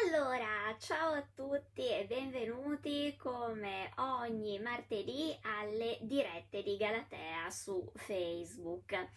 Allora, 0.00 0.74
ciao 0.78 1.12
a 1.12 1.24
tutti 1.34 1.86
e 1.86 2.06
benvenuti 2.06 3.14
come 3.18 3.92
ogni 3.96 4.58
martedì 4.58 5.36
alle 5.42 5.98
dirette 6.00 6.62
di 6.62 6.76
Galatea 6.76 7.50
su 7.50 7.92
Facebook. 7.96 9.08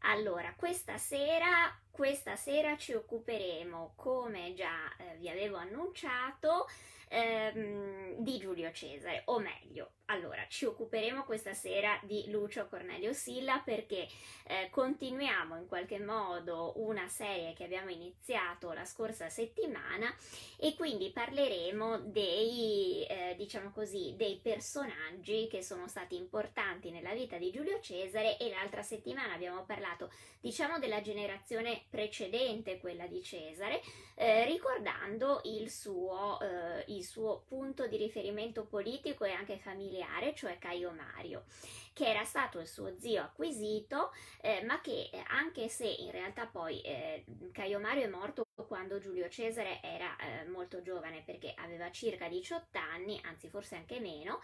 Allora, 0.00 0.54
questa 0.56 0.96
sera, 0.96 1.78
questa 1.90 2.34
sera 2.34 2.76
ci 2.76 2.94
occuperemo, 2.94 3.92
come 3.94 4.54
già 4.54 4.88
eh, 4.96 5.16
vi 5.18 5.28
avevo 5.28 5.56
annunciato, 5.56 6.66
ehm, 7.08 8.16
di 8.18 8.38
Giulio 8.38 8.72
Cesare, 8.72 9.22
o 9.26 9.38
meglio, 9.38 9.92
allora, 10.06 10.46
ci 10.48 10.64
occuperemo 10.66 11.24
questa 11.24 11.52
sera 11.52 11.98
di 12.04 12.30
Lucio 12.30 12.68
Cornelio 12.68 13.12
Silla 13.12 13.60
perché 13.64 14.06
eh, 14.44 14.68
continuiamo 14.70 15.56
in 15.56 15.66
qualche 15.66 15.98
modo 15.98 16.74
una 16.76 17.08
serie 17.08 17.54
che 17.54 17.64
abbiamo 17.64 17.90
iniziato 17.90 18.72
la 18.72 18.84
scorsa 18.84 19.28
settimana 19.28 20.14
e 20.58 20.76
quindi 20.76 21.10
parleremo 21.10 21.98
dei, 22.02 23.04
eh, 23.04 23.34
diciamo 23.36 23.72
così, 23.72 24.14
dei 24.16 24.38
personaggi 24.40 25.48
che 25.50 25.60
sono 25.60 25.88
stati 25.88 26.14
importanti 26.14 26.92
nella 26.92 27.12
vita 27.12 27.36
di 27.36 27.50
Giulio 27.50 27.80
Cesare 27.80 28.36
e 28.38 28.48
l'altra 28.48 28.82
settimana 28.82 29.34
abbiamo 29.34 29.64
parlato, 29.64 30.12
diciamo, 30.40 30.78
della 30.78 31.00
generazione 31.00 31.82
precedente, 31.90 32.78
quella 32.78 33.08
di 33.08 33.20
Cesare, 33.24 33.82
eh, 34.14 34.44
ricordando 34.44 35.40
il 35.44 35.68
suo, 35.68 36.38
eh, 36.40 36.84
il 36.96 37.04
suo 37.04 37.44
punto 37.46 37.86
di 37.86 37.96
riferimento 37.96 38.64
politico 38.64 39.24
e 39.24 39.32
anche 39.32 39.58
familiare 39.58 40.34
cioè 40.34 40.58
Caio 40.58 40.90
Mario, 40.92 41.44
che 41.92 42.06
era 42.06 42.24
stato 42.24 42.58
il 42.58 42.66
suo 42.66 42.96
zio 42.98 43.22
acquisito, 43.22 44.12
eh, 44.40 44.62
ma 44.64 44.80
che 44.80 45.10
eh, 45.12 45.22
anche 45.28 45.68
se 45.68 45.86
in 45.86 46.10
realtà 46.10 46.46
poi 46.46 46.80
eh, 46.82 47.24
Caio 47.52 47.78
Mario 47.78 48.04
è 48.04 48.08
morto 48.08 48.44
quando 48.66 48.98
Giulio 48.98 49.28
Cesare 49.28 49.80
era 49.82 50.16
eh, 50.16 50.48
molto 50.48 50.82
giovane 50.82 51.22
perché 51.24 51.52
aveva 51.56 51.90
circa 51.90 52.28
18 52.28 52.78
anni, 52.78 53.20
anzi 53.24 53.48
forse 53.48 53.76
anche 53.76 54.00
meno, 54.00 54.40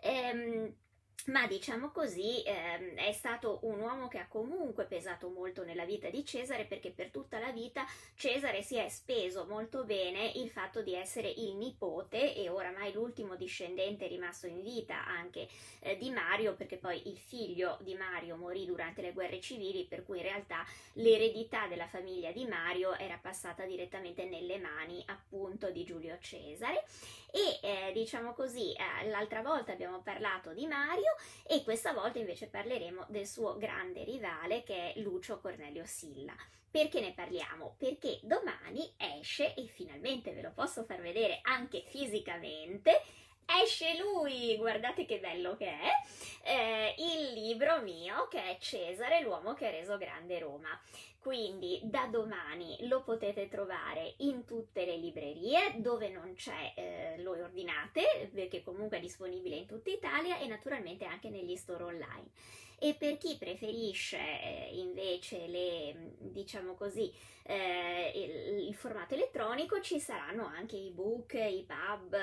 ehm, 0.00 0.74
ma 1.26 1.46
diciamo 1.46 1.90
così 1.90 2.42
ehm, 2.44 2.94
è 2.94 3.12
stato 3.12 3.58
un 3.62 3.80
uomo 3.80 4.06
che 4.06 4.18
ha 4.18 4.28
comunque 4.28 4.84
pesato 4.84 5.28
molto 5.28 5.64
nella 5.64 5.84
vita 5.84 6.08
di 6.08 6.24
Cesare 6.24 6.66
perché 6.66 6.90
per 6.90 7.10
tutta 7.10 7.38
la 7.38 7.50
vita 7.50 7.84
Cesare 8.14 8.62
si 8.62 8.76
è 8.76 8.88
speso 8.88 9.44
molto 9.46 9.84
bene 9.84 10.30
il 10.36 10.50
fatto 10.50 10.82
di 10.82 10.94
essere 10.94 11.28
il 11.28 11.56
nipote 11.56 12.34
e 12.34 12.48
oramai 12.48 12.92
l'ultimo 12.92 13.34
discendente 13.34 14.06
rimasto 14.06 14.46
in 14.46 14.62
vita 14.62 15.04
anche 15.04 15.48
eh, 15.80 15.96
di 15.96 16.10
Mario 16.10 16.54
perché 16.54 16.76
poi 16.76 17.08
il 17.08 17.18
figlio 17.18 17.78
di 17.80 17.94
Mario 17.94 18.36
morì 18.36 18.64
durante 18.64 19.02
le 19.02 19.12
guerre 19.12 19.40
civili 19.40 19.84
per 19.84 20.04
cui 20.04 20.18
in 20.18 20.24
realtà 20.24 20.64
l'eredità 20.94 21.66
della 21.66 21.88
famiglia 21.88 22.30
di 22.30 22.44
Mario 22.46 22.94
era 22.96 23.18
passata 23.20 23.64
direttamente 23.64 24.24
nelle 24.26 24.58
mani 24.58 25.02
appunto 25.06 25.70
di 25.70 25.84
Giulio 25.84 26.16
Cesare 26.20 26.84
e 27.36 27.58
eh, 27.60 27.92
diciamo 27.92 28.32
così 28.32 28.72
eh, 28.72 29.08
l'altra 29.10 29.42
volta 29.42 29.72
abbiamo 29.72 30.00
parlato 30.00 30.54
di 30.54 30.66
Mario 30.66 31.14
e 31.46 31.62
questa 31.64 31.92
volta 31.92 32.18
invece 32.18 32.48
parleremo 32.48 33.04
del 33.08 33.26
suo 33.26 33.58
grande 33.58 34.04
rivale 34.04 34.62
che 34.62 34.94
è 34.94 35.00
Lucio 35.00 35.38
Cornelio 35.38 35.84
Silla. 35.84 36.34
Perché 36.70 37.00
ne 37.00 37.12
parliamo? 37.12 37.74
Perché 37.76 38.20
domani 38.22 38.90
esce, 38.96 39.54
e 39.54 39.66
finalmente 39.66 40.32
ve 40.32 40.40
lo 40.40 40.52
posso 40.54 40.84
far 40.84 41.00
vedere 41.02 41.40
anche 41.42 41.82
fisicamente, 41.86 43.02
esce 43.62 43.96
lui, 43.98 44.56
guardate 44.56 45.06
che 45.06 45.18
bello 45.18 45.56
che 45.56 45.66
è, 45.66 45.90
eh, 46.42 46.94
il 46.98 47.32
libro 47.32 47.80
mio 47.82 48.28
che 48.28 48.42
è 48.42 48.56
Cesare, 48.58 49.22
l'uomo 49.22 49.54
che 49.54 49.66
ha 49.66 49.70
reso 49.70 49.96
grande 49.96 50.38
Roma. 50.38 50.68
Quindi 51.20 51.80
da 51.82 52.06
domani 52.06 52.86
lo 52.86 53.02
potete 53.02 53.48
trovare 53.48 54.14
in 54.18 54.44
tutte 54.44 54.84
le 54.84 54.96
librerie, 54.96 55.74
dove 55.78 56.08
non 56.08 56.34
c'è 56.34 56.72
eh, 56.76 57.14
lo 57.18 57.32
ordinate, 57.32 58.30
perché 58.32 58.62
comunque 58.62 58.98
è 58.98 59.00
disponibile 59.00 59.56
in 59.56 59.66
tutta 59.66 59.90
Italia 59.90 60.38
e 60.38 60.46
naturalmente 60.46 61.04
anche 61.04 61.28
negli 61.28 61.56
store 61.56 61.82
online. 61.82 62.30
E 62.78 62.94
per 62.94 63.16
chi 63.16 63.36
preferisce 63.38 64.18
eh, 64.18 64.70
invece 64.74 65.46
le, 65.46 66.12
diciamo 66.18 66.74
così, 66.74 67.10
eh, 67.48 68.12
il, 68.14 68.68
il, 68.68 68.74
formato 68.74 69.14
elettronico 69.14 69.80
ci 69.80 70.00
saranno 70.00 70.46
anche 70.46 70.76
i 70.76 70.90
book, 70.90 71.34
i 71.34 71.64
pub, 71.66 72.16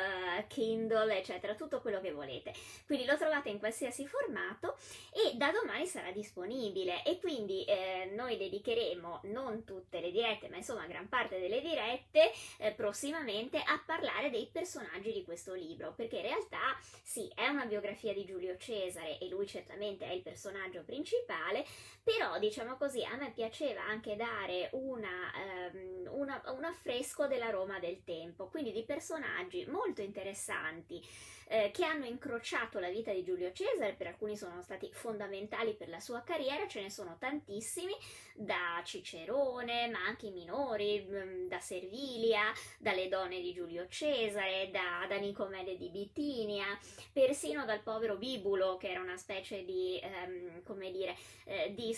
Kindle, 0.47 1.17
eccetera, 1.17 1.55
tutto 1.55 1.81
quello 1.81 2.01
che 2.01 2.11
volete. 2.11 2.53
Quindi 2.85 3.05
lo 3.05 3.17
trovate 3.17 3.49
in 3.49 3.57
qualsiasi 3.57 4.05
formato 4.05 4.75
e 5.11 5.35
da 5.35 5.51
domani 5.51 5.87
sarà 5.87 6.11
disponibile 6.11 7.03
e 7.03 7.19
quindi 7.19 7.63
eh, 7.63 8.11
noi 8.13 8.37
dedicheremo 8.37 9.21
non 9.23 9.63
tutte 9.63 10.01
le 10.01 10.11
dirette, 10.11 10.49
ma 10.49 10.57
insomma 10.57 10.85
gran 10.85 11.07
parte 11.07 11.39
delle 11.39 11.61
dirette 11.61 12.31
eh, 12.57 12.71
prossimamente 12.73 13.57
a 13.57 13.81
parlare 13.85 14.29
dei 14.29 14.49
personaggi 14.51 15.13
di 15.13 15.23
questo 15.23 15.53
libro, 15.53 15.93
perché 15.93 16.17
in 16.17 16.23
realtà 16.23 16.77
sì, 17.01 17.31
è 17.33 17.47
una 17.47 17.65
biografia 17.65 18.13
di 18.13 18.25
Giulio 18.25 18.57
Cesare 18.57 19.17
e 19.19 19.29
lui 19.29 19.47
certamente 19.47 20.05
è 20.05 20.11
il 20.11 20.21
personaggio 20.21 20.41
personaggio 20.43 20.83
principale, 20.83 21.65
però 22.03 22.37
diciamo 22.37 22.75
così 22.75 23.03
a 23.05 23.15
me 23.15 23.31
piaceva 23.31 23.83
anche 23.83 24.17
dare 24.17 24.69
una, 24.73 25.31
um, 25.71 26.19
una, 26.19 26.41
un 26.47 26.65
affresco 26.65 27.27
della 27.27 27.49
Roma 27.49 27.79
del 27.79 28.03
tempo, 28.03 28.49
quindi 28.49 28.73
di 28.73 28.83
personaggi 28.83 29.65
molto 29.67 30.01
interessanti 30.01 31.01
eh, 31.47 31.71
che 31.71 31.85
hanno 31.85 32.05
incrociato 32.05 32.79
la 32.79 32.89
vita 32.89 33.11
di 33.11 33.23
Giulio 33.23 33.51
Cesare, 33.51 33.93
per 33.93 34.07
alcuni 34.07 34.35
sono 34.37 34.61
stati 34.61 34.89
fondamentali 34.91 35.73
per 35.73 35.89
la 35.89 35.99
sua 35.99 36.21
carriera, 36.23 36.67
ce 36.67 36.81
ne 36.81 36.89
sono 36.89 37.17
tantissimi, 37.19 37.93
da 38.35 38.81
Cicerone, 38.83 39.87
ma 39.89 40.03
anche 40.05 40.27
i 40.27 40.31
minori, 40.31 41.05
mm, 41.07 41.47
da 41.47 41.59
Servilia, 41.59 42.51
dalle 42.79 43.07
donne 43.07 43.39
di 43.41 43.53
Giulio 43.53 43.87
Cesare, 43.87 44.69
da, 44.71 45.05
da 45.07 45.17
Nicomede 45.17 45.77
di 45.77 45.89
Bitinia, 45.89 46.65
persino 47.11 47.65
dal 47.65 47.81
povero 47.81 48.17
Bibulo, 48.17 48.77
che 48.77 48.89
era 48.89 49.01
una 49.01 49.17
specie 49.17 49.63
di, 49.63 49.99
ehm, 50.01 50.63
come 50.63 50.91
dire, 50.91 51.15
eh, 51.45 51.73
di, 51.73 51.95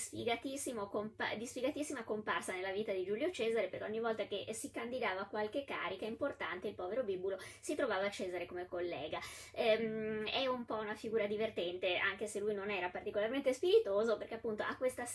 compa- 0.90 1.36
di 1.36 1.46
sfigatissima 1.46 2.04
comparsa 2.04 2.54
nella 2.54 2.72
vita 2.72 2.92
di 2.92 3.06
Giulio 3.06 3.32
Cesare, 3.32 3.68
perché 3.68 3.86
ogni 3.86 4.00
volta 4.00 4.26
che 4.26 4.46
si 4.54 4.72
candidava 4.72 5.22
a 5.22 5.28
qualche 5.28 5.64
carica 5.64 6.06
importante, 6.06 6.68
il 6.68 6.76
povero 6.76 7.04
Bibulo 7.04 7.40
si 7.60 7.76
trovava 7.76 8.10
Cesare 8.10 8.46
come 8.46 8.66
collega 8.68 9.20
ehm, 9.52 10.28
è 10.28 10.48
un 10.48 10.66
po' 10.66 10.76
una 10.76 10.96
figura 10.96 11.26
divertente, 11.26 11.98
anche 11.98 12.28
se 12.28 12.40
lui 12.40 12.54
non 12.54 12.70
era 12.70 12.90
particolarmente 12.90 13.54
spiritoso, 13.54 14.18
perché 14.18 14.36
appunto 14.36 14.64
ha 14.64 14.76
questa, 14.76 15.06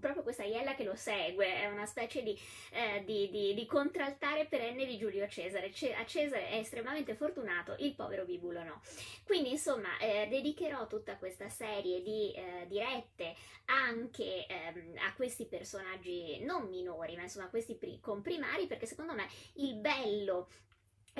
proprio 0.00 0.22
questa 0.22 0.44
iella 0.44 0.74
che 0.74 0.84
lo 0.84 0.94
segue, 0.94 1.46
è 1.46 1.66
una 1.66 1.86
specie 1.86 2.22
di, 2.22 2.38
eh, 2.72 3.02
di, 3.04 3.28
di, 3.30 3.54
di 3.54 3.66
contraltare 3.66 4.46
perenne 4.46 4.86
di 4.86 4.98
Giulio 4.98 5.26
Cesare. 5.28 5.70
C- 5.70 5.94
a 5.96 6.04
Cesare 6.04 6.48
è 6.48 6.56
estremamente 6.56 7.14
fortunato, 7.14 7.74
il 7.78 7.94
povero 7.94 8.24
Bibulo 8.24 8.62
no. 8.62 8.80
Quindi 9.24 9.50
insomma 9.52 9.98
eh, 9.98 10.26
dedicherò 10.28 10.86
tutta 10.86 11.16
questa 11.16 11.48
serie 11.48 12.02
di 12.02 12.32
eh, 12.32 12.66
dirette 12.66 13.34
anche 13.66 14.46
ehm, 14.46 14.96
a 15.06 15.14
questi 15.14 15.46
personaggi 15.46 16.42
non 16.44 16.68
minori, 16.68 17.16
ma 17.16 17.22
insomma 17.22 17.46
a 17.46 17.50
questi 17.50 17.74
pri- 17.74 18.00
comprimari, 18.00 18.66
perché 18.66 18.86
secondo 18.86 19.14
me 19.14 19.28
il 19.54 19.74
bello 19.76 20.48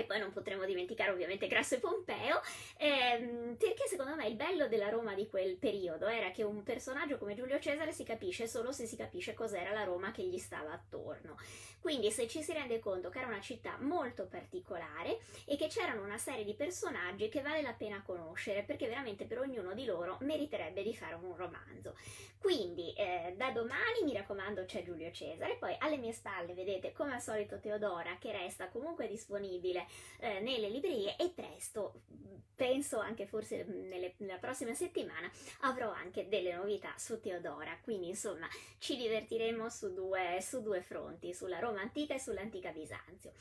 e 0.00 0.04
poi 0.04 0.18
non 0.18 0.32
potremo 0.32 0.64
dimenticare 0.64 1.10
ovviamente 1.10 1.46
Grasso 1.46 1.74
e 1.74 1.78
Pompeo, 1.78 2.40
ehm, 2.78 3.56
perché 3.56 3.86
secondo 3.86 4.14
me 4.14 4.26
il 4.26 4.36
bello 4.36 4.68
della 4.68 4.88
Roma 4.88 5.14
di 5.14 5.26
quel 5.28 5.56
periodo 5.56 6.06
era 6.06 6.30
che 6.30 6.42
un 6.42 6.62
personaggio 6.62 7.18
come 7.18 7.34
Giulio 7.34 7.58
Cesare 7.58 7.92
si 7.92 8.04
capisce 8.04 8.46
solo 8.46 8.72
se 8.72 8.86
si 8.86 8.96
capisce 8.96 9.34
cos'era 9.34 9.72
la 9.72 9.84
Roma 9.84 10.10
che 10.10 10.22
gli 10.22 10.38
stava 10.38 10.72
attorno. 10.72 11.36
Quindi 11.80 12.10
se 12.10 12.28
ci 12.28 12.42
si 12.42 12.52
rende 12.52 12.78
conto 12.78 13.08
che 13.08 13.18
era 13.18 13.26
una 13.26 13.40
città 13.40 13.78
molto 13.80 14.26
particolare 14.26 15.18
e 15.46 15.56
che 15.56 15.68
c'erano 15.68 16.02
una 16.02 16.18
serie 16.18 16.44
di 16.44 16.54
personaggi 16.54 17.28
che 17.30 17.40
vale 17.40 17.62
la 17.62 17.72
pena 17.72 18.02
conoscere, 18.04 18.62
perché 18.62 18.86
veramente 18.86 19.24
per 19.24 19.38
ognuno 19.38 19.72
di 19.72 19.86
loro 19.86 20.18
meriterebbe 20.20 20.82
di 20.82 20.94
fare 20.94 21.14
un 21.14 21.34
romanzo. 21.34 21.96
Quindi 22.38 22.92
eh, 22.94 23.34
da 23.36 23.50
domani 23.50 24.02
mi 24.04 24.12
raccomando 24.12 24.64
c'è 24.64 24.82
Giulio 24.82 25.10
Cesare, 25.10 25.56
poi 25.58 25.74
alle 25.78 25.96
mie 25.96 26.12
spalle 26.12 26.54
vedete 26.54 26.92
come 26.92 27.14
al 27.14 27.20
solito 27.20 27.60
Teodora 27.60 28.16
che 28.18 28.32
resta 28.32 28.68
comunque 28.68 29.08
disponibile 29.08 29.86
eh, 30.18 30.40
nelle 30.40 30.68
librerie 30.68 31.16
e 31.16 31.30
presto, 31.30 32.02
penso 32.54 32.98
anche 32.98 33.26
forse 33.26 33.64
nelle, 33.64 34.14
nella 34.18 34.38
prossima 34.38 34.74
settimana, 34.74 35.30
avrò 35.60 35.90
anche 35.90 36.28
delle 36.28 36.54
novità 36.54 36.92
su 36.98 37.20
Teodora. 37.20 37.78
Quindi 37.82 38.08
insomma 38.08 38.48
ci 38.78 38.96
divertiremo 38.96 39.68
su 39.70 39.94
due, 39.94 40.38
su 40.42 40.60
due 40.62 40.82
fronti, 40.82 41.32
sulla 41.32 41.58
Roma 41.58 41.80
antica 41.80 42.14
e 42.14 42.20
sull'antica 42.20 42.70
Bisanzio. 42.70 43.32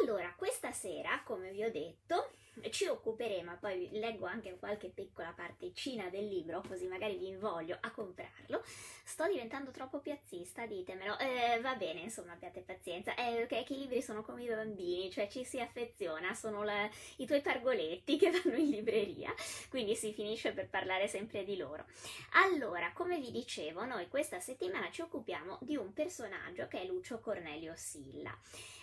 Allora, 0.00 0.34
questa 0.36 0.72
sera, 0.72 1.22
come 1.24 1.52
vi 1.52 1.62
ho 1.62 1.70
detto, 1.70 2.30
ci 2.70 2.86
occuperemo, 2.86 3.56
poi 3.58 3.88
leggo 3.92 4.26
anche 4.26 4.56
qualche 4.58 4.88
piccola 4.88 5.32
particina 5.32 6.08
del 6.08 6.26
libro, 6.26 6.62
così 6.66 6.86
magari 6.86 7.16
vi 7.16 7.28
invoglio 7.28 7.76
a 7.80 7.90
comprarlo. 7.90 8.62
Sto 9.04 9.26
diventando 9.26 9.70
troppo 9.70 10.00
piazzista, 10.00 10.66
ditemelo. 10.66 11.18
Eh, 11.18 11.60
va 11.60 11.74
bene, 11.74 12.00
insomma, 12.00 12.32
abbiate 12.32 12.60
pazienza. 12.60 13.14
Eh, 13.14 13.42
ok, 13.42 13.64
che 13.64 13.74
i 13.74 13.78
libri 13.78 14.02
sono 14.02 14.22
come 14.22 14.42
i 14.42 14.48
bambini, 14.48 15.10
cioè 15.10 15.28
ci 15.28 15.44
si 15.44 15.60
affeziona, 15.60 16.34
sono 16.34 16.64
la, 16.64 16.88
i 17.16 17.26
tuoi 17.26 17.40
pargoletti 17.40 18.16
che 18.16 18.30
vanno 18.42 18.56
in 18.56 18.70
libreria, 18.70 19.32
quindi 19.68 19.94
si 19.94 20.12
finisce 20.12 20.52
per 20.52 20.68
parlare 20.68 21.08
sempre 21.08 21.44
di 21.44 21.56
loro. 21.56 21.84
Allora, 22.32 22.92
come 22.92 23.18
vi 23.20 23.30
dicevo, 23.30 23.84
noi 23.84 24.08
questa 24.08 24.40
settimana 24.40 24.90
ci 24.90 25.02
occupiamo 25.02 25.58
di 25.60 25.76
un 25.76 25.92
personaggio 25.92 26.66
che 26.66 26.80
è 26.80 26.86
Lucio 26.86 27.20
Cornelio 27.20 27.74
Silla. 27.76 28.36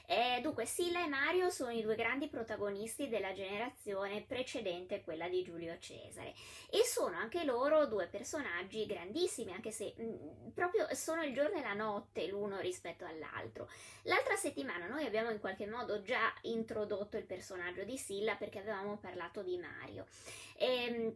Eh, 0.06 0.42
dunque, 0.42 0.66
Silla 0.66 1.02
e 1.04 1.08
Mario 1.08 1.50
sono 1.50 1.72
i 1.72 1.82
due 1.82 1.96
grandi 1.96 2.28
protagonisti 2.28 3.08
della 3.08 3.32
generazione 3.32 4.22
precedente 4.22 5.02
quella 5.02 5.30
di 5.30 5.44
Giulio 5.44 5.78
Cesare 5.80 6.34
e 6.70 6.84
sono 6.84 7.16
anche 7.16 7.46
loro 7.46 7.86
due 7.86 8.08
personaggi 8.08 8.86
grandissimi, 8.86 9.54
anche 9.54 9.72
se 9.72 9.94
mh, 9.96 10.04
mm, 10.04 10.50
proprio 10.54 10.88
sono 10.94 11.24
il 11.24 11.34
giorno 11.34 11.58
e 11.58 11.62
la 11.62 11.74
notte 11.74 12.28
l'uno 12.28 12.60
rispetto 12.60 13.06
all'altro. 13.06 13.70
L'altra 14.04 14.36
settimana 14.36 14.88
noi 14.88 15.06
abbiamo 15.06 15.30
in 15.30 15.40
qualche 15.40 15.68
modo 15.68 16.02
già 16.02 16.34
introdotto 16.42 17.16
il 17.16 17.26
personaggio 17.26 17.84
di 17.86 17.98
Silla 17.98 18.36
perché 18.36 18.60
avevamo 18.60 18.98
parlato 18.98 19.42
di 19.42 19.58
Mario. 19.58 20.06
E, 20.58 20.86
ehm, 20.86 21.16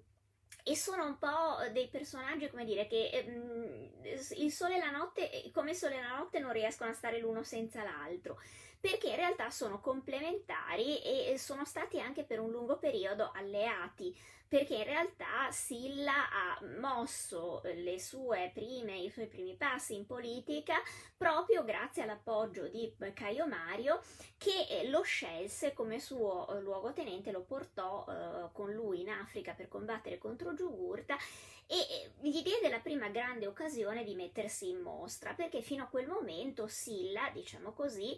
e 0.63 0.75
sono 0.75 1.06
un 1.06 1.18
po' 1.18 1.63
dei 1.72 1.88
personaggi, 1.88 2.50
come 2.50 2.66
dire, 2.66 2.88
che 2.88 3.24
um, 3.25 3.90
il 4.36 4.51
sole 4.51 4.75
e 4.75 4.80
la 4.80 4.92
notte, 4.92 5.50
come 5.54 5.72
il 5.72 5.78
sole 5.78 5.95
e 5.95 6.01
la 6.01 6.18
notte, 6.18 6.40
non 6.40 6.51
riescono 6.51 6.90
a 6.90 6.94
stare 6.94 7.19
l'uno 7.19 7.42
senza 7.44 7.83
l'altro, 7.83 8.38
perché 8.79 9.09
in 9.09 9.15
realtà 9.15 9.50
sono 9.50 9.79
complementari 9.79 11.01
e 11.01 11.35
sono 11.38 11.65
stati 11.65 12.00
anche 12.00 12.24
per 12.24 12.39
un 12.39 12.51
lungo 12.51 12.77
periodo 12.77 13.31
alleati 13.33 14.15
perché 14.47 14.75
in 14.75 14.85
realtà 14.85 15.51
Silla 15.51 16.29
ha 16.29 16.59
mosso 16.79 17.62
sue 17.97 18.51
prime, 18.53 18.97
i 18.97 19.09
suoi 19.09 19.27
primi 19.27 19.56
passi 19.56 19.95
in 19.95 20.06
politica 20.06 20.75
proprio 21.18 21.63
grazie 21.65 22.03
all'appoggio 22.03 22.68
di 22.68 22.94
Caio 23.13 23.47
Mario 23.47 24.01
che 24.38 24.88
lo 24.89 25.01
scelse 25.01 25.73
come 25.73 26.00
suo 26.00 26.47
eh, 26.47 26.62
luogotenente, 26.62 27.31
lo 27.31 27.41
portò 27.41 28.06
eh, 28.07 28.50
con 28.53 28.71
lui 28.71 29.01
in 29.01 29.09
Africa 29.09 29.53
per 29.53 29.68
combattere 29.68 30.18
contro 30.18 30.53
Giugurta 30.53 31.18
e 31.65 32.12
gli 32.21 32.41
diede 32.41 32.69
la 32.69 32.80
prima 32.80 33.09
grande 33.09 33.47
occasione 33.47 34.06
di 34.06 34.15
mettersi 34.15 34.69
in 34.69 34.80
mostra 34.80 35.33
perché 35.33 35.62
fino 35.62 35.83
a 35.83 35.88
quel 35.88 36.07
momento 36.07 36.68
Silla, 36.68 37.30
diciamo 37.33 37.73
così, 37.73 38.18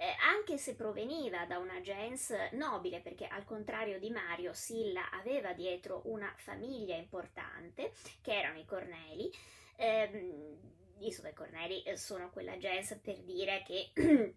eh, 0.00 0.14
anche 0.20 0.58
se 0.58 0.76
proveniva 0.76 1.44
da 1.44 1.58
una 1.58 1.80
gens 1.80 2.32
nobile, 2.52 3.00
perché 3.00 3.26
al 3.26 3.44
contrario 3.44 3.98
di 3.98 4.10
Mario, 4.10 4.52
Silla 4.52 5.10
aveva 5.10 5.52
dietro 5.54 6.02
una 6.04 6.32
famiglia 6.36 6.94
importante, 6.94 7.90
che 8.22 8.32
erano 8.32 8.60
i 8.60 8.64
Corneli, 8.64 9.28
ehm, 9.74 10.56
insomma 11.00 11.30
i 11.30 11.34
Corneli 11.34 11.82
eh, 11.82 11.96
sono 11.96 12.30
quella 12.30 12.56
gens 12.58 12.96
per 13.02 13.18
dire 13.24 13.64
che 13.66 13.90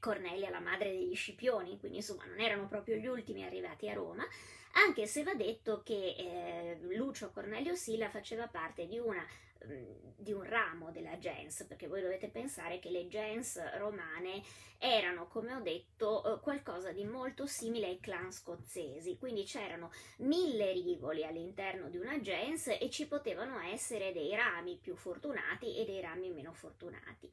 Cornelia, 0.00 0.48
la 0.48 0.60
madre 0.60 0.90
degli 0.90 1.14
Scipioni, 1.14 1.78
quindi 1.78 1.98
insomma 1.98 2.24
non 2.24 2.40
erano 2.40 2.66
proprio 2.66 2.96
gli 2.96 3.06
ultimi 3.06 3.44
arrivati 3.44 3.90
a 3.90 3.92
Roma, 3.92 4.26
anche 4.86 5.06
se 5.06 5.22
va 5.22 5.34
detto 5.34 5.82
che 5.82 6.14
eh, 6.16 6.78
Lucio 6.96 7.30
Cornelio 7.30 7.74
Silla 7.74 8.08
faceva 8.08 8.48
parte 8.48 8.86
di 8.86 8.98
una 8.98 9.24
di 10.16 10.32
un 10.32 10.42
ramo 10.42 10.90
della 10.90 11.18
gens, 11.18 11.64
perché 11.64 11.86
voi 11.86 12.00
dovete 12.00 12.28
pensare 12.28 12.78
che 12.78 12.90
le 12.90 13.06
gens 13.08 13.60
romane 13.76 14.42
erano, 14.78 15.26
come 15.28 15.54
ho 15.54 15.60
detto, 15.60 16.24
eh, 16.24 16.40
qualcosa 16.40 16.92
di 16.92 17.04
molto 17.04 17.46
simile 17.46 17.86
ai 17.86 18.00
clan 18.00 18.32
scozzesi, 18.32 19.18
quindi 19.18 19.44
c'erano 19.44 19.90
mille 20.18 20.72
rivoli 20.72 21.24
all'interno 21.24 21.88
di 21.88 21.98
una 21.98 22.20
gens 22.20 22.68
e 22.68 22.88
ci 22.90 23.06
potevano 23.06 23.58
essere 23.60 24.12
dei 24.12 24.34
rami 24.34 24.78
più 24.80 24.94
fortunati 24.96 25.76
e 25.76 25.84
dei 25.84 26.00
rami 26.00 26.30
meno 26.30 26.52
fortunati. 26.52 27.30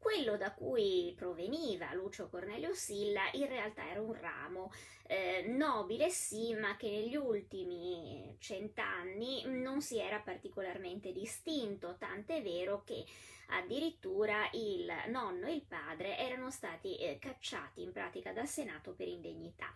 Quello 0.00 0.38
da 0.38 0.54
cui 0.54 1.12
proveniva 1.14 1.92
Lucio 1.92 2.30
Cornelio 2.30 2.72
Silla 2.72 3.28
in 3.32 3.46
realtà 3.46 3.86
era 3.86 4.00
un 4.00 4.14
ramo 4.14 4.72
eh, 5.06 5.44
nobile 5.46 6.08
sì, 6.08 6.54
ma 6.54 6.74
che 6.78 6.88
negli 6.88 7.16
ultimi 7.16 8.34
cent'anni 8.38 9.42
non 9.44 9.82
si 9.82 9.98
era 9.98 10.18
particolarmente 10.18 11.12
distinto, 11.12 11.96
tant'è 11.98 12.40
vero 12.42 12.82
che 12.82 13.04
addirittura 13.48 14.48
il 14.52 14.90
nonno 15.08 15.46
e 15.46 15.52
il 15.52 15.64
padre 15.68 16.16
erano 16.16 16.50
stati 16.50 16.96
eh, 16.96 17.18
cacciati 17.18 17.82
in 17.82 17.92
pratica 17.92 18.32
dal 18.32 18.48
Senato 18.48 18.94
per 18.94 19.06
indegnità 19.06 19.70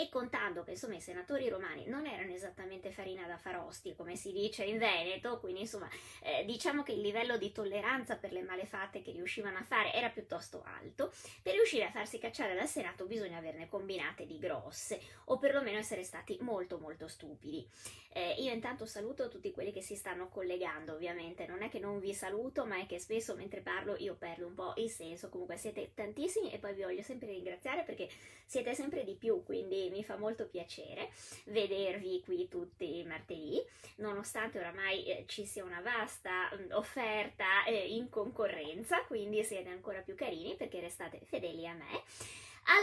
e 0.00 0.08
contando 0.08 0.62
che 0.62 0.70
insomma 0.70 0.94
i 0.94 1.00
senatori 1.00 1.50
romani 1.50 1.86
non 1.86 2.06
erano 2.06 2.32
esattamente 2.32 2.90
farina 2.90 3.26
da 3.26 3.36
farosti 3.36 3.94
come 3.94 4.16
si 4.16 4.32
dice 4.32 4.64
in 4.64 4.78
Veneto, 4.78 5.38
quindi 5.40 5.60
insomma 5.60 5.90
eh, 6.22 6.42
diciamo 6.46 6.82
che 6.82 6.92
il 6.92 7.02
livello 7.02 7.36
di 7.36 7.52
tolleranza 7.52 8.16
per 8.16 8.32
le 8.32 8.40
malefatte 8.40 9.02
che 9.02 9.12
riuscivano 9.12 9.58
a 9.58 9.62
fare 9.62 9.92
era 9.92 10.08
piuttosto 10.08 10.62
alto, 10.64 11.12
per 11.42 11.52
riuscire 11.52 11.84
a 11.84 11.90
farsi 11.90 12.18
cacciare 12.18 12.54
dal 12.54 12.66
Senato 12.66 13.04
bisogna 13.04 13.36
averne 13.36 13.68
combinate 13.68 14.24
di 14.24 14.38
grosse 14.38 14.98
o 15.24 15.38
perlomeno 15.38 15.76
essere 15.76 16.02
stati 16.02 16.38
molto 16.40 16.78
molto 16.78 17.06
stupidi. 17.06 17.68
Eh, 18.12 18.34
io 18.38 18.52
intanto 18.52 18.86
saluto 18.86 19.28
tutti 19.28 19.52
quelli 19.52 19.70
che 19.70 19.82
si 19.82 19.94
stanno 19.94 20.28
collegando, 20.28 20.94
ovviamente. 20.94 21.46
Non 21.46 21.62
è 21.62 21.68
che 21.68 21.78
non 21.78 22.00
vi 22.00 22.12
saluto, 22.12 22.64
ma 22.64 22.80
è 22.80 22.86
che 22.86 22.98
spesso 22.98 23.36
mentre 23.36 23.60
parlo 23.60 23.94
io 23.98 24.16
perdo 24.16 24.46
un 24.46 24.54
po' 24.54 24.72
il 24.76 24.90
senso, 24.90 25.28
comunque 25.28 25.56
siete 25.56 25.92
tantissimi 25.94 26.50
e 26.50 26.58
poi 26.58 26.74
vi 26.74 26.82
voglio 26.82 27.02
sempre 27.02 27.28
ringraziare 27.28 27.84
perché 27.84 28.08
siete 28.46 28.74
sempre 28.74 29.04
di 29.04 29.14
più, 29.14 29.44
quindi 29.44 29.89
mi 29.90 30.04
fa 30.04 30.16
molto 30.16 30.46
piacere 30.46 31.10
vedervi 31.46 32.22
qui 32.24 32.48
tutti 32.48 33.04
martedì, 33.04 33.62
nonostante 33.96 34.58
oramai 34.58 35.04
eh, 35.04 35.24
ci 35.26 35.44
sia 35.44 35.64
una 35.64 35.80
vasta 35.80 36.50
mh, 36.52 36.62
mm, 36.62 36.72
offerta 36.72 37.64
eh, 37.64 37.94
in 37.94 38.08
concorrenza, 38.08 39.04
quindi 39.04 39.44
siete 39.44 39.68
ancora 39.68 40.00
più 40.00 40.14
carini 40.14 40.56
perché 40.56 40.80
restate 40.80 41.20
fedeli 41.24 41.66
a 41.66 41.74
me. 41.74 42.02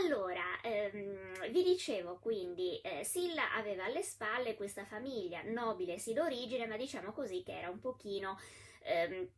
Allora, 0.03 0.43
ehm, 0.63 1.51
vi 1.51 1.63
dicevo 1.63 2.17
quindi, 2.19 2.79
eh, 2.81 3.03
Silla 3.03 3.53
aveva 3.53 3.85
alle 3.85 4.01
spalle 4.01 4.55
questa 4.55 4.85
famiglia 4.85 5.41
nobile 5.43 5.97
sì 5.97 6.13
d'origine, 6.13 6.67
ma 6.67 6.77
diciamo 6.77 7.11
così 7.11 7.43
che 7.43 7.57
era 7.57 7.69
un 7.69 7.79
pochino... 7.79 8.39
Ehm, 8.83 9.29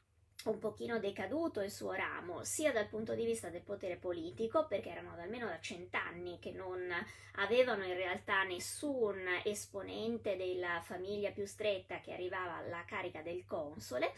un 0.45 0.57
pochino 0.57 0.99
decaduto 0.99 1.61
il 1.61 1.71
suo 1.71 1.91
ramo, 1.91 2.43
sia 2.43 2.71
dal 2.71 2.87
punto 2.87 3.13
di 3.13 3.25
vista 3.25 3.49
del 3.49 3.61
potere 3.61 3.97
politico, 3.97 4.67
perché 4.67 4.89
erano 4.89 5.15
da 5.15 5.23
almeno 5.23 5.47
da 5.47 5.59
cent'anni 5.59 6.39
che 6.39 6.51
non 6.51 6.89
avevano 7.35 7.83
in 7.83 7.93
realtà 7.93 8.43
nessun 8.43 9.19
esponente 9.43 10.37
della 10.37 10.81
famiglia 10.81 11.31
più 11.31 11.45
stretta 11.45 11.99
che 11.99 12.13
arrivava 12.13 12.55
alla 12.55 12.85
carica 12.85 13.21
del 13.21 13.45
console, 13.45 14.13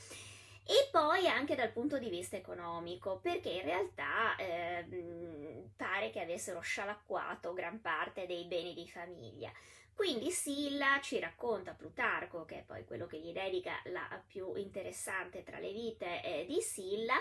e 0.63 0.89
poi 0.91 1.27
anche 1.27 1.56
dal 1.56 1.71
punto 1.71 1.97
di 1.97 2.09
vista 2.09 2.38
economico, 2.38 3.18
perché 3.19 3.50
in 3.50 3.63
realtà 3.63 4.35
eh, 4.35 4.85
pare 5.75 6.12
che 6.12 6.21
avessero 6.21 6.59
scialacquato 6.59 7.51
gran 7.53 7.81
parte 7.81 8.27
dei 8.27 8.45
beni 8.45 8.75
di 8.75 8.88
famiglia. 8.88 9.51
Quindi 9.96 10.32
Silla 10.32 11.00
ci 11.02 11.20
racconta 11.20 11.74
Plutarco, 11.74 12.46
che 12.46 12.60
è 12.60 12.64
poi 12.64 12.86
quello 12.86 13.06
che 13.06 13.20
gli 13.20 13.32
dedica 13.32 13.74
la 13.86 14.22
più 14.26 14.56
interessante 14.56 15.44
tra 15.44 15.60
le 15.60 15.72
vite 15.72 16.24
eh, 16.24 16.46
di 16.46 16.62
Silla, 16.62 17.16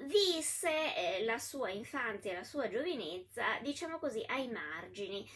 visse 0.00 0.68
eh, 0.96 1.24
la 1.24 1.38
sua 1.38 1.70
infanzia 1.70 2.32
e 2.32 2.34
la 2.34 2.44
sua 2.44 2.68
giovinezza, 2.68 3.58
diciamo 3.62 3.98
così, 3.98 4.24
ai 4.26 4.48
margini 4.48 5.28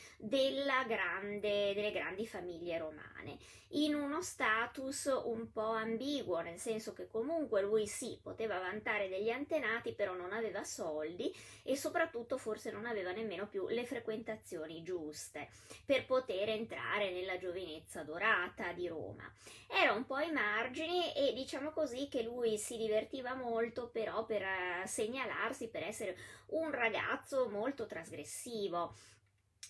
grande, 0.86 1.74
delle 1.74 1.92
grandi 1.92 2.26
famiglie 2.26 2.78
romane, 2.78 3.38
in 3.70 3.94
uno 3.94 4.22
status 4.22 5.22
un 5.24 5.50
po' 5.50 5.72
ambiguo, 5.72 6.40
nel 6.40 6.58
senso 6.58 6.92
che 6.92 7.08
comunque 7.08 7.62
lui 7.62 7.86
sì, 7.86 8.18
poteva 8.22 8.58
vantare 8.58 9.08
degli 9.08 9.30
antenati, 9.30 9.92
però 9.92 10.14
non 10.14 10.32
aveva 10.32 10.64
soldi 10.64 11.34
e 11.62 11.76
soprattutto 11.76 12.38
forse 12.38 12.70
non 12.70 12.86
aveva 12.86 13.12
nemmeno 13.12 13.48
più 13.48 13.66
le 13.68 13.84
frequentazioni 13.84 14.82
giuste 14.82 15.48
per 15.84 16.06
poter 16.06 16.48
entrare 16.50 17.10
nella 17.10 17.38
giovinezza 17.38 18.02
dorata 18.02 18.72
di 18.72 18.86
Roma. 18.86 19.30
Era 19.68 19.92
un 19.92 20.06
po' 20.06 20.14
ai 20.14 20.30
margini 20.30 21.12
e 21.12 21.32
diciamo 21.34 21.70
così 21.70 22.08
che 22.08 22.22
lui 22.22 22.56
si 22.56 22.76
divertiva 22.76 23.34
molto 23.34 23.88
però 23.88 24.24
per 24.24 24.42
segnalarsi 24.84 25.68
per 25.68 25.82
essere 25.82 26.16
un 26.48 26.70
ragazzo 26.70 27.48
molto 27.48 27.86
trasgressivo. 27.86 28.94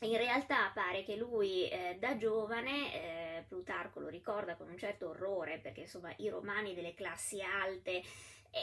In 0.00 0.16
realtà 0.18 0.70
pare 0.74 1.04
che 1.04 1.16
lui 1.16 1.68
eh, 1.68 1.96
da 1.98 2.18
giovane, 2.18 2.92
eh, 2.92 3.44
Plutarco 3.48 4.00
lo 4.00 4.08
ricorda 4.08 4.54
con 4.54 4.68
un 4.68 4.76
certo 4.76 5.08
orrore, 5.08 5.58
perché 5.58 5.82
insomma 5.82 6.12
i 6.18 6.28
romani 6.28 6.74
delle 6.74 6.94
classi 6.94 7.40
alte 7.40 8.02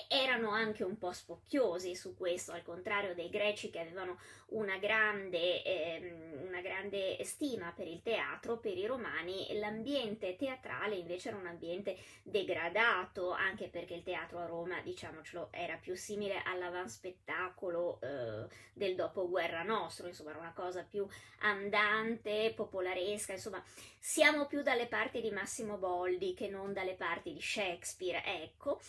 erano 0.07 0.49
anche 0.49 0.83
un 0.83 0.97
po' 0.97 1.11
spocchiosi 1.11 1.95
su 1.95 2.15
questo, 2.15 2.51
al 2.51 2.63
contrario 2.63 3.13
dei 3.13 3.29
greci 3.29 3.69
che 3.69 3.79
avevano 3.79 4.17
una 4.47 4.77
grande, 4.77 5.63
eh, 5.63 6.41
una 6.45 6.61
grande 6.61 7.23
stima 7.23 7.71
per 7.75 7.87
il 7.87 8.01
teatro, 8.01 8.57
per 8.57 8.77
i 8.77 8.85
romani 8.85 9.57
l'ambiente 9.59 10.35
teatrale 10.35 10.95
invece 10.95 11.29
era 11.29 11.37
un 11.37 11.47
ambiente 11.47 11.97
degradato, 12.23 13.31
anche 13.31 13.67
perché 13.67 13.95
il 13.95 14.03
teatro 14.03 14.39
a 14.39 14.45
Roma, 14.45 14.81
diciamocelo, 14.81 15.49
era 15.51 15.75
più 15.77 15.95
simile 15.95 16.41
all'avanspettacolo 16.43 17.99
eh, 18.01 18.47
del 18.73 18.95
dopoguerra 18.95 19.63
nostro, 19.63 20.07
insomma 20.07 20.31
era 20.31 20.39
una 20.39 20.53
cosa 20.53 20.83
più 20.83 21.07
andante, 21.39 22.53
popolaresca, 22.55 23.33
insomma 23.33 23.63
siamo 23.99 24.45
più 24.45 24.61
dalle 24.61 24.87
parti 24.87 25.21
di 25.21 25.31
Massimo 25.31 25.77
Boldi 25.77 26.33
che 26.33 26.47
non 26.47 26.73
dalle 26.73 26.95
parti 26.95 27.33
di 27.33 27.41
Shakespeare, 27.41 28.23
ecco. 28.25 28.79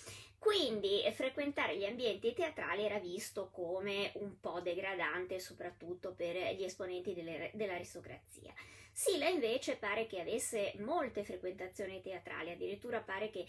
Quindi 0.44 1.02
eh, 1.02 1.10
frequentare 1.10 1.74
gli 1.74 1.86
ambienti 1.86 2.34
teatrali 2.34 2.84
era 2.84 2.98
visto 2.98 3.48
come 3.50 4.10
un 4.16 4.40
po' 4.40 4.60
degradante, 4.60 5.40
soprattutto 5.40 6.12
per 6.12 6.36
gli 6.54 6.62
esponenti 6.62 7.14
delle, 7.14 7.50
dell'aristocrazia. 7.54 8.52
Sila 8.92 9.26
invece 9.26 9.76
pare 9.76 10.06
che 10.06 10.20
avesse 10.20 10.74
molte 10.80 11.24
frequentazioni 11.24 12.02
teatrali, 12.02 12.50
addirittura 12.50 13.00
pare 13.00 13.30
che 13.30 13.46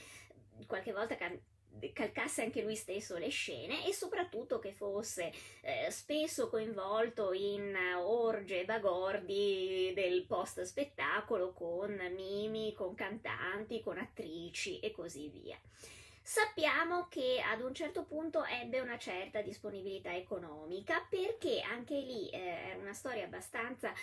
qualche 0.65 0.93
volta 0.93 1.17
can- 1.17 1.37
calcasse 1.91 2.43
anche 2.43 2.61
lui 2.61 2.77
stesso 2.77 3.17
le 3.17 3.27
scene 3.27 3.85
e 3.85 3.91
soprattutto 3.91 4.57
che 4.59 4.71
fosse 4.71 5.33
eh, 5.63 5.91
spesso 5.91 6.47
coinvolto 6.47 7.33
in 7.33 7.75
orge 7.97 8.61
e 8.61 8.65
bagordi 8.65 9.91
del 9.93 10.25
post 10.25 10.61
spettacolo 10.61 11.51
con 11.51 11.91
mimi, 12.15 12.71
con 12.71 12.95
cantanti, 12.95 13.81
con 13.81 13.97
attrici 13.97 14.79
e 14.79 14.91
così 14.91 15.27
via. 15.27 15.59
Sappiamo 16.27 17.05
che 17.07 17.39
ad 17.39 17.61
un 17.61 17.71
certo 17.75 18.03
punto 18.03 18.43
ebbe 18.45 18.79
una 18.79 18.97
certa 18.97 19.43
disponibilità 19.43 20.11
economica 20.11 21.05
perché 21.07 21.61
anche 21.61 21.93
lì 21.93 22.27
eh, 22.29 22.39
era 22.39 22.79
una 22.79 22.93
storia 22.93 23.25
abbastanza 23.25 23.93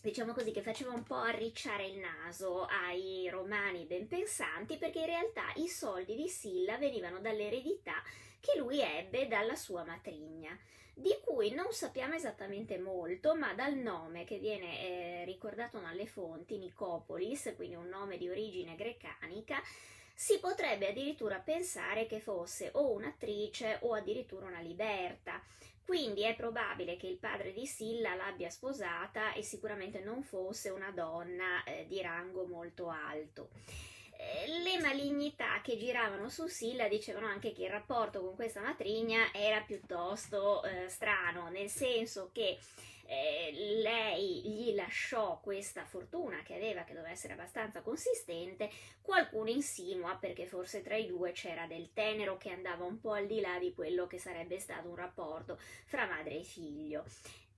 diciamo 0.00 0.32
così, 0.32 0.52
che 0.52 0.62
faceva 0.62 0.92
un 0.92 1.02
po' 1.02 1.16
arricciare 1.16 1.88
il 1.88 1.98
naso 1.98 2.66
ai 2.66 3.28
romani 3.28 3.84
ben 3.84 4.06
pensanti, 4.06 4.76
perché 4.76 5.00
in 5.00 5.06
realtà 5.06 5.50
i 5.56 5.66
soldi 5.66 6.14
di 6.14 6.28
Silla 6.28 6.78
venivano 6.78 7.18
dall'eredità 7.18 8.00
che 8.38 8.56
lui 8.56 8.80
ebbe 8.80 9.26
dalla 9.26 9.56
sua 9.56 9.82
matrigna, 9.82 10.56
di 10.94 11.18
cui 11.24 11.50
non 11.50 11.72
sappiamo 11.72 12.14
esattamente 12.14 12.78
molto, 12.78 13.34
ma 13.34 13.54
dal 13.54 13.74
nome 13.74 14.22
che 14.22 14.38
viene 14.38 14.82
eh, 14.82 15.24
ricordato 15.24 15.80
dalle 15.80 16.06
fonti, 16.06 16.58
Nicopolis, 16.58 17.54
quindi 17.56 17.74
un 17.74 17.88
nome 17.88 18.18
di 18.18 18.28
origine 18.28 18.76
grecanica, 18.76 19.60
si 20.20 20.40
potrebbe 20.40 20.88
addirittura 20.88 21.38
pensare 21.38 22.08
che 22.08 22.18
fosse 22.18 22.70
o 22.72 22.90
un'attrice 22.90 23.78
o 23.82 23.94
addirittura 23.94 24.46
una 24.46 24.58
liberta. 24.58 25.40
Quindi 25.84 26.24
è 26.24 26.34
probabile 26.34 26.96
che 26.96 27.06
il 27.06 27.18
padre 27.18 27.52
di 27.52 27.66
Silla 27.66 28.16
l'abbia 28.16 28.50
sposata 28.50 29.32
e 29.32 29.42
sicuramente 29.42 30.00
non 30.00 30.24
fosse 30.24 30.70
una 30.70 30.90
donna 30.90 31.62
eh, 31.62 31.86
di 31.86 32.02
rango 32.02 32.46
molto 32.46 32.88
alto. 32.88 33.50
Eh, 34.20 34.48
le 34.64 34.80
malignità 34.80 35.60
che 35.62 35.76
giravano 35.76 36.28
su 36.28 36.48
Silla 36.48 36.88
dicevano 36.88 37.26
anche 37.26 37.52
che 37.52 37.62
il 37.62 37.70
rapporto 37.70 38.20
con 38.20 38.34
questa 38.34 38.60
matrigna 38.60 39.32
era 39.32 39.60
piuttosto 39.60 40.64
eh, 40.64 40.88
strano, 40.88 41.48
nel 41.50 41.68
senso 41.68 42.30
che 42.32 42.58
eh, 43.06 43.52
lei 43.80 44.42
gli 44.42 44.74
lasciò 44.74 45.38
questa 45.40 45.84
fortuna 45.84 46.42
che 46.42 46.56
aveva, 46.56 46.82
che 46.82 46.94
doveva 46.94 47.12
essere 47.12 47.34
abbastanza 47.34 47.80
consistente, 47.80 48.68
qualcuno 49.00 49.50
insinua 49.50 50.16
perché 50.16 50.46
forse 50.46 50.82
tra 50.82 50.96
i 50.96 51.06
due 51.06 51.30
c'era 51.30 51.68
del 51.68 51.92
tenero 51.92 52.36
che 52.38 52.50
andava 52.50 52.84
un 52.84 52.98
po' 52.98 53.12
al 53.12 53.26
di 53.28 53.38
là 53.38 53.56
di 53.60 53.72
quello 53.72 54.08
che 54.08 54.18
sarebbe 54.18 54.58
stato 54.58 54.88
un 54.88 54.96
rapporto 54.96 55.60
fra 55.84 56.06
madre 56.06 56.40
e 56.40 56.42
figlio 56.42 57.04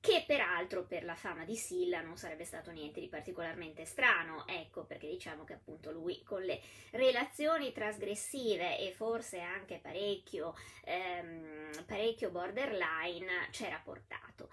che 0.00 0.24
peraltro 0.26 0.84
per 0.86 1.04
la 1.04 1.14
fama 1.14 1.44
di 1.44 1.56
Silla 1.56 2.00
non 2.00 2.16
sarebbe 2.16 2.44
stato 2.44 2.70
niente 2.70 3.00
di 3.00 3.08
particolarmente 3.08 3.84
strano, 3.84 4.46
ecco 4.46 4.84
perché 4.84 5.06
diciamo 5.06 5.44
che 5.44 5.52
appunto 5.52 5.92
lui 5.92 6.22
con 6.22 6.42
le 6.42 6.60
relazioni 6.92 7.72
trasgressive 7.72 8.78
e 8.78 8.92
forse 8.92 9.40
anche 9.40 9.78
parecchio, 9.78 10.54
ehm, 10.84 11.84
parecchio 11.86 12.30
borderline 12.30 13.48
c'era 13.50 13.80
portato. 13.84 14.48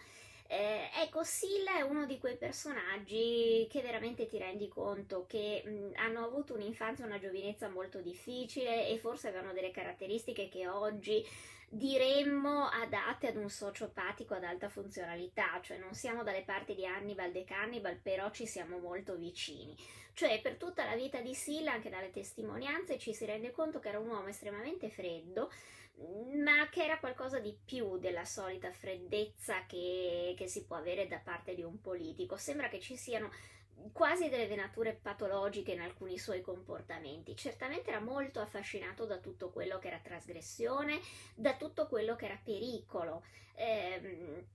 Eh, 0.49 0.89
ecco, 1.03 1.23
Silla 1.23 1.77
è 1.77 1.81
uno 1.81 2.05
di 2.05 2.17
quei 2.19 2.37
personaggi 2.37 3.67
che 3.69 3.81
veramente 3.81 4.27
ti 4.27 4.37
rendi 4.37 4.69
conto 4.69 5.25
che 5.27 5.61
mh, 5.65 5.97
hanno 5.97 6.23
avuto 6.23 6.53
un'infanzia 6.53 7.03
e 7.03 7.07
una 7.07 7.19
giovinezza 7.19 7.67
molto 7.67 7.99
difficile 7.99 8.87
e 8.87 8.97
forse 8.97 9.27
avevano 9.27 9.51
delle 9.51 9.71
caratteristiche 9.71 10.47
che 10.47 10.67
oggi 10.67 11.25
diremmo 11.69 12.65
adatte 12.69 13.27
ad 13.27 13.35
un 13.35 13.49
sociopatico 13.49 14.35
ad 14.35 14.45
alta 14.45 14.69
funzionalità, 14.69 15.59
cioè 15.61 15.77
non 15.77 15.93
siamo 15.93 16.23
dalle 16.23 16.43
parti 16.43 16.75
di 16.75 16.85
Hannibal 16.85 17.31
de 17.31 17.43
Cannibal, 17.43 17.97
però 17.97 18.31
ci 18.31 18.45
siamo 18.45 18.77
molto 18.79 19.15
vicini. 19.15 19.75
Cioè, 20.13 20.41
per 20.41 20.55
tutta 20.55 20.85
la 20.85 20.95
vita 20.95 21.19
di 21.19 21.35
Silla, 21.35 21.73
anche 21.73 21.89
dalle 21.89 22.09
testimonianze, 22.09 22.97
ci 22.97 23.13
si 23.13 23.25
rende 23.25 23.51
conto 23.51 23.79
che 23.79 23.89
era 23.89 23.99
un 23.99 24.07
uomo 24.09 24.27
estremamente 24.27 24.89
freddo, 24.89 25.51
ma 26.43 26.69
che 26.69 26.83
era 26.83 26.99
qualcosa 26.99 27.39
di 27.39 27.57
più 27.65 27.97
della 27.97 28.25
solita 28.25 28.71
freddezza 28.71 29.65
che, 29.65 30.33
che 30.37 30.47
si 30.47 30.65
può 30.65 30.75
avere 30.75 31.07
da 31.07 31.19
parte 31.19 31.55
di 31.55 31.63
un 31.63 31.81
politico. 31.81 32.37
Sembra 32.37 32.69
che 32.69 32.79
ci 32.79 32.95
siano 32.95 33.31
quasi 33.91 34.29
delle 34.29 34.47
venature 34.47 34.93
patologiche 34.93 35.71
in 35.71 35.81
alcuni 35.81 36.17
suoi 36.17 36.41
comportamenti. 36.41 37.35
Certamente 37.35 37.89
era 37.89 37.99
molto 37.99 38.39
affascinato 38.39 39.05
da 39.05 39.17
tutto 39.17 39.49
quello 39.49 39.79
che 39.79 39.87
era 39.87 39.99
trasgressione, 39.99 40.99
da 41.35 41.55
tutto 41.55 41.87
quello 41.87 42.15
che 42.15 42.25
era 42.25 42.39
pericolo. 42.43 43.23
Ehm, 43.55 44.45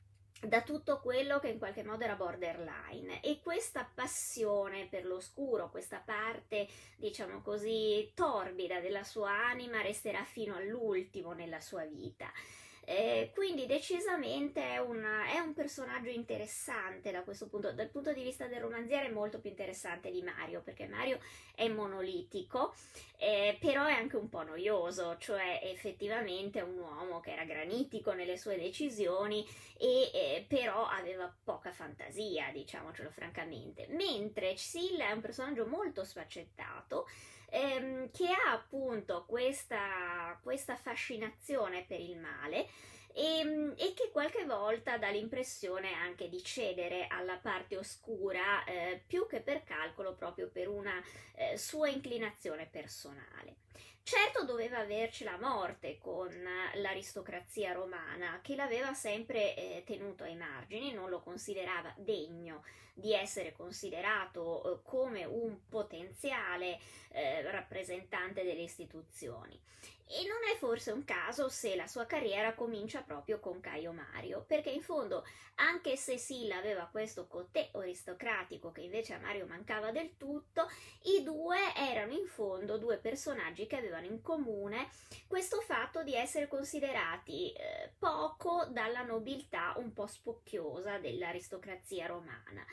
da 0.41 0.63
tutto 0.63 1.01
quello 1.01 1.39
che 1.39 1.49
in 1.49 1.59
qualche 1.59 1.85
modo 1.85 2.05
era 2.05 2.17
borderline 2.17 3.21
e 3.21 3.41
questa 3.41 3.89
passione 3.93 4.87
per 4.87 5.05
l'oscuro, 5.05 5.71
questa 5.71 6.03
parte 6.05 6.69
diciamo 6.97 7.43
così 7.43 8.11
torbida 8.15 8.81
della 8.81 9.05
sua 9.05 9.31
anima 9.31 9.83
resterà 9.83 10.25
fino 10.25 10.57
all'ultimo 10.57 11.33
nella 11.33 11.61
sua 11.61 11.85
vita. 11.85 12.31
Eh, 12.85 13.31
quindi 13.33 13.67
decisamente 13.67 14.61
è, 14.61 14.79
una, 14.79 15.27
è, 15.27 15.39
un 15.39 15.55
personaggio 15.55 16.11
interessante 16.11 17.13
da 17.13 17.23
questo 17.23 17.49
punto, 17.49 17.73
dal 17.73 17.89
punto 17.89 18.13
di 18.13 18.23
vista 18.25 18.49
del 18.49 18.61
romanziere 18.61 19.07
è 19.07 19.11
molto 19.11 19.39
più 19.39 19.51
interessante 19.51 20.11
di 20.11 20.21
Mario, 20.21 20.63
perché 20.63 20.89
Mario 20.89 21.21
è 21.55 21.69
monolitico, 21.69 22.75
eh, 23.19 23.57
però 23.61 23.85
è 23.85 23.93
anche 23.93 24.17
un 24.17 24.29
po' 24.29 24.43
noioso, 24.43 25.17
cioè 25.19 25.61
effettivamente 25.63 26.59
è 26.59 26.63
un 26.63 26.79
uomo 26.79 27.21
che 27.21 27.33
era 27.33 27.45
granitico 27.45 28.15
nelle 28.15 28.37
sue 28.37 28.57
decisioni 28.57 29.47
e 29.79 30.11
eh, 30.13 30.45
però 30.49 30.85
aveva 30.87 31.33
poca 31.45 31.71
fantasia, 31.71 32.51
diciamocelo 32.53 33.11
francamente, 33.11 33.87
mentre 33.91 34.57
Silla 34.57 35.09
è 35.09 35.13
un 35.13 35.21
personaggio 35.21 35.67
molto 35.67 36.03
sfaccettato, 36.05 37.07
ehm, 37.53 38.11
che 38.11 38.29
ha 38.29 38.53
appunto 38.53 39.25
questa, 39.27 40.12
questa 40.41 40.77
fascinazione 40.77 41.85
per 41.87 42.01
il 42.01 42.19
male 42.19 42.69
e, 43.15 43.39
ehm, 43.39 43.75
e, 43.77 43.93
che 43.95 44.11
qualche 44.11 44.45
volta 44.45 44.99
dà 44.99 45.09
l'impressione 45.09 45.93
anche 45.93 46.29
di 46.29 46.43
cedere 46.43 47.07
alla 47.09 47.37
parte 47.37 47.77
oscura 47.77 48.65
eh, 48.65 49.03
più 49.07 49.27
che 49.27 49.41
per 49.41 49.65
calcolo 49.65 50.15
proprio 50.15 50.49
per 50.49 50.69
una 50.69 51.03
eh, 51.35 51.57
sua 51.57 51.89
inclinazione 51.89 52.67
personale. 52.67 53.57
Certo 54.05 54.45
doveva 54.45 54.79
averci 54.79 55.23
la 55.23 55.39
morte 55.39 55.99
con 55.99 56.29
l'aristocrazia 56.75 57.73
romana, 57.73 58.41
che 58.43 58.57
l'aveva 58.57 58.95
sempre 58.95 59.55
eh, 59.55 59.85
tenuto 59.87 60.25
ai 60.25 60.35
margini, 60.35 60.93
non 60.93 61.09
lo 61.09 61.21
considerava 61.21 61.95
degno 61.97 62.65
di 62.95 63.15
essere 63.15 63.53
considerato 63.53 64.65
eh, 64.65 64.81
come 64.83 65.25
un 65.25 65.69
potenziale 65.69 66.79
eh, 67.11 67.43
rappresentante 67.51 68.43
delle 68.43 68.63
istituzioni. 68.63 69.59
E 70.15 70.27
non 70.27 70.41
è 70.53 70.59
forse 70.59 70.93
un 70.93 71.07
caso 71.07 71.49
se 71.49 71.75
la 71.75 71.87
sua 71.87 72.05
carriera 72.05 72.53
comincia 72.53 73.01
proprio 73.01 73.41
con 73.41 73.61
Caio 73.61 73.93
Mario, 73.93 74.45
perché 74.47 74.69
in 74.69 74.83
fondo, 74.83 75.25
anche 75.55 75.97
se 75.97 76.19
Silla 76.19 76.59
aveva 76.59 76.87
questo 76.93 77.27
cotè 77.27 77.71
aristocratico 77.73 78.73
che 78.73 78.83
invece 78.83 79.15
a 79.15 79.19
Mario 79.19 79.47
mancava 79.47 79.91
del 79.91 80.19
tutto, 80.19 80.69
i 81.05 81.23
due 81.23 81.75
erano 81.75 82.13
in 82.13 82.27
fondo 82.27 82.77
due 82.77 82.99
personaggi 82.99 83.62
che 83.67 83.77
avevano 83.77 84.07
in 84.07 84.23
comune 84.23 84.89
questo 85.27 85.61
fatto 85.61 86.03
di 86.03 86.15
essere 86.15 86.49
considerati 86.49 87.53
eh, 87.53 87.93
poco 87.99 88.67
dalla 88.71 89.03
nobiltà 89.03 89.75
un 89.77 89.93
po' 89.93 90.07
spocchiosa 90.07 90.99
dell'aristocrazia 90.99 92.07
romana 92.07 92.65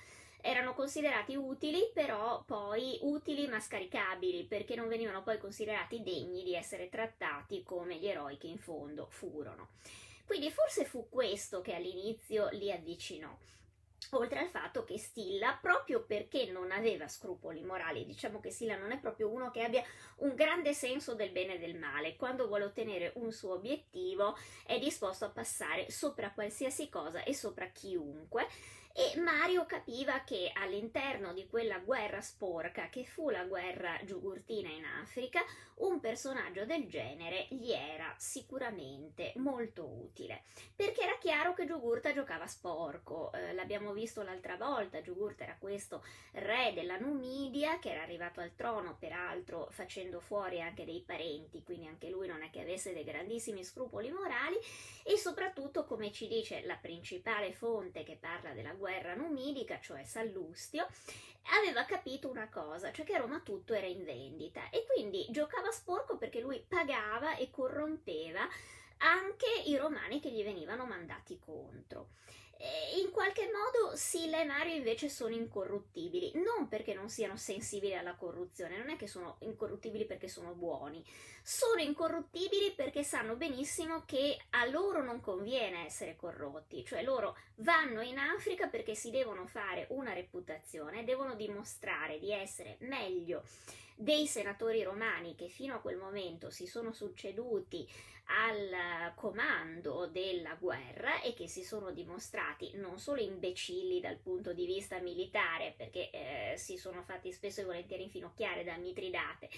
erano 0.41 0.73
considerati 0.73 1.35
utili, 1.35 1.91
però 1.93 2.43
poi 2.45 2.97
utili 3.01 3.47
ma 3.47 3.59
scaricabili, 3.59 4.45
perché 4.45 4.75
non 4.75 4.87
venivano 4.87 5.21
poi 5.21 5.37
considerati 5.37 6.01
degni 6.01 6.43
di 6.43 6.55
essere 6.55 6.89
trattati 6.89 7.63
come 7.63 7.97
gli 7.97 8.07
eroi 8.07 8.37
che 8.37 8.47
in 8.47 8.57
fondo 8.57 9.07
furono. 9.09 9.69
Quindi 10.25 10.51
forse 10.51 10.85
fu 10.85 11.09
questo 11.09 11.61
che 11.61 11.73
all'inizio 11.73 12.49
li 12.51 12.71
avvicinò. 12.71 13.35
Oltre 14.11 14.39
al 14.39 14.47
fatto 14.47 14.83
che 14.83 14.97
Stilla, 14.97 15.57
proprio 15.61 16.03
perché 16.03 16.49
non 16.51 16.71
aveva 16.71 17.07
scrupoli 17.07 17.63
morali, 17.63 18.05
diciamo 18.05 18.39
che 18.39 18.49
Stilla 18.49 18.75
non 18.75 18.91
è 18.91 18.97
proprio 18.97 19.29
uno 19.29 19.51
che 19.51 19.63
abbia 19.63 19.83
un 20.17 20.33
grande 20.33 20.73
senso 20.73 21.13
del 21.13 21.31
bene 21.31 21.55
e 21.55 21.59
del 21.59 21.77
male, 21.77 22.15
quando 22.15 22.47
vuole 22.47 22.65
ottenere 22.65 23.11
un 23.15 23.31
suo 23.31 23.53
obiettivo 23.53 24.35
è 24.65 24.79
disposto 24.79 25.25
a 25.25 25.29
passare 25.29 25.91
sopra 25.91 26.31
qualsiasi 26.31 26.89
cosa 26.89 27.23
e 27.23 27.35
sopra 27.35 27.67
chiunque, 27.67 28.47
e 28.99 29.17
Mario 29.17 29.65
capiva 29.65 30.23
che 30.25 30.51
all'interno 30.53 31.31
di 31.31 31.47
quella 31.47 31.79
guerra 31.79 32.19
sporca 32.19 32.89
che 32.89 33.05
fu 33.05 33.29
la 33.29 33.45
guerra 33.45 33.97
giugurtina 34.03 34.67
in 34.67 34.83
Africa, 34.83 35.41
un 35.75 36.01
personaggio 36.01 36.65
del 36.65 36.85
genere 36.89 37.47
gli 37.51 37.71
era 37.71 38.13
sicuramente 38.17 39.31
molto 39.37 39.85
utile, 39.85 40.41
perché 40.75 41.03
era 41.03 41.17
chiaro 41.17 41.53
che 41.53 41.65
Giugurta 41.65 42.11
giocava 42.11 42.45
sporco, 42.45 43.31
eh, 43.31 43.53
l'abbiamo 43.53 43.93
visto 43.93 44.21
l'altra 44.21 44.57
volta, 44.57 45.01
Giugurta 45.01 45.45
era 45.45 45.55
questo 45.57 46.03
re 46.33 46.73
della 46.73 46.97
Numidia 46.97 47.79
che 47.79 47.93
era 47.93 48.01
arrivato 48.01 48.41
al 48.41 48.53
trono 48.53 48.97
peraltro 48.99 49.69
facendo 49.71 50.19
fuori 50.19 50.59
anche 50.59 50.83
dei 50.83 51.01
parenti, 51.07 51.63
quindi 51.63 51.87
anche 51.87 52.09
lui 52.09 52.27
non 52.27 52.41
è 52.41 52.49
che 52.49 52.59
avesse 52.59 52.91
dei 52.91 53.05
grandissimi 53.05 53.63
scrupoli 53.63 54.11
morali 54.11 54.57
e 55.03 55.15
soprattutto 55.15 55.85
come 55.85 56.11
ci 56.11 56.27
dice 56.27 56.65
la 56.65 56.75
principale 56.75 57.53
fonte 57.53 58.03
che 58.03 58.17
parla 58.19 58.51
della 58.51 58.73
guerra 58.73 58.87
guerra 58.89 59.13
numidica, 59.13 59.79
cioè 59.79 60.03
Sallustio, 60.03 60.87
aveva 61.61 61.85
capito 61.85 62.27
una 62.27 62.49
cosa, 62.49 62.91
cioè 62.91 63.05
che 63.05 63.19
Roma 63.19 63.39
tutto 63.41 63.73
era 63.73 63.85
in 63.85 64.03
vendita 64.03 64.69
e 64.71 64.83
quindi 64.91 65.27
giocava 65.29 65.69
sporco 65.69 66.17
perché 66.17 66.39
lui 66.41 66.63
pagava 66.67 67.35
e 67.35 67.51
corrompeva 67.51 68.47
anche 68.97 69.45
i 69.65 69.77
romani 69.77 70.19
che 70.19 70.31
gli 70.31 70.43
venivano 70.43 70.85
mandati 70.85 71.37
contro. 71.39 72.09
In 72.61 73.11
qualche 73.11 73.45
modo 73.45 73.95
Silla 73.95 74.41
e 74.41 74.43
Mario 74.43 74.75
invece 74.75 75.07
sono 75.07 75.33
incorruttibili, 75.33 76.33
non 76.43 76.67
perché 76.67 76.93
non 76.93 77.07
siano 77.07 77.37
sensibili 77.37 77.95
alla 77.95 78.15
corruzione, 78.15 78.77
non 78.77 78.89
è 78.89 78.97
che 78.97 79.07
sono 79.07 79.37
incorruttibili 79.39 80.05
perché 80.05 80.27
sono 80.27 80.53
buoni, 80.53 81.01
sono 81.41 81.79
incorruttibili 81.79 82.73
perché 82.75 83.03
sanno 83.03 83.37
benissimo 83.37 84.03
che 84.05 84.37
a 84.49 84.65
loro 84.65 85.01
non 85.01 85.21
conviene 85.21 85.85
essere 85.85 86.17
corrotti, 86.17 86.83
cioè 86.83 87.01
loro 87.01 87.37
vanno 87.55 88.01
in 88.01 88.17
Africa 88.17 88.67
perché 88.67 88.93
si 88.93 89.09
devono 89.09 89.47
fare 89.47 89.87
una 89.91 90.11
reputazione, 90.11 91.05
devono 91.05 91.35
dimostrare 91.35 92.19
di 92.19 92.33
essere 92.33 92.75
meglio 92.79 93.43
dei 93.95 94.27
senatori 94.27 94.81
romani 94.83 95.35
che 95.35 95.49
fino 95.49 95.75
a 95.75 95.79
quel 95.79 95.97
momento 95.97 96.49
si 96.49 96.65
sono 96.67 96.93
succeduti 96.93 97.85
al 98.31 99.13
comando 99.15 100.07
della 100.07 100.55
guerra 100.55 101.21
e 101.21 101.33
che 101.33 101.47
si 101.47 101.63
sono 101.63 101.91
dimostrati 101.91 102.71
non 102.75 102.99
solo 102.99 103.21
imbecilli 103.21 103.99
dal 103.99 104.17
punto 104.17 104.53
di 104.53 104.65
vista 104.65 104.99
militare, 104.99 105.73
perché 105.75 106.09
eh, 106.11 106.53
si 106.57 106.77
sono 106.77 107.01
fatti 107.03 107.31
spesso 107.31 107.61
e 107.61 107.65
volentieri 107.65 108.03
infinocchiare 108.03 108.63
da 108.63 108.77
Mitridate, 108.77 109.49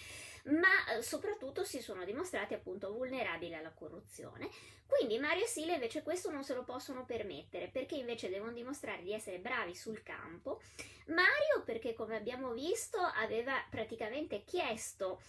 ma 0.46 0.96
eh, 0.96 1.02
soprattutto 1.02 1.64
si 1.64 1.82
sono 1.82 2.06
dimostrati 2.06 2.54
appunto 2.54 2.94
vulnerabili 2.94 3.54
alla 3.54 3.72
corruzione. 3.72 4.50
Quindi 4.88 5.20
Mario 5.20 5.44
e 5.44 5.48
Sile 5.48 5.74
invece 5.74 6.04
questo 6.04 6.32
non 6.32 6.44
se 6.44 6.54
lo 6.54 6.64
possono 6.64 7.06
permettere, 7.06 7.68
perché 7.70 7.96
invece 7.96 8.30
devono 8.30 8.52
dimostrare 8.52 9.04
di 9.04 9.14
essere 9.14 9.40
bravi 9.40 9.76
sul 9.76 10.04
campo. 10.04 10.62
Mario 11.08 11.64
perché 11.66 11.94
come 11.94 12.16
abbiamo 12.16 12.52
visto 12.52 12.98
aveva 13.00 13.54
praticamente 13.70 14.44
chiesto 14.44 15.22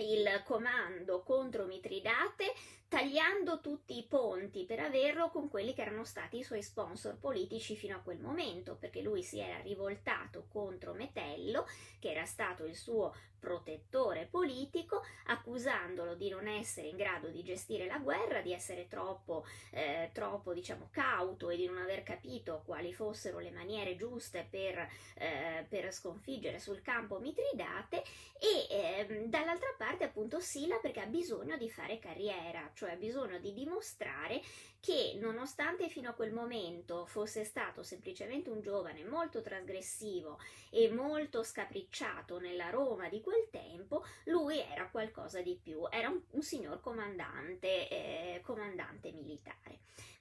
il 0.00 0.42
comando 0.44 1.22
contro 1.22 1.66
Mitridate 1.66 2.52
tagliando 2.90 3.60
tutti 3.60 3.96
i 3.96 4.04
ponti 4.04 4.64
per 4.64 4.80
averlo 4.80 5.30
con 5.30 5.48
quelli 5.48 5.74
che 5.74 5.82
erano 5.82 6.02
stati 6.02 6.38
i 6.38 6.42
suoi 6.42 6.60
sponsor 6.60 7.16
politici 7.18 7.76
fino 7.76 7.94
a 7.94 8.00
quel 8.00 8.18
momento, 8.18 8.74
perché 8.74 9.00
lui 9.00 9.22
si 9.22 9.38
era 9.38 9.60
rivoltato 9.60 10.46
contro 10.48 10.92
Metello, 10.92 11.66
che 12.00 12.10
era 12.10 12.24
stato 12.24 12.64
il 12.64 12.74
suo 12.74 13.14
protettore 13.40 14.28
politico, 14.30 15.02
accusandolo 15.26 16.14
di 16.14 16.28
non 16.28 16.46
essere 16.46 16.88
in 16.88 16.96
grado 16.96 17.28
di 17.30 17.42
gestire 17.42 17.86
la 17.86 17.98
guerra, 17.98 18.42
di 18.42 18.52
essere 18.52 18.86
troppo, 18.86 19.44
eh, 19.70 20.10
troppo 20.12 20.52
diciamo, 20.52 20.88
cauto 20.92 21.48
e 21.48 21.56
di 21.56 21.66
non 21.66 21.78
aver 21.78 22.02
capito 22.02 22.62
quali 22.64 22.92
fossero 22.92 23.38
le 23.38 23.50
maniere 23.50 23.96
giuste 23.96 24.46
per, 24.48 24.86
eh, 25.14 25.64
per 25.68 25.92
sconfiggere 25.92 26.60
sul 26.60 26.82
campo 26.82 27.18
Mitridate 27.18 28.02
e 28.38 28.66
eh, 28.68 29.24
dall'altra 29.26 29.74
parte 29.76 30.04
appunto 30.04 30.38
Sila 30.38 30.76
perché 30.76 31.00
ha 31.00 31.06
bisogno 31.06 31.56
di 31.56 31.70
fare 31.70 31.98
carriera, 31.98 32.70
cioè 32.80 32.96
bisogno 32.96 33.38
di 33.38 33.52
dimostrare 33.52 34.40
che 34.80 35.18
nonostante 35.20 35.88
fino 35.88 36.08
a 36.08 36.14
quel 36.14 36.32
momento 36.32 37.04
fosse 37.06 37.44
stato 37.44 37.82
semplicemente 37.82 38.48
un 38.48 38.60
giovane 38.60 39.04
molto 39.04 39.42
trasgressivo 39.42 40.38
e 40.70 40.90
molto 40.90 41.42
scapricciato 41.42 42.38
nella 42.38 42.70
Roma 42.70 43.08
di 43.08 43.20
quel 43.20 43.48
tempo, 43.50 44.04
lui 44.24 44.58
era 44.58 44.88
qualcosa 44.88 45.42
di 45.42 45.58
più, 45.62 45.86
era 45.90 46.08
un, 46.08 46.20
un 46.30 46.42
signor 46.42 46.80
comandante, 46.80 47.88
eh, 47.88 48.40
comandante 48.42 49.12
militare. 49.12 49.80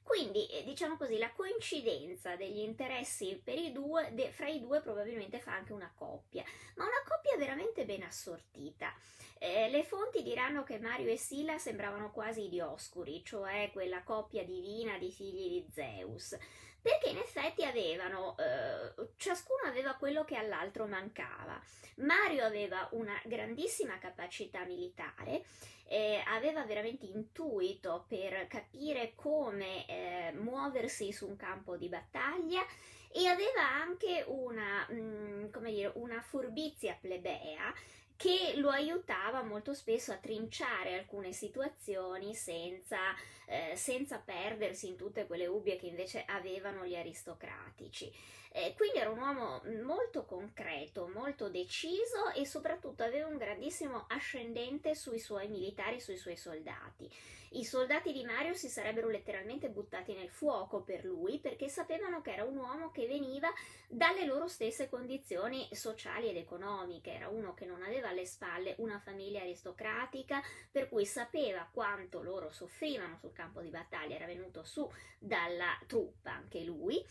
Quindi, 0.09 0.47
eh, 0.47 0.63
diciamo 0.63 0.97
così, 0.97 1.19
la 1.19 1.31
coincidenza 1.33 2.35
degli 2.35 2.61
interessi 2.61 3.39
i 3.45 3.71
due, 3.71 4.09
de, 4.13 4.31
fra 4.31 4.47
i 4.47 4.59
due 4.59 4.81
probabilmente 4.81 5.39
fa 5.39 5.53
anche 5.53 5.71
una 5.71 5.93
coppia, 5.93 6.43
ma 6.77 6.85
una 6.85 7.03
coppia 7.07 7.37
veramente 7.37 7.85
ben 7.85 8.01
assortita. 8.01 8.91
Eh, 9.37 9.69
le 9.69 9.83
fonti 9.83 10.23
diranno 10.23 10.63
che 10.63 10.79
Mario 10.79 11.09
e 11.09 11.15
Sila 11.15 11.59
sembravano 11.59 12.11
quasi 12.11 12.49
Dioscuri, 12.49 13.23
cioè 13.23 13.69
quella 13.71 14.01
coppia 14.01 14.43
divina 14.49 14.97
di 14.97 15.11
figli 15.11 15.49
di 15.49 15.65
Zeus, 15.71 16.37
perché 16.81 17.09
in 17.09 17.17
effetti 17.17 17.63
avevano, 17.63 18.35
eh, 18.37 19.09
ciascuno 19.17 19.63
aveva 19.65 19.93
quello 19.95 20.25
che 20.25 20.35
all'altro 20.35 20.87
mancava. 20.87 21.61
Mario 21.97 22.45
aveva 22.45 22.87
una 22.91 23.19
grandissima 23.25 23.97
capacità 23.97 24.63
militare, 24.65 25.43
eh, 25.87 26.23
aveva 26.27 26.63
veramente 26.65 27.05
intuito 27.05 28.05
per 28.07 28.47
capire 28.47 29.13
come 29.15 29.85
eh, 29.87 30.31
muoversi 30.33 31.11
su 31.11 31.27
un 31.27 31.35
campo 31.35 31.75
di 31.75 31.89
battaglia 31.89 32.65
e 33.11 33.27
aveva 33.27 33.67
anche 33.67 34.23
una, 34.27 34.85
mh, 34.87 34.93
mm, 34.93 35.65
dire, 35.65 35.91
una 35.95 36.21
furbizia 36.21 36.97
plebea 36.99 37.73
che 38.19 38.51
lo 38.57 38.69
aiutava 38.69 39.43
molto 39.43 39.73
spesso 39.73 40.11
a 40.11 40.17
trinciare 40.17 40.97
alcune 40.97 41.31
situazioni 41.31 42.35
senza, 42.35 42.97
eh, 43.45 43.77
senza 43.77 44.17
perdersi 44.17 44.89
in 44.89 44.97
tutte 44.97 45.25
quelle 45.25 45.47
ubbie 45.47 45.77
che 45.77 45.85
invece 45.85 46.25
avevano 46.27 46.85
gli 46.85 46.97
aristocratici. 46.97 48.13
Eh, 48.51 48.73
quindi 48.75 48.97
era 48.97 49.09
un 49.09 49.19
uomo 49.19 49.61
molto 49.85 50.25
concreto, 50.25 51.07
molto 51.07 51.47
deciso 51.47 52.33
e 52.35 52.45
soprattutto 52.45 53.03
aveva 53.03 53.27
un 53.27 53.37
grandissimo 53.37 54.03
ascendente 54.09 54.95
sui 54.95 55.19
suoi 55.19 55.47
militari, 55.47 56.01
sui 56.01 56.17
suoi 56.17 56.35
soldati. 56.35 57.09
I 57.51 57.65
soldati 57.65 58.13
di 58.13 58.23
Mario 58.23 58.53
si 58.53 58.69
sarebbero 58.69 59.09
letteralmente 59.09 59.69
buttati 59.69 60.13
nel 60.13 60.29
fuoco 60.29 60.81
per 60.83 61.03
lui 61.03 61.39
perché 61.39 61.67
sapevano 61.67 62.21
che 62.21 62.33
era 62.33 62.43
un 62.43 62.57
uomo 62.57 62.91
che 62.91 63.07
veniva 63.07 63.51
dalle 63.87 64.25
loro 64.25 64.47
stesse 64.47 64.87
condizioni 64.87 65.67
sociali 65.71 66.29
ed 66.29 66.37
economiche, 66.37 67.13
era 67.13 67.27
uno 67.27 67.55
che 67.55 67.65
non 67.65 67.81
aveva 67.81 68.09
alle 68.09 68.25
spalle 68.25 68.75
una 68.77 68.99
famiglia 68.99 69.41
aristocratica 69.41 70.41
per 70.71 70.89
cui 70.89 71.05
sapeva 71.05 71.67
quanto 71.71 72.21
loro 72.21 72.51
soffrivano 72.51 73.17
sul 73.17 73.33
campo 73.33 73.61
di 73.61 73.69
battaglia, 73.69 74.15
era 74.15 74.27
venuto 74.27 74.63
su 74.63 74.87
dalla 75.17 75.75
truppa 75.87 76.31
anche 76.31 76.61
lui 76.61 77.03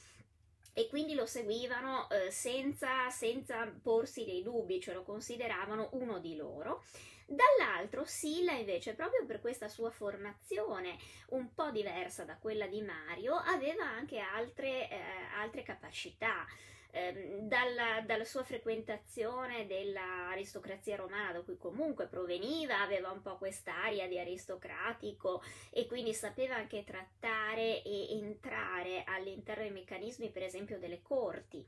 e 0.73 0.87
quindi 0.87 1.15
lo 1.15 1.27
seguivano 1.27 2.09
eh, 2.09 2.31
senza, 2.31 3.11
senza 3.11 3.67
porsi 3.83 4.25
dei 4.25 4.45
dubbi, 4.45 4.81
cioè 4.81 4.95
lo 4.95 5.03
consideravano 5.03 5.89
uno 5.95 6.21
di 6.21 6.37
loro. 6.37 6.85
Dall'altro 7.31 8.07
Silla 8.07 8.53
invece, 8.53 8.95
proprio 8.95 9.27
per 9.27 9.43
questa 9.43 9.69
sua 9.69 9.91
formazione 9.91 10.97
un 11.29 11.53
po' 11.53 11.71
diversa 11.71 12.25
da 12.25 12.39
quella 12.39 12.67
di 12.67 12.81
Mario, 12.81 13.35
aveva 13.35 13.85
anche 13.85 14.19
altre, 14.19 14.89
eh, 14.89 14.99
altre 15.37 15.63
capacità 15.63 16.47
eh, 16.91 17.39
dalla, 17.41 18.03
dalla, 18.05 18.25
sua 18.25 18.43
frequentazione 18.43 19.67
dell'aristocrazia 19.67 20.97
romana, 20.97 21.33
da 21.33 21.43
cui 21.43 21.57
comunque 21.57 22.07
proveniva, 22.07 22.81
aveva 22.81 23.11
un 23.11 23.21
po' 23.21 23.37
quest'aria 23.37 24.09
di 24.09 24.19
aristocratico 24.19 25.43
e 25.71 25.87
quindi 25.87 26.15
sapeva 26.15 26.57
anche 26.57 26.85
trattare 26.85 27.83
e 27.83 28.19
entrare 28.19 29.05
all'interno 29.05 29.63
dei 29.63 29.73
meccanismi, 29.73 30.31
per 30.31 30.43
esempio, 30.43 30.79
delle 30.79 31.03
corti. 31.03 31.65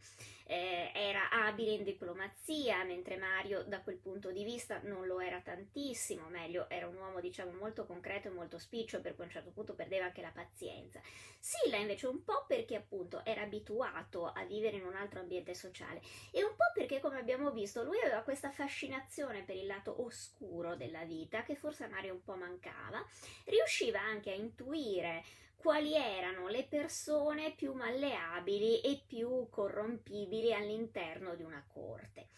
Eh, 0.46 0.90
era 0.94 1.30
abile 1.30 1.72
in 1.72 1.85
diplomazia, 1.85 2.83
mentre 2.83 3.16
Mario 3.16 3.62
da 3.62 3.80
quel 3.83 3.98
punto 3.98 4.33
di 4.33 4.42
vista 4.42 4.80
non 4.83 5.06
lo 5.06 5.20
era 5.20 5.40
tantissimo, 5.40 6.28
meglio, 6.28 6.68
era 6.68 6.88
un 6.88 6.96
uomo 6.96 7.20
diciamo 7.20 7.52
molto 7.52 7.87
concreto 7.87 8.28
e 8.28 8.33
molto 8.33 8.59
spiccio, 8.59 9.00
per 9.00 9.14
cui 9.14 9.24
a 9.24 9.26
un 9.26 9.33
certo 9.33 9.50
punto 9.50 9.74
perdeva 9.74 10.06
anche 10.06 10.22
la 10.22 10.33
pazienza. 10.35 11.00
Silla 11.38 11.78
invece 11.78 12.06
un 12.06 12.22
po' 12.22 12.44
perché 12.46 12.76
appunto 12.76 13.24
era 13.24 13.42
abituato 13.42 14.26
a 14.26 14.44
vivere 14.44 14.76
in 14.76 14.85
un 14.85 14.94
altro 14.94 15.10
altro 15.11 15.20
ambiente 15.20 15.55
sociale 15.55 16.01
e 16.31 16.44
un 16.44 16.55
po' 16.55 16.70
perché 16.73 17.01
come 17.01 17.18
abbiamo 17.18 17.51
visto 17.51 17.83
lui 17.83 17.99
aveva 18.01 18.23
questa 18.23 18.51
fascinazione 18.51 19.42
per 19.42 19.57
il 19.57 19.66
lato 19.66 20.03
oscuro 20.05 20.77
della 20.77 21.05
vita 21.05 21.42
che 21.42 21.57
forse 21.57 21.85
a 21.85 21.88
Mario 21.88 22.14
un 22.14 22.23
po' 22.23 22.37
mancava, 22.37 23.05
riusciva 23.46 24.01
anche 24.01 24.31
a 24.31 24.35
intuire 24.35 25.25
quali 25.57 25.94
erano 25.94 26.49
le 26.49 26.64
persone 26.64 27.53
più 27.53 27.75
malleabili 27.75 28.81
e 28.81 29.03
più 29.07 29.49
corrompibili 29.51 30.55
all'interno 30.55 31.35
di 31.35 31.42
una 31.42 31.62
corte. 31.70 32.29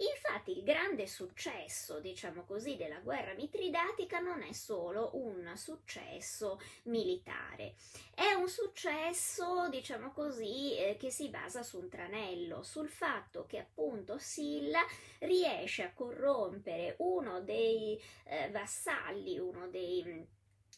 Infatti 0.00 0.56
il 0.56 0.62
grande 0.62 1.08
successo, 1.08 1.98
diciamo 1.98 2.44
così, 2.44 2.76
della 2.76 3.00
guerra 3.00 3.34
mitridatica 3.34 4.20
non 4.20 4.42
è 4.42 4.52
solo 4.52 5.10
un 5.14 5.52
successo 5.56 6.60
militare, 6.84 7.74
è 8.14 8.32
un 8.32 8.48
successo, 8.48 9.68
diciamo 9.68 10.12
così, 10.12 10.76
eh, 10.76 10.96
che 10.96 11.10
si 11.10 11.28
basa 11.30 11.64
su 11.64 11.78
un 11.78 11.88
tranello, 11.88 12.62
sul 12.62 12.88
fatto 12.88 13.46
che 13.46 13.58
appunto 13.58 14.18
Silla 14.18 14.86
riesce 15.18 15.82
a 15.82 15.92
corrompere 15.92 16.94
uno 16.98 17.40
dei 17.40 18.00
eh, 18.24 18.50
vassalli, 18.50 19.38
uno 19.38 19.66
dei 19.66 20.26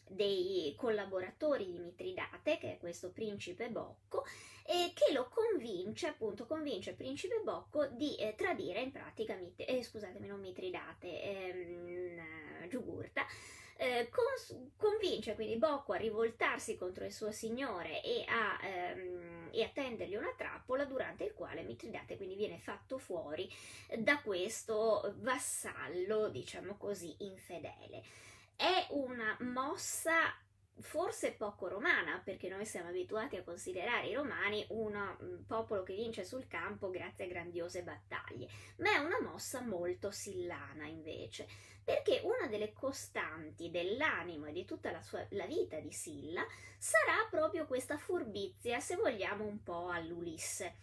dei 0.07 0.73
collaboratori 0.77 1.71
di 1.71 1.79
Mitridate, 1.79 2.57
che 2.57 2.73
è 2.73 2.77
questo 2.77 3.11
principe 3.11 3.69
Bocco, 3.69 4.25
e 4.65 4.93
che 4.93 5.11
lo 5.13 5.29
convince, 5.29 6.07
appunto, 6.07 6.45
convince 6.45 6.93
principe 6.93 7.41
Bocco 7.43 7.87
di 7.87 8.15
eh, 8.15 8.35
tradire 8.35 8.81
in 8.81 8.91
pratica, 8.91 9.35
mit- 9.35 9.63
eh, 9.67 9.83
scusatemi, 9.83 10.27
non 10.27 10.39
Mitridate, 10.39 11.21
ehm, 11.21 12.69
Giugurta, 12.69 13.25
eh, 13.75 14.09
cons- 14.09 14.55
convince 14.77 15.33
quindi 15.33 15.57
Bocco 15.57 15.93
a 15.93 15.97
rivoltarsi 15.97 16.77
contro 16.77 17.03
il 17.03 17.11
suo 17.11 17.31
signore 17.31 18.03
e 18.03 18.23
a, 18.27 18.59
ehm, 18.63 19.49
e 19.51 19.63
a 19.63 19.69
tendergli 19.73 20.15
una 20.15 20.33
trappola 20.37 20.85
durante 20.85 21.23
il 21.23 21.33
quale 21.33 21.63
Mitridate 21.63 22.15
quindi 22.15 22.35
viene 22.35 22.59
fatto 22.59 22.97
fuori 22.99 23.49
da 23.97 24.21
questo 24.21 25.15
vassallo, 25.17 26.29
diciamo 26.29 26.77
così, 26.77 27.15
infedele. 27.19 28.03
È 28.61 28.85
una 28.91 29.35
mossa 29.39 30.31
forse 30.81 31.31
poco 31.31 31.67
romana, 31.67 32.21
perché 32.23 32.47
noi 32.47 32.63
siamo 32.63 32.89
abituati 32.89 33.35
a 33.35 33.43
considerare 33.43 34.05
i 34.05 34.13
romani 34.13 34.63
un 34.69 34.93
mm, 34.93 35.45
popolo 35.47 35.81
che 35.81 35.95
vince 35.95 36.23
sul 36.23 36.45
campo 36.45 36.91
grazie 36.91 37.25
a 37.25 37.27
grandiose 37.27 37.81
battaglie, 37.81 38.47
ma 38.77 38.93
è 38.93 38.97
una 38.99 39.19
mossa 39.19 39.61
molto 39.61 40.11
sillana 40.11 40.85
invece, 40.85 41.47
perché 41.83 42.21
una 42.23 42.45
delle 42.47 42.71
costanti 42.71 43.71
dell'animo 43.71 44.45
e 44.45 44.51
di 44.51 44.63
tutta 44.63 44.91
la, 44.91 45.01
sua, 45.01 45.25
la 45.31 45.47
vita 45.47 45.79
di 45.79 45.91
Silla 45.91 46.45
sarà 46.77 47.27
proprio 47.31 47.65
questa 47.65 47.97
furbizia, 47.97 48.79
se 48.79 48.95
vogliamo 48.95 49.43
un 49.43 49.63
po' 49.63 49.89
all'Ulisse 49.89 50.75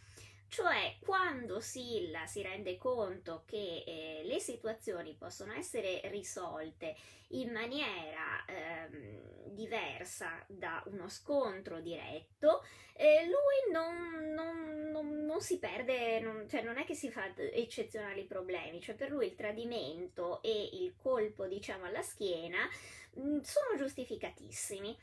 cioè, 0.49 0.97
quando 1.01 1.61
Silla 1.61 2.27
si 2.27 2.43
rende 2.43 2.79
conto 2.79 3.43
che 3.47 3.85
eh, 3.87 4.23
le 4.25 4.41
situazioni 4.41 5.15
possono 5.15 5.53
essere 5.53 6.01
risolte 6.05 6.97
in 7.33 7.53
maniera 7.53 8.45
ehm, 8.47 9.53
diversa 9.53 10.43
da 10.47 10.83
uno 10.87 11.09
scontro 11.09 11.81
diretto, 11.81 12.65
eh, 12.95 13.27
lui 13.27 13.73
non, 13.73 14.33
non, 14.33 14.91
non, 14.91 15.25
non, 15.27 15.41
si 15.43 15.59
perde, 15.59 16.47
cioè 16.49 16.63
non 16.63 16.79
è 16.79 16.85
che 16.85 16.95
si 16.95 17.11
fa 17.11 17.31
eccezionali 17.37 18.25
problemi, 18.25 18.81
cioè 18.81 18.95
per 18.95 19.11
lui 19.11 19.27
il 19.27 19.35
tradimento 19.35 20.41
e 20.43 20.71
il 20.73 20.95
colpo, 20.97 21.47
diciamo, 21.47 21.85
alla 21.85 22.03
schiena 22.03 22.67
mh, 23.15 23.21
mm, 23.21 23.41
sono 23.41 23.77
giustificatissimi 23.77 24.97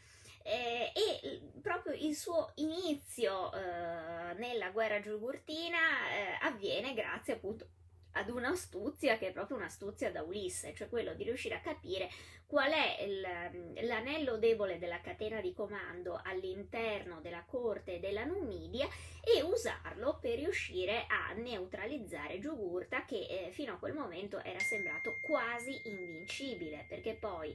eh, 0.47 0.91
e 0.93 1.41
proprio 1.59 1.93
il 1.93 2.15
suo 2.15 2.51
inizio 2.55 3.51
eh, 3.51 4.33
nella 4.35 4.69
guerra 4.69 4.99
giugurtina 4.99 5.77
eh, 6.11 6.37
avviene 6.41 6.93
grazie 6.93 7.33
appunto 7.33 7.67
ad 8.11 8.29
un'astuzia 8.29 9.17
che 9.17 9.29
è 9.29 9.31
proprio 9.31 9.57
un'astuzia 9.57 10.11
da 10.11 10.21
Ulisse, 10.21 10.73
cioè 10.75 10.87
quello 10.87 11.15
di 11.15 11.23
riuscire 11.23 11.55
a 11.55 11.61
capire 11.61 12.09
qual 12.45 12.71
è 12.71 13.01
il, 13.01 13.87
l'anello 13.87 14.37
debole 14.37 14.77
della 14.77 15.01
catena 15.01 15.41
di 15.41 15.51
comando 15.51 16.21
all'interno 16.23 17.19
della 17.21 17.43
corte 17.43 17.99
della 17.99 18.23
Numidia 18.23 18.87
e 19.21 19.41
usarlo 19.41 20.19
per 20.21 20.37
riuscire 20.37 21.07
a 21.07 21.33
neutralizzare 21.33 22.39
Giugurta 22.39 23.03
che 23.03 23.25
eh, 23.27 23.51
fino 23.51 23.73
a 23.73 23.77
quel 23.77 23.93
momento 23.93 24.41
era 24.43 24.59
sembrato 24.59 25.17
quasi 25.21 25.81
invincibile, 25.85 26.85
perché 26.87 27.15
poi 27.15 27.53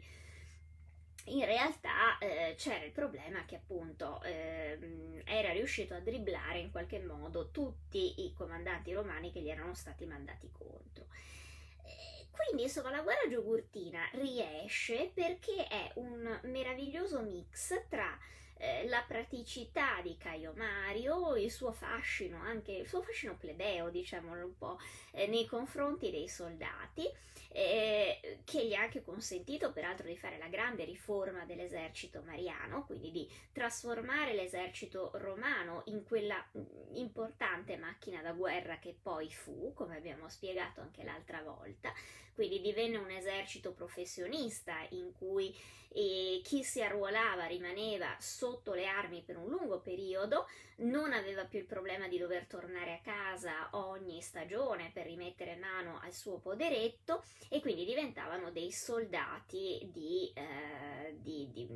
in 1.27 1.45
realtà 1.45 2.19
eh, 2.19 2.55
c'era 2.57 2.85
il 2.85 2.93
problema 2.93 3.45
che 3.45 3.57
appunto 3.57 4.23
eh, 4.23 5.23
era 5.25 5.53
riuscito 5.53 5.95
a 5.95 6.01
dribblare 6.01 6.59
in 6.59 6.71
qualche 6.71 7.01
modo 7.01 7.51
tutti 7.51 8.25
i 8.25 8.33
comandanti 8.33 8.93
romani 8.93 9.31
che 9.31 9.41
gli 9.41 9.51
erano 9.51 9.75
stati 9.75 10.07
mandati 10.07 10.51
contro. 10.51 11.07
quindi 12.31 12.65
insomma 12.65 12.91
la 12.91 13.03
guerra 13.03 13.29
giugurtina 13.29 14.09
riesce 14.13 15.11
perché 15.13 15.67
è 15.67 15.91
un 15.95 16.41
meraviglioso 16.45 17.21
mix 17.21 17.87
tra 17.89 18.19
eh, 18.61 18.87
la 18.89 19.03
praticità 19.09 20.03
di 20.03 20.19
Caio 20.19 20.53
Mario, 20.55 21.35
il 21.37 21.51
suo 21.51 21.73
fascino, 21.73 22.39
anche 22.43 22.73
il 22.73 22.87
suo 22.87 23.01
fascino 23.01 23.35
plebeo, 23.37 23.89
diciamolo 23.89 24.45
un 24.45 24.59
po', 24.59 24.79
eh, 25.13 25.27
nei 25.27 25.47
confronti 25.47 26.11
dei 26.11 26.29
soldati, 26.29 27.11
eh, 27.53 28.41
che 28.45 28.67
gli 28.67 28.75
ha 28.75 28.83
anche 28.83 29.03
consentito 29.03 29.73
peraltro 29.73 30.07
di 30.07 30.17
fare 30.17 30.37
la 30.37 30.49
grande 30.49 30.85
riforma 30.85 31.47
dell'esercito 31.47 32.23
mariano, 32.23 32.85
quindi 32.85 33.11
di 33.11 33.29
trasformare 33.51 34.35
l'esercito 34.35 35.11
romano 35.15 35.83
in 35.87 36.05
quella 36.05 36.37
mm, 36.57 36.97
importante 36.97 37.79
macchina 37.79 38.21
da 38.21 38.33
guerra 38.33 38.79
che 38.79 38.95
poi 39.01 39.33
fu, 39.33 39.73
come 39.73 39.97
abbiamo 39.97 40.29
spiegato 40.29 40.83
anche 40.83 41.03
l'altra 41.03 41.43
volta, 41.43 41.93
quindi 42.35 42.61
divenne 42.61 42.99
un 42.99 43.11
esercito 43.11 43.73
professionista 43.73 44.87
in 44.91 45.13
cui 45.13 45.55
eh, 45.93 46.41
chi 46.45 46.63
si 46.63 46.83
arruolava 46.83 47.47
rimaneva 47.47 48.15
sotto 48.51 48.75
le 48.75 48.87
armi 48.87 49.23
per 49.23 49.37
un 49.37 49.49
lungo 49.49 49.81
periodo, 49.81 50.47
non 50.79 51.13
aveva 51.13 51.45
più 51.45 51.61
il 51.61 51.67
problema 51.67 52.09
di 52.09 52.19
dover 52.19 52.47
tornare 52.47 52.95
a 52.95 53.01
casa 53.01 53.69
ogni 53.73 54.21
stagione 54.23 54.91
per 54.93 55.07
rimettere 55.07 55.55
mano 55.55 56.01
al 56.03 56.13
suo 56.13 56.39
poderetto 56.39 57.23
e 57.49 57.61
quindi 57.61 57.85
diventavano 57.85 58.51
dei 58.51 58.73
soldati 58.73 59.89
di, 59.93 60.33
eh, 60.35 61.17
di, 61.21 61.49
di, 61.53 61.69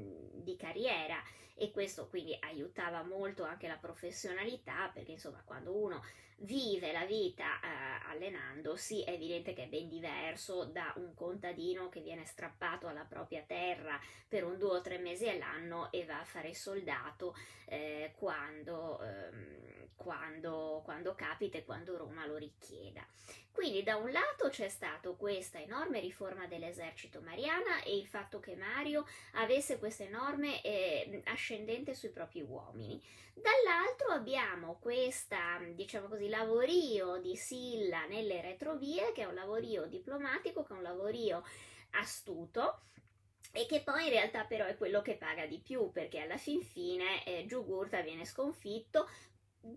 di 0.42 0.56
carriera 0.56 1.22
e 1.57 1.71
questo 1.71 2.09
quindi 2.09 2.37
aiutava 2.40 3.03
molto 3.03 3.45
anche 3.45 3.69
la 3.69 3.77
professionalità 3.77 4.90
perché 4.93 5.12
insomma 5.12 5.43
quando 5.45 5.77
uno 5.77 6.03
vive 6.38 6.93
la 6.93 7.05
vita 7.05 7.61
eh, 7.61 8.11
allenandosi 8.11 9.03
è 9.03 9.11
evidente 9.11 9.53
che 9.53 9.64
è 9.64 9.69
ben 9.69 9.88
diverso 9.88 10.64
da 10.64 10.93
un 10.97 11.14
contadino 11.14 11.88
che 11.88 12.01
viene 12.01 12.25
strappato 12.25 12.88
alla 12.88 13.05
propria 13.05 13.43
terra 13.43 13.99
per 14.29 14.45
un 14.45 14.59
due 14.59 14.79
o 14.79 14.81
tre 14.81 14.99
mesi 14.99 15.29
all'anno 15.29 15.90
e 15.93 16.05
va 16.05 16.21
a 16.21 16.25
fare 16.25 16.53
soldato 16.55 17.37
eh, 17.67 18.14
quando, 18.17 19.01
ehm, 19.01 19.90
quando, 19.95 20.83
quando 20.85 21.14
capita 21.14 21.59
e 21.59 21.64
quando 21.64 21.97
Roma 21.97 22.27
lo 22.27 22.37
richieda. 22.37 23.07
Quindi 23.55 23.85
da 23.85 23.95
un 23.95 24.11
lato 24.11 24.49
c'è 24.49 24.69
stata 24.69 25.09
questa 25.11 25.61
enorme 25.61 26.01
riforma 26.01 26.49
dell'esercito 26.49 27.21
mariana 27.21 27.85
e 27.85 27.97
il 27.97 28.07
fatto 28.09 28.40
che 28.40 28.57
Mario 28.57 29.07
avesse 29.35 29.79
questa 29.79 30.03
enorme 30.03 30.61
eh, 30.62 31.23
ascendente 31.44 31.94
sui 31.94 32.09
propri 32.09 32.40
uomini. 32.40 33.00
Dall'altro 33.35 34.09
abbiamo 34.09 34.78
questa, 34.80 35.61
diciamo 35.74 36.09
così, 36.09 36.28
lavorio 36.28 37.18
di 37.18 37.37
Silla 37.37 38.07
nelle 38.07 38.40
retrovie, 38.40 39.12
che 39.12 39.22
è 39.22 39.26
un 39.26 39.35
lavorio 39.35 39.85
diplomatico, 39.87 40.62
che 40.62 40.72
è 40.72 40.76
un 40.76 40.83
lavorio 40.83 41.44
astuto, 41.90 42.80
e 43.52 43.66
che 43.66 43.83
poi 43.83 44.04
in 44.04 44.11
realtà 44.11 44.44
però 44.44 44.64
è 44.64 44.76
quello 44.76 45.02
che 45.02 45.16
paga 45.16 45.46
di 45.46 45.61
più 45.61 45.92
perché 45.92 46.20
alla 46.20 46.38
fin 46.38 46.62
fine 46.62 47.24
eh, 47.24 47.44
Giugurta 47.46 48.00
viene 48.00 48.24
sconfitto 48.24 49.09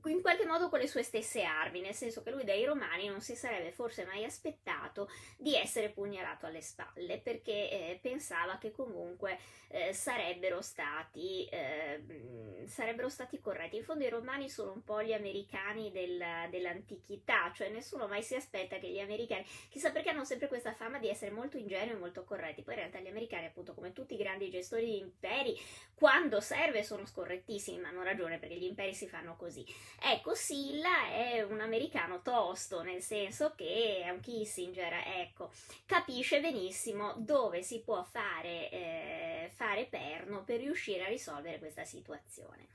in 0.05 0.21
qualche 0.21 0.45
modo 0.45 0.69
con 0.69 0.79
le 0.79 0.87
sue 0.87 1.03
stesse 1.03 1.43
armi, 1.43 1.81
nel 1.81 1.93
senso 1.93 2.21
che 2.21 2.31
lui 2.31 2.43
dai 2.43 2.65
romani 2.65 3.07
non 3.07 3.21
si 3.21 3.35
sarebbe 3.35 3.71
forse 3.71 4.05
mai 4.05 4.23
aspettato 4.25 5.09
di 5.37 5.55
essere 5.55 5.89
pugnalato 5.89 6.45
alle 6.45 6.61
spalle, 6.61 7.19
perché 7.19 7.69
eh, 7.69 7.99
pensava 8.01 8.57
che 8.57 8.71
comunque 8.71 9.37
eh, 9.69 9.93
sarebbero, 9.93 10.61
stati, 10.61 11.45
eh, 11.45 12.65
sarebbero 12.67 13.09
stati 13.09 13.39
corretti. 13.39 13.77
In 13.77 13.83
fondo 13.83 14.03
i 14.03 14.09
romani 14.09 14.49
sono 14.49 14.71
un 14.71 14.83
po' 14.83 15.01
gli 15.03 15.13
americani 15.13 15.91
del, 15.91 16.21
dell'antichità, 16.49 17.51
cioè 17.53 17.69
nessuno 17.69 18.07
mai 18.07 18.23
si 18.23 18.35
aspetta 18.35 18.77
che 18.77 18.89
gli 18.89 18.99
americani, 18.99 19.45
chissà 19.69 19.91
perché 19.91 20.09
hanno 20.09 20.25
sempre 20.25 20.47
questa 20.47 20.73
fama 20.73 20.99
di 20.99 21.09
essere 21.09 21.31
molto 21.31 21.57
ingenui 21.57 21.95
e 21.95 21.97
molto 21.97 22.23
corretti, 22.23 22.63
poi 22.63 22.73
in 22.73 22.79
realtà 22.81 22.99
gli 22.99 23.07
americani 23.07 23.45
appunto 23.45 23.73
come 23.73 23.93
tutti 23.93 24.15
i 24.15 24.17
grandi 24.17 24.49
gestori 24.49 24.85
di 24.85 24.97
imperi, 24.97 25.57
quando 25.93 26.41
serve 26.41 26.83
sono 26.83 27.05
scorrettissimi, 27.05 27.79
ma 27.79 27.89
hanno 27.89 28.03
ragione 28.03 28.37
perché 28.37 28.55
gli 28.55 28.65
imperi 28.65 28.93
si 28.93 29.07
fanno 29.07 29.35
così. 29.35 29.65
Ecco, 29.99 30.35
Silla 30.35 31.09
è 31.09 31.41
un 31.41 31.59
americano 31.59 32.21
tosto, 32.21 32.81
nel 32.81 33.01
senso 33.01 33.53
che 33.55 34.01
è 34.03 34.09
un 34.09 34.19
Kissinger, 34.19 34.93
ecco, 35.17 35.51
capisce 35.85 36.39
benissimo 36.39 37.13
dove 37.17 37.63
si 37.63 37.81
può 37.81 38.03
fare, 38.03 38.69
eh, 38.69 39.51
fare 39.55 39.85
perno 39.85 40.43
per 40.43 40.59
riuscire 40.59 41.05
a 41.05 41.09
risolvere 41.09 41.59
questa 41.59 41.83
situazione. 41.83 42.67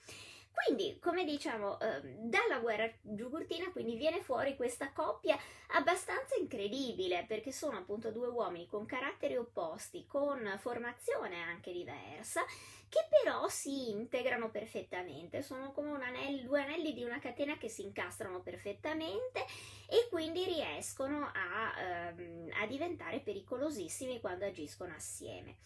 Quindi, 0.52 0.98
come 1.00 1.24
diciamo, 1.24 1.80
eh, 1.80 2.00
dalla 2.18 2.58
guerra 2.60 2.90
giugurtina 3.00 3.70
quindi 3.72 3.96
viene 3.96 4.20
fuori 4.20 4.54
questa 4.54 4.92
coppia 4.92 5.36
abbastanza 5.68 6.36
incredibile, 6.36 7.24
perché 7.26 7.52
sono 7.52 7.78
appunto 7.78 8.10
due 8.10 8.28
uomini 8.28 8.66
con 8.66 8.84
caratteri 8.84 9.36
opposti, 9.36 10.06
con 10.06 10.58
formazione 10.60 11.42
anche 11.42 11.72
diversa, 11.72 12.44
che 12.88 13.06
però 13.08 13.48
si 13.48 13.88
integrano 13.90 14.50
perfettamente, 14.50 15.42
sono 15.42 15.72
come 15.72 15.92
anello, 16.04 16.42
due 16.42 16.62
anelli 16.62 16.92
di 16.92 17.04
una 17.04 17.18
catena 17.18 17.56
che 17.56 17.70
si 17.70 17.82
incastrano 17.82 18.40
perfettamente 18.40 19.46
e 19.88 20.08
quindi 20.10 20.44
riescono 20.44 21.30
a, 21.32 21.80
ehm, 21.80 22.50
a 22.60 22.66
diventare 22.66 23.20
pericolosissimi 23.20 24.20
quando 24.20 24.44
agiscono 24.44 24.92
assieme. 24.94 25.56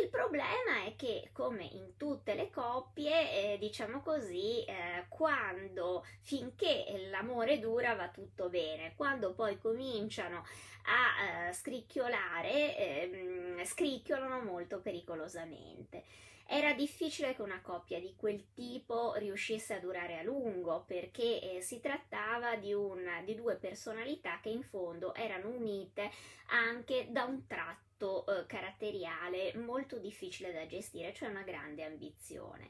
Il 0.00 0.08
problema 0.08 0.84
è 0.86 0.96
che, 0.96 1.28
come 1.34 1.64
in 1.64 1.98
tutte 1.98 2.34
le 2.34 2.48
coppie, 2.48 3.52
eh, 3.52 3.58
diciamo 3.58 4.00
così, 4.00 4.64
eh, 4.64 5.04
quando 5.10 6.02
finché 6.22 7.08
l'amore 7.10 7.58
dura 7.58 7.94
va 7.94 8.08
tutto 8.08 8.48
bene, 8.48 8.94
quando 8.96 9.34
poi 9.34 9.58
cominciano 9.58 10.46
a 10.84 11.48
eh, 11.48 11.52
scricchiolare, 11.52 12.76
ehm, 12.78 13.64
scricchiolano 13.64 14.40
molto 14.42 14.80
pericolosamente. 14.80 16.04
Era 16.54 16.74
difficile 16.74 17.34
che 17.34 17.40
una 17.40 17.62
coppia 17.62 17.98
di 17.98 18.14
quel 18.14 18.52
tipo 18.52 19.14
riuscisse 19.14 19.72
a 19.72 19.80
durare 19.80 20.18
a 20.18 20.22
lungo 20.22 20.84
perché 20.86 21.40
eh, 21.40 21.62
si 21.62 21.80
trattava 21.80 22.56
di, 22.56 22.74
una, 22.74 23.22
di 23.22 23.34
due 23.34 23.56
personalità 23.56 24.38
che 24.42 24.50
in 24.50 24.62
fondo 24.62 25.14
erano 25.14 25.48
unite 25.48 26.10
anche 26.48 27.06
da 27.08 27.24
un 27.24 27.46
tratto 27.46 28.26
eh, 28.26 28.44
caratteriale 28.44 29.54
molto 29.56 29.96
difficile 29.96 30.52
da 30.52 30.66
gestire, 30.66 31.14
cioè 31.14 31.30
una 31.30 31.40
grande 31.40 31.84
ambizione. 31.84 32.68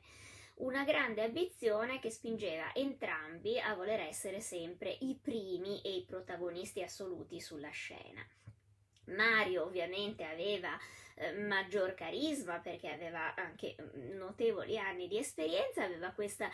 una 0.59 0.85
grande 0.85 1.25
ambizione 1.25 1.99
che 1.99 2.11
spingeva 2.11 2.73
entrambi 2.75 3.59
a 3.59 3.75
voler 3.75 3.99
essere 3.99 4.39
sempre 4.41 4.97
i 5.01 5.19
primi 5.21 5.83
e 5.83 5.97
i 5.97 6.05
protagonisti 6.05 6.83
assoluti 6.85 7.41
sulla 7.41 7.71
scena. 7.71 8.25
Mario 9.07 9.65
ovviamente 9.65 10.23
aveva 10.23 10.79
maggior 11.47 11.95
carisma 11.95 12.59
perché 12.59 12.89
aveva 12.89 13.35
anche 13.35 13.75
notevoli 14.13 14.79
anni 14.79 15.09
di 15.09 15.19
esperienza, 15.19 15.85
aveva 15.85 16.11
questa 16.11 16.51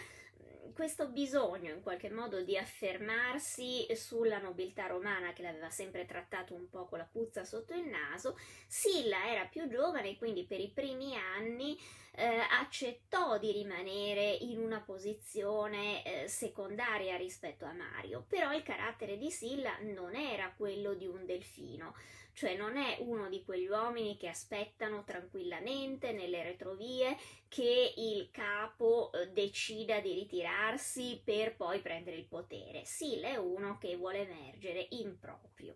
questo 0.78 1.08
bisogno 1.08 1.72
in 1.72 1.82
qualche 1.82 2.08
modo 2.08 2.42
di 2.42 2.56
affermarsi 2.56 3.84
sulla 3.96 4.38
nobiltà 4.38 4.86
romana 4.86 5.32
che 5.32 5.42
l'aveva 5.42 5.70
sempre 5.70 6.04
trattato 6.06 6.54
un 6.54 6.68
po' 6.68 6.86
con 6.86 6.98
la 6.98 7.08
puzza 7.10 7.44
sotto 7.44 7.74
il 7.74 7.86
naso, 7.86 8.38
Silla 8.68 9.28
era 9.28 9.44
più 9.46 9.66
giovane 9.68 10.10
e 10.10 10.16
quindi 10.16 10.44
per 10.44 10.60
i 10.60 10.70
primi 10.72 11.16
anni 11.16 11.76
eh, 12.12 12.24
accettò 12.60 13.38
di 13.38 13.52
rimanere 13.52 14.30
in 14.30 14.58
una 14.58 14.80
posizione 14.80 16.04
eh, 16.04 16.28
secondaria 16.28 17.16
rispetto 17.16 17.64
a 17.64 17.72
Mario, 17.72 18.24
però 18.28 18.52
il 18.54 18.62
carattere 18.62 19.18
di 19.18 19.30
Silla 19.30 19.76
non 19.80 20.14
era 20.14 20.52
quello 20.56 20.94
di 20.94 21.06
un 21.06 21.26
delfino, 21.26 21.94
cioè 22.38 22.56
non 22.56 22.76
è 22.76 22.98
uno 23.00 23.28
di 23.28 23.42
quegli 23.42 23.66
uomini 23.66 24.16
che 24.16 24.28
aspettano 24.28 25.02
tranquillamente 25.02 26.12
nelle 26.12 26.44
retrovie 26.44 27.16
che 27.48 27.94
il 27.96 28.30
capo 28.30 29.10
eh, 29.12 29.28
decida 29.30 30.00
di 30.00 30.12
ritirarsi 30.12 31.20
per 31.24 31.56
poi 31.56 31.80
prendere 31.80 32.16
il 32.16 32.26
potere. 32.26 32.84
Sil 32.84 33.22
è 33.24 33.36
uno 33.36 33.78
che 33.78 33.96
vuole 33.96 34.28
emergere 34.28 34.86
in 34.90 35.18
proprio. 35.18 35.74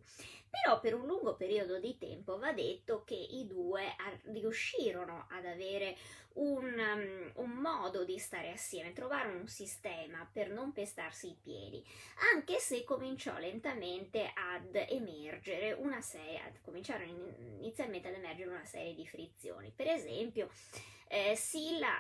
Però 0.49 0.81
per 0.81 0.95
un 0.95 1.07
lungo 1.07 1.35
periodo 1.35 1.81
di 1.81 1.97
tempo 1.97 2.39
va 2.39 2.53
detto 2.53 3.05
che 3.05 3.15
i 3.15 3.47
due 3.47 3.97
riuscirono 4.25 5.27
ad 5.31 5.47
avere 5.47 5.97
un, 6.35 6.65
um, 6.65 7.45
un, 7.45 7.51
modo 7.51 8.05
di 8.05 8.19
stare 8.19 8.53
assieme, 8.53 8.93
trovarono 8.93 9.39
un 9.39 9.49
sistema 9.49 10.29
per 10.31 10.51
non 10.51 10.73
pestarsi 10.73 11.29
i 11.29 11.39
piedi, 11.43 11.83
anche 12.35 12.59
se 12.59 12.85
cominciò 12.85 13.39
lentamente 13.39 14.31
ad 14.35 14.75
emergere 14.75 15.73
una 15.73 16.01
serie, 16.01 16.61
cominciarono 16.63 17.11
inizialmente 17.59 18.09
ad 18.09 18.15
emergere 18.15 18.51
una 18.51 18.65
serie 18.65 18.95
di 18.95 19.07
frizioni. 19.07 19.73
Per 19.75 19.89
esempio, 19.89 20.51
eh, 21.09 21.37
Silla 21.63 21.97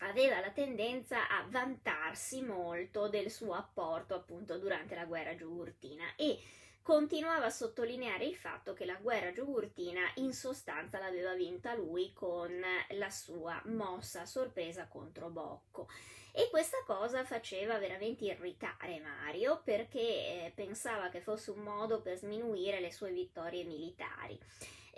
aveva 0.00 0.38
la 0.40 0.50
tendenza 0.50 1.28
a 1.28 1.46
vantarsi 1.48 2.42
molto 2.42 3.08
del 3.08 3.30
suo 3.30 3.54
apporto 3.54 4.14
appunto 4.14 4.58
durante 4.58 4.94
la 4.94 5.06
guerra 5.06 5.34
giugurtina 5.34 6.04
e 6.14 6.38
continuava 6.82 7.46
a 7.46 7.50
sottolineare 7.50 8.26
il 8.26 8.36
fatto 8.36 8.74
che 8.74 8.84
la 8.84 8.96
guerra 8.96 9.32
giugurtina 9.32 10.02
in 10.16 10.34
sostanza 10.34 10.98
l'aveva 10.98 11.32
vinta 11.32 11.74
lui 11.74 12.12
con 12.12 12.52
la 12.90 13.08
sua 13.08 13.62
mossa 13.64 14.26
sorpresa 14.26 14.86
contro 14.88 15.30
Bocco. 15.30 15.88
E 16.30 16.50
questa 16.50 16.82
cosa 16.84 17.24
faceva 17.24 17.78
veramente 17.78 18.26
irritare 18.26 19.00
Mario 19.00 19.62
perché 19.64 20.00
eh, 20.00 20.52
pensava 20.54 21.08
che 21.08 21.22
fosse 21.22 21.50
un 21.50 21.60
modo 21.60 22.02
per 22.02 22.18
sminuire 22.18 22.80
le 22.80 22.92
sue 22.92 23.10
vittorie 23.10 23.64
militari. 23.64 24.38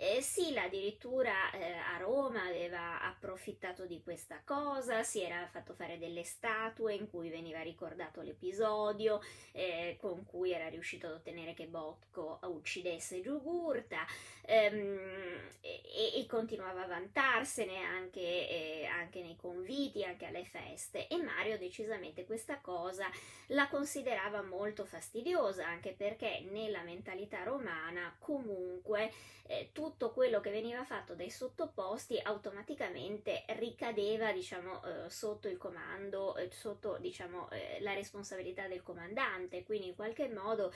Eh, 0.01 0.21
Sila 0.21 0.63
addirittura 0.63 1.51
eh, 1.51 1.73
a 1.73 1.97
Roma 1.97 2.45
aveva 2.45 3.01
approfittato 3.01 3.85
di 3.85 4.01
questa 4.01 4.41
cosa, 4.45 5.03
si 5.03 5.21
era 5.21 5.45
fatto 5.51 5.73
fare 5.73 5.97
delle 5.97 6.23
statue 6.23 6.93
in 6.93 7.09
cui 7.09 7.27
veniva 7.27 7.59
ricordato 7.59 8.21
l'episodio 8.21 9.19
eh, 9.51 9.97
con 9.99 10.23
cui 10.23 10.53
era 10.53 10.69
riuscito 10.69 11.07
ad 11.07 11.15
ottenere 11.15 11.53
che 11.53 11.67
Botco 11.67 12.39
uccidesse 12.43 13.19
Giugurta 13.19 14.05
ehm, 14.45 15.49
e, 15.59 16.13
e, 16.15 16.25
continuava 16.27 16.85
a 16.85 16.87
vantarsene 16.87 17.83
anche, 17.83 18.21
eh, 18.21 18.85
anche 18.85 19.21
nei 19.21 19.35
conviti, 19.35 20.05
anche 20.05 20.27
alle 20.27 20.45
feste. 20.45 21.09
E 21.09 21.17
Mario 21.17 21.57
decisamente 21.57 22.23
questa 22.23 22.61
cosa 22.61 23.09
la 23.47 23.67
considerava 23.67 24.43
molto 24.43 24.85
fastidiosa 24.85 25.67
anche 25.67 25.91
perché 25.91 26.39
nella 26.49 26.83
mentalità 26.83 27.43
romana 27.43 28.15
comunque 28.17 29.11
eh, 29.49 29.71
tutto 29.89 30.11
quello 30.11 30.39
che 30.39 30.51
veniva 30.51 30.83
fatto 30.83 31.15
dai 31.15 31.31
sottoposti 31.31 32.19
automaticamente 32.21 33.43
ricadeva 33.57 34.31
diciamo 34.31 34.83
eh, 34.83 35.09
sotto 35.09 35.47
il 35.47 35.57
comando 35.57 36.35
eh, 36.35 36.51
sotto 36.51 36.97
diciamo 36.99 37.49
eh, 37.49 37.79
la 37.81 37.93
responsabilità 37.93 38.67
del 38.67 38.83
comandante 38.83 39.63
quindi 39.63 39.87
in 39.87 39.95
qualche 39.95 40.29
modo 40.29 40.71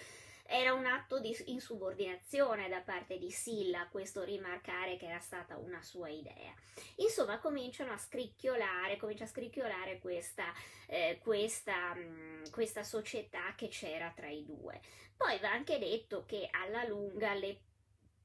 era 0.46 0.74
un 0.74 0.86
atto 0.86 1.20
di 1.20 1.36
insubordinazione 1.46 2.68
da 2.70 2.82
parte 2.82 3.20
di 3.20 3.30
Silla 3.30 3.88
questo 3.90 4.24
rimarcare 4.24 4.98
che 4.98 5.06
era 5.06 5.20
stata 5.20 5.56
una 5.58 5.82
sua 5.82 6.10
idea. 6.10 6.54
Insomma, 6.98 7.40
cominciano 7.40 7.94
a 7.94 7.98
scricchiolare, 7.98 8.98
comincia 8.98 9.24
a 9.24 9.28
scricchiolare 9.28 10.00
questa, 10.00 10.54
eh, 10.88 11.18
questa, 11.24 11.94
mh, 11.94 12.02
mm, 12.02 12.44
questa 12.52 12.84
società 12.84 13.54
che 13.56 13.70
c'era 13.70 14.12
tra 14.14 14.28
i 14.28 14.44
due. 14.44 14.82
Poi 15.16 15.40
va 15.40 15.50
anche 15.50 15.80
detto 15.80 16.26
che 16.26 16.50
alla 16.52 16.84
lunga 16.84 17.34
le 17.36 17.60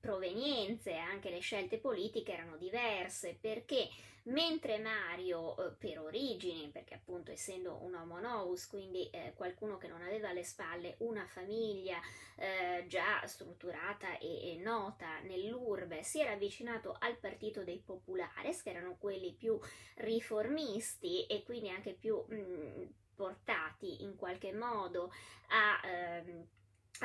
provenienze, 0.08 0.94
anche 0.94 1.28
le 1.28 1.40
scelte 1.40 1.76
politiche 1.76 2.32
erano 2.32 2.56
diverse 2.56 3.36
perché 3.38 3.90
mentre 4.24 4.78
Mario 4.78 5.54
eh, 5.58 5.72
per 5.72 6.00
origini, 6.00 6.70
perché 6.70 6.94
appunto 6.94 7.30
essendo 7.30 7.78
un 7.82 7.94
homo 7.94 8.18
novus, 8.18 8.66
quindi 8.66 9.10
eh, 9.10 9.34
qualcuno 9.36 9.76
che 9.76 9.86
non 9.86 10.00
aveva 10.00 10.30
alle 10.30 10.44
spalle 10.44 10.94
una 11.00 11.26
famiglia 11.26 12.00
eh, 12.36 12.86
già 12.88 13.20
strutturata 13.26 14.16
e, 14.16 14.52
e, 14.52 14.56
nota 14.56 15.20
nell'urbe, 15.20 16.02
si 16.02 16.20
era 16.20 16.32
avvicinato 16.32 16.96
al 16.98 17.18
partito 17.18 17.62
dei 17.62 17.82
populares, 17.84 18.62
che 18.62 18.70
erano 18.70 18.96
quelli 18.98 19.34
più 19.34 19.58
riformisti 19.96 21.26
e 21.26 21.42
quindi 21.42 21.68
anche 21.68 21.92
più 21.92 22.16
mh, 22.16 22.94
portati 23.14 24.02
in 24.04 24.16
qualche 24.16 24.54
modo 24.54 25.12
a 25.48 25.86
ehm, 25.86 26.46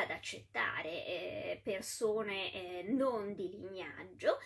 ad 0.01 0.11
accettare 0.11 1.05
eh, 1.05 1.61
persone 1.63 2.53
eh, 2.53 2.83
non 2.87 3.33
di 3.33 3.49
lignaggio, 3.49 4.37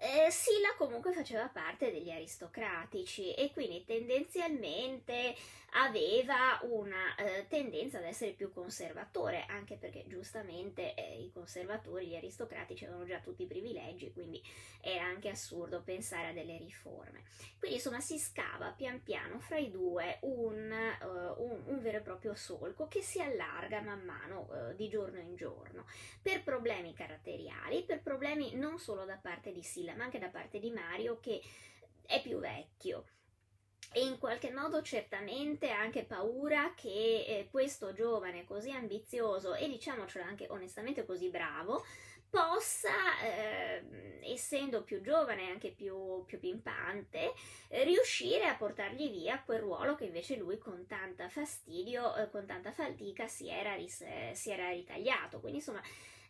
eh, 0.00 0.30
Silla 0.30 0.74
comunque 0.76 1.12
faceva 1.12 1.48
parte 1.48 1.90
degli 1.90 2.10
aristocratici 2.10 3.32
e 3.32 3.50
quindi 3.52 3.84
tendenzialmente 3.84 5.34
aveva 5.76 6.60
una 6.62 7.14
eh, 7.16 7.46
tendenza 7.48 7.98
ad 7.98 8.04
essere 8.04 8.32
più 8.32 8.52
conservatore, 8.52 9.44
anche 9.48 9.76
perché 9.76 10.04
giustamente 10.06 10.94
eh, 10.94 11.20
i 11.20 11.30
conservatori, 11.32 12.06
gli 12.06 12.14
aristocratici 12.14 12.84
avevano 12.84 13.06
già 13.06 13.18
tutti 13.18 13.42
i 13.42 13.46
privilegi, 13.46 14.12
quindi 14.12 14.42
era 14.80 15.04
anche 15.04 15.28
assurdo 15.28 15.82
pensare 15.82 16.28
a 16.28 16.32
delle 16.32 16.58
riforme. 16.58 17.24
Quindi 17.58 17.78
insomma 17.78 18.00
si 18.00 18.18
scava 18.18 18.70
pian 18.70 19.02
piano 19.02 19.40
fra 19.40 19.56
i 19.56 19.70
due 19.70 20.18
un, 20.22 20.72
uh, 21.00 21.42
un, 21.42 21.62
un 21.66 21.82
vero 21.82 21.98
e 21.98 22.02
proprio 22.02 22.34
solco 22.34 22.86
che 22.86 23.02
si 23.02 23.20
allarga 23.20 23.80
man 23.80 24.02
mano 24.04 24.48
uh, 24.50 24.74
di 24.76 24.88
giorno 24.88 25.18
in 25.18 25.34
giorno, 25.34 25.86
per 26.22 26.44
problemi 26.44 26.92
caratteriali, 26.92 27.82
per 27.82 28.00
problemi 28.00 28.54
non 28.54 28.78
solo 28.78 29.04
da 29.04 29.16
parte 29.16 29.50
di 29.50 29.62
Silla, 29.62 29.96
ma 29.96 30.04
anche 30.04 30.20
da 30.20 30.28
parte 30.28 30.60
di 30.60 30.70
Mario 30.70 31.18
che 31.18 31.40
è 32.06 32.22
più 32.22 32.38
vecchio 32.38 33.06
e 33.94 34.00
in 34.00 34.18
qualche 34.18 34.50
modo 34.50 34.82
certamente 34.82 35.70
anche 35.70 36.04
paura 36.04 36.74
che 36.74 37.24
eh, 37.26 37.48
questo 37.48 37.92
giovane 37.92 38.44
così 38.44 38.72
ambizioso 38.72 39.54
e 39.54 39.68
diciamocelo 39.68 40.24
anche 40.24 40.46
onestamente 40.50 41.04
così 41.04 41.30
bravo 41.30 41.84
possa, 42.28 42.90
eh, 43.22 44.18
essendo 44.22 44.82
più 44.82 45.00
giovane 45.00 45.42
e 45.42 45.50
anche 45.52 45.70
più, 45.70 46.24
più 46.26 46.40
pimpante, 46.40 47.32
eh, 47.68 47.84
riuscire 47.84 48.46
a 48.46 48.56
portargli 48.56 49.08
via 49.08 49.40
quel 49.40 49.60
ruolo 49.60 49.94
che 49.94 50.06
invece 50.06 50.34
lui 50.34 50.58
con 50.58 50.84
tanta 50.88 51.28
fastidio, 51.28 52.16
eh, 52.16 52.28
con 52.30 52.44
tanta 52.46 52.72
fatica 52.72 53.28
si 53.28 53.48
era, 53.48 53.76
ris- 53.76 54.32
si 54.32 54.50
era 54.50 54.70
ritagliato. 54.70 55.38
Quindi 55.38 55.58
insomma 55.58 55.80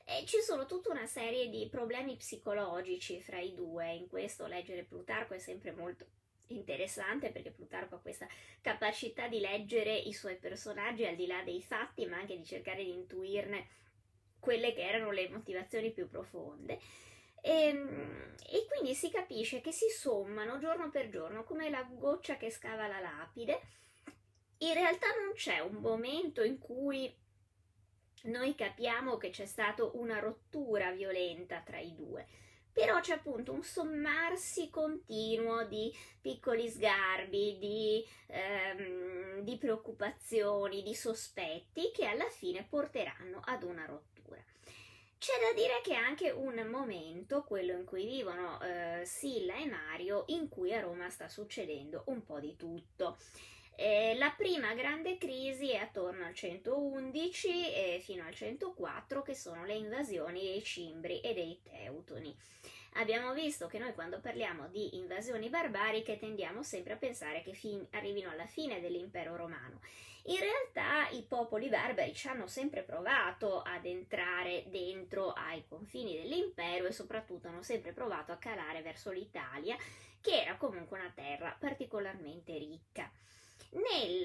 e 0.06 0.26
ci 0.26 0.40
sono 0.42 0.66
tutta 0.66 0.90
una 0.90 1.06
serie 1.06 1.48
di 1.48 1.66
problemi 1.70 2.16
psicologici 2.16 3.22
fra 3.22 3.38
i 3.38 3.54
due. 3.54 3.94
In 3.94 4.06
questo 4.06 4.46
leggere 4.46 4.84
Plutarco 4.84 5.32
è 5.32 5.38
sempre 5.38 5.72
molto 5.72 6.04
interessante 6.48 7.30
perché 7.30 7.50
Plutarco 7.50 7.96
ha 7.96 8.00
questa 8.00 8.26
capacità 8.60 9.28
di 9.28 9.40
leggere 9.40 9.94
i 9.94 10.12
suoi 10.12 10.36
personaggi 10.36 11.06
al 11.06 11.16
di 11.16 11.26
là 11.26 11.42
dei 11.42 11.62
fatti, 11.62 12.06
ma 12.06 12.18
anche 12.18 12.36
di 12.36 12.44
cercare 12.44 12.84
di 12.84 12.92
intuirne 12.92 13.66
quelle 14.38 14.74
che 14.74 14.86
erano 14.86 15.10
le 15.10 15.28
motivazioni 15.28 15.90
più 15.90 16.08
profonde. 16.08 16.78
E, 17.40 17.50
ehm, 17.50 18.34
e, 18.50 18.66
quindi 18.68 18.94
si 18.94 19.10
capisce 19.10 19.60
che 19.60 19.72
si 19.72 19.88
sommano 19.88 20.58
giorno 20.58 20.90
per 20.90 21.08
giorno 21.08 21.44
come 21.44 21.70
la 21.70 21.82
goccia 21.82 22.36
che 22.36 22.50
scava 22.50 22.86
la 22.86 23.00
lapide. 23.00 23.60
In 24.58 24.74
realtà 24.74 25.08
non 25.08 25.34
c'è 25.34 25.60
un 25.60 25.76
momento 25.76 26.42
in 26.42 26.58
cui 26.58 27.12
noi 28.24 28.54
capiamo 28.54 29.16
che 29.16 29.30
c'è 29.30 29.44
stata 29.44 29.84
una 29.84 30.18
rottura 30.18 30.90
violenta 30.92 31.60
tra 31.60 31.78
i 31.78 31.94
due 31.94 32.26
però 32.74 32.98
c'è 32.98 33.14
appunto 33.14 33.52
un 33.52 33.62
sommarsi 33.62 34.68
continuo 34.68 35.64
di 35.64 35.96
piccoli 36.20 36.68
sgarbi, 36.68 37.56
di, 37.58 38.04
ehm, 38.26 39.40
di 39.42 39.56
preoccupazioni, 39.56 40.82
di 40.82 40.94
sospetti 40.94 41.92
che 41.92 42.04
alla 42.04 42.28
fine 42.28 42.66
porteranno 42.68 43.40
ad 43.44 43.62
una 43.62 43.86
rottura. 43.86 44.42
C'è 45.16 45.32
da 45.40 45.54
dire 45.54 45.80
che 45.82 45.92
è 45.92 45.96
anche 45.96 46.30
un 46.32 46.66
momento, 46.68 47.44
quello 47.44 47.72
in 47.72 47.84
cui 47.84 48.04
vivono 48.04 48.60
eh, 48.60 49.04
Silla 49.06 49.54
e 49.54 49.66
Mario, 49.66 50.24
in 50.26 50.48
cui 50.48 50.74
a 50.74 50.80
Roma 50.80 51.08
sta 51.08 51.28
succedendo 51.28 52.02
un 52.08 52.24
po' 52.24 52.40
di 52.40 52.56
tutto. 52.56 53.16
Eh, 53.76 54.14
la 54.16 54.32
prima 54.36 54.74
grande 54.74 55.18
crisi 55.18 55.70
è 55.70 55.76
attorno 55.76 56.24
al 56.24 56.34
111 56.34 57.72
e 57.72 58.00
fino 58.02 58.24
al 58.24 58.34
104, 58.34 59.22
che 59.22 59.34
sono 59.34 59.64
le 59.64 59.74
invasioni 59.74 60.42
dei 60.42 60.62
Cimbri 60.62 61.20
e 61.20 61.34
dei 61.34 61.60
Teutoni. 61.62 62.36
Abbiamo 62.94 63.34
visto 63.34 63.66
che 63.66 63.78
noi 63.78 63.92
quando 63.92 64.20
parliamo 64.20 64.68
di 64.68 64.96
invasioni 64.96 65.48
barbariche 65.48 66.18
tendiamo 66.18 66.62
sempre 66.62 66.92
a 66.92 66.96
pensare 66.96 67.42
che 67.42 67.52
fin- 67.52 67.86
arrivino 67.90 68.30
alla 68.30 68.46
fine 68.46 68.80
dell'impero 68.80 69.34
romano 69.34 69.80
in 70.26 70.38
realtà 70.38 71.10
i 71.10 71.22
popoli 71.22 71.68
barbari 71.68 72.14
ci 72.14 72.28
hanno 72.28 72.46
sempre 72.46 72.82
provato 72.82 73.60
ad 73.60 73.84
entrare 73.84 74.64
dentro 74.68 75.32
ai 75.32 75.66
confini 75.66 76.16
dell'impero 76.16 76.86
e 76.86 76.92
soprattutto 76.92 77.48
hanno 77.48 77.62
sempre 77.62 77.92
provato 77.92 78.32
a 78.32 78.36
calare 78.36 78.80
verso 78.80 79.10
l'Italia, 79.10 79.76
che 80.22 80.40
era 80.40 80.56
comunque 80.56 80.98
una 80.98 81.12
terra 81.14 81.54
particolarmente 81.58 82.56
ricca. 82.56 83.10
Nel, 83.70 84.24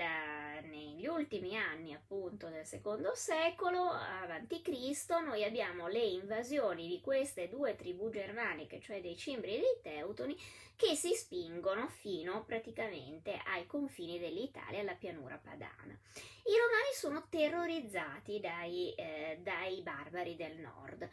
negli 0.70 1.08
ultimi 1.08 1.58
anni 1.58 1.94
appunto 1.94 2.50
del 2.50 2.65
secondo 2.65 3.15
secolo 3.15 3.89
a.C. 3.89 5.10
noi 5.24 5.44
abbiamo 5.44 5.88
le 5.88 6.04
invasioni 6.04 6.88
di 6.88 7.02
queste 7.02 7.50
due 7.50 7.76
tribù 7.76 8.10
germaniche, 8.12 8.80
cioè 8.80 9.02
dei 9.02 9.18
Cimbri 9.18 9.56
e 9.56 9.60
dei 9.60 9.80
Teutoni, 9.82 10.38
che 10.76 10.96
si 10.96 11.13
spingono 11.13 11.88
fino 11.88 12.46
praticamente 12.46 13.42
ai 13.48 13.65
confini 13.65 14.20
dell'Italia, 14.20 14.82
alla 14.82 14.94
pianura 14.94 15.38
padana. 15.38 15.98
I 16.46 16.58
romani 16.58 16.94
sono 16.94 17.26
terrorizzati 17.28 18.39
dai, 18.39 18.94
eh, 18.94 19.39
dai 19.42 19.82
barbari 19.82 20.36
del 20.36 20.58
nord. 20.58 21.10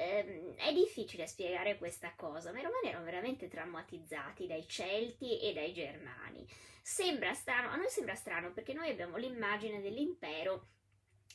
Eh, 0.00 0.54
è 0.56 0.72
difficile 0.72 1.26
spiegare 1.26 1.76
questa 1.76 2.14
cosa, 2.16 2.52
ma 2.52 2.60
i 2.60 2.62
romani 2.62 2.88
erano 2.88 3.04
veramente 3.04 3.48
traumatizzati 3.48 4.46
dai 4.46 4.66
Celti 4.66 5.38
e 5.40 5.52
dai 5.52 5.74
Germani. 5.74 6.48
Sembra 6.80 7.34
strano, 7.34 7.68
a 7.68 7.76
noi 7.76 7.90
sembra 7.90 8.14
strano 8.14 8.50
perché 8.52 8.72
noi 8.72 8.88
abbiamo 8.88 9.18
l'immagine 9.18 9.82
dell'impero 9.82 10.68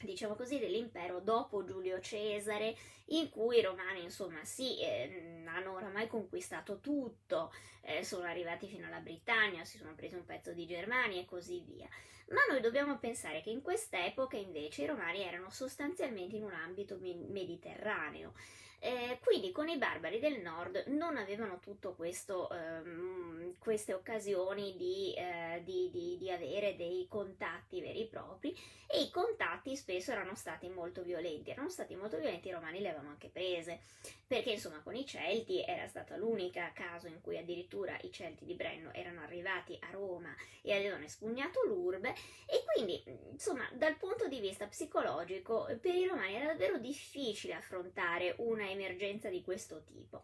diciamo 0.01 0.33
così, 0.35 0.57
dell'impero 0.57 1.19
dopo 1.19 1.63
Giulio 1.63 1.99
Cesare, 1.99 2.75
in 3.09 3.29
cui 3.29 3.59
i 3.59 3.61
romani, 3.61 4.01
insomma, 4.01 4.43
sì, 4.43 4.79
eh, 4.81 5.43
hanno 5.45 5.73
oramai 5.73 6.07
conquistato 6.07 6.79
tutto, 6.79 7.53
eh, 7.81 8.03
sono 8.03 8.25
arrivati 8.25 8.67
fino 8.67 8.87
alla 8.87 8.99
Britannia, 8.99 9.63
si 9.63 9.77
sono 9.77 9.93
presi 9.93 10.15
un 10.15 10.25
pezzo 10.25 10.53
di 10.53 10.65
Germania 10.65 11.21
e 11.21 11.25
così 11.25 11.61
via. 11.61 11.87
Ma 12.27 12.41
noi 12.49 12.59
dobbiamo 12.61 12.97
pensare 12.97 13.41
che 13.41 13.51
in 13.51 13.61
quest'epoca 13.61 14.35
invece 14.35 14.83
i 14.83 14.87
romani 14.87 15.21
erano 15.21 15.49
sostanzialmente 15.51 16.35
in 16.35 16.43
un 16.43 16.53
ambito 16.53 16.97
mediterraneo. 16.99 18.33
Eh, 18.79 19.19
quindi 19.23 19.51
con 19.51 19.67
i 19.67 19.77
barbari 19.77 20.19
del 20.19 20.41
nord 20.41 20.83
non 20.87 21.17
avevano 21.17 21.59
questo, 21.95 22.49
ehm, 22.51 23.55
queste 23.57 23.93
occasioni 23.93 24.75
di, 24.75 25.13
eh, 25.15 25.61
di, 25.63 25.89
di, 25.91 26.17
di, 26.17 26.31
avere 26.31 26.75
dei 26.75 27.07
contatti 27.09 27.81
veri 27.81 28.03
e 28.03 28.05
propri 28.05 28.55
e 28.87 29.01
i 29.01 29.09
contatti 29.09 29.75
spesso 29.75 30.11
erano 30.11 30.35
stati 30.35 30.69
molto 30.69 31.01
violenti, 31.01 31.49
erano 31.49 31.69
stati 31.69 31.95
molto 31.95 32.17
violenti, 32.17 32.49
i 32.49 32.51
romani 32.51 32.79
le 32.79 32.89
avevano 32.89 33.09
anche 33.09 33.29
prese, 33.29 33.81
perché 34.27 34.51
insomma 34.51 34.81
con 34.83 34.95
i 34.95 35.05
Celti 35.05 35.63
era 35.63 35.87
stata 35.87 36.15
l'unica 36.17 36.71
caso 36.73 37.07
in 37.07 37.19
cui 37.21 37.37
addirittura 37.37 37.97
i 38.01 38.11
Celti 38.11 38.45
di 38.45 38.53
Brenno 38.53 38.93
erano 38.93 39.21
arrivati 39.21 39.77
a 39.81 39.89
Roma 39.91 40.33
e 40.61 40.73
avevano 40.73 41.05
espugnato 41.05 41.63
l'urbe 41.65 42.13
e 42.45 42.63
quindi 42.73 43.03
insomma 43.31 43.67
dal 43.73 43.97
punto 43.97 44.27
di 44.27 44.39
vista 44.39 44.67
psicologico 44.67 45.65
per 45.81 45.95
i 45.95 46.07
romani 46.07 46.35
era 46.35 46.47
davvero 46.47 46.77
difficile 46.77 47.53
affrontare 47.53 48.35
una 48.37 48.64
emergenza 48.69 49.29
di 49.29 49.41
questo 49.41 49.83
tipo. 49.85 50.23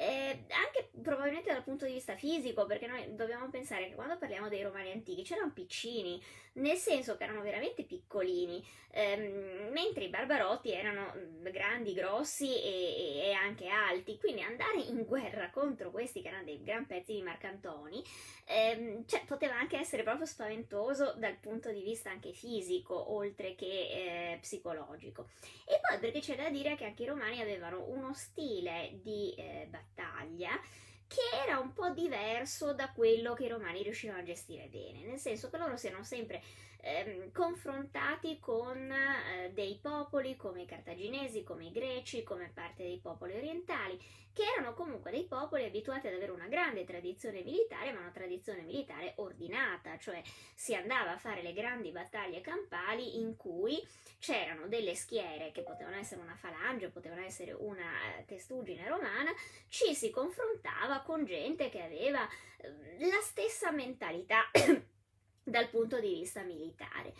Eh, 0.00 0.44
anche 0.50 0.90
probabilmente 1.02 1.52
dal 1.52 1.64
punto 1.64 1.84
di 1.84 1.94
vista 1.94 2.14
fisico, 2.14 2.66
perché 2.66 2.86
noi 2.86 3.16
dobbiamo 3.16 3.48
pensare 3.50 3.88
che 3.88 3.96
quando 3.96 4.16
parliamo 4.16 4.48
dei 4.48 4.62
romani 4.62 4.92
antichi 4.92 5.24
c'erano 5.24 5.50
piccini, 5.52 6.22
nel 6.52 6.76
senso 6.76 7.16
che 7.16 7.24
erano 7.24 7.42
veramente 7.42 7.82
piccolini, 7.82 8.64
ehm, 8.92 9.72
mentre 9.72 10.04
i 10.04 10.08
barbarotti 10.08 10.70
erano 10.70 11.12
grandi, 11.50 11.94
grossi 11.94 12.62
e, 12.62 13.22
e, 13.24 13.32
anche 13.32 13.66
alti, 13.66 14.18
quindi 14.18 14.42
andare 14.42 14.78
in 14.82 15.04
guerra 15.04 15.50
contro 15.50 15.90
questi 15.90 16.22
che 16.22 16.28
erano 16.28 16.44
dei 16.44 16.62
gran 16.62 16.86
pezzi 16.86 17.14
di 17.14 17.22
marcantoni, 17.22 18.00
ehm, 18.44 19.04
cioè, 19.04 19.24
poteva 19.24 19.58
anche 19.58 19.78
essere 19.78 20.04
proprio 20.04 20.26
spaventoso 20.26 21.14
dal 21.16 21.38
punto 21.38 21.72
di 21.72 21.82
vista 21.82 22.10
anche 22.10 22.32
fisico, 22.32 23.12
oltre 23.12 23.56
che 23.56 23.66
eh, 24.34 24.38
psicologico. 24.40 25.30
E 25.66 25.80
poi 25.80 25.98
perché 25.98 26.20
c'è 26.20 26.36
da 26.36 26.50
dire 26.50 26.76
che 26.76 26.84
anche 26.84 27.02
i 27.02 27.06
romani 27.06 27.40
avevano 27.40 27.84
uno 27.88 28.14
stile 28.14 29.00
di 29.02 29.34
eh, 29.36 29.66
battaglia 29.68 29.87
che 31.06 31.20
era 31.42 31.58
un 31.58 31.72
po' 31.72 31.90
diverso 31.90 32.74
da 32.74 32.92
quello 32.92 33.32
che 33.32 33.44
i 33.44 33.48
romani 33.48 33.82
riuscivano 33.82 34.20
a 34.20 34.22
gestire 34.22 34.68
bene, 34.68 35.04
nel 35.04 35.18
senso 35.18 35.48
che 35.48 35.56
loro 35.56 35.76
si 35.76 35.86
erano 35.86 36.04
sempre 36.04 36.42
ehm, 36.80 37.32
confrontati 37.32 38.38
con 38.38 38.90
eh, 38.90 39.50
dei 39.52 39.78
popoli 39.80 40.36
come 40.36 40.62
i 40.62 40.66
cartaginesi, 40.66 41.42
come 41.42 41.66
i 41.66 41.72
greci, 41.72 42.22
come 42.22 42.50
parte 42.52 42.82
dei 42.82 42.98
popoli 42.98 43.34
orientali, 43.34 43.98
che 44.32 44.44
erano 44.44 44.72
comunque 44.74 45.10
dei 45.10 45.24
popoli 45.24 45.64
abituati 45.64 46.06
ad 46.06 46.14
avere 46.14 46.30
una 46.30 46.46
grande 46.46 46.84
tradizione 46.84 47.42
militare, 47.42 47.92
ma 47.92 48.00
una 48.00 48.10
tradizione 48.10 48.62
militare 48.62 49.14
ordinata, 49.16 49.98
cioè 49.98 50.22
si 50.54 50.74
andava 50.74 51.12
a 51.12 51.18
fare 51.18 51.42
le 51.42 51.52
grandi 51.52 51.90
battaglie 51.90 52.40
campali 52.40 53.18
in 53.18 53.36
cui 53.36 53.84
c'erano 54.20 54.68
delle 54.68 54.94
schiere 54.94 55.50
che 55.52 55.62
potevano 55.62 55.96
essere 55.96 56.20
una 56.20 56.36
falange, 56.36 56.88
potevano 56.88 57.22
essere 57.22 57.52
una 57.52 58.16
eh, 58.16 58.24
testuggine 58.26 58.86
romana, 58.86 59.32
ci 59.68 59.94
si 59.94 60.10
confrontava 60.10 61.00
con 61.00 61.24
gente 61.24 61.68
che 61.68 61.82
aveva 61.82 62.28
eh, 62.58 63.08
la 63.08 63.20
stessa 63.22 63.72
mentalità 63.72 64.50
dal 65.50 65.68
punto 65.68 66.00
di 66.00 66.12
vista 66.12 66.42
militare. 66.42 67.14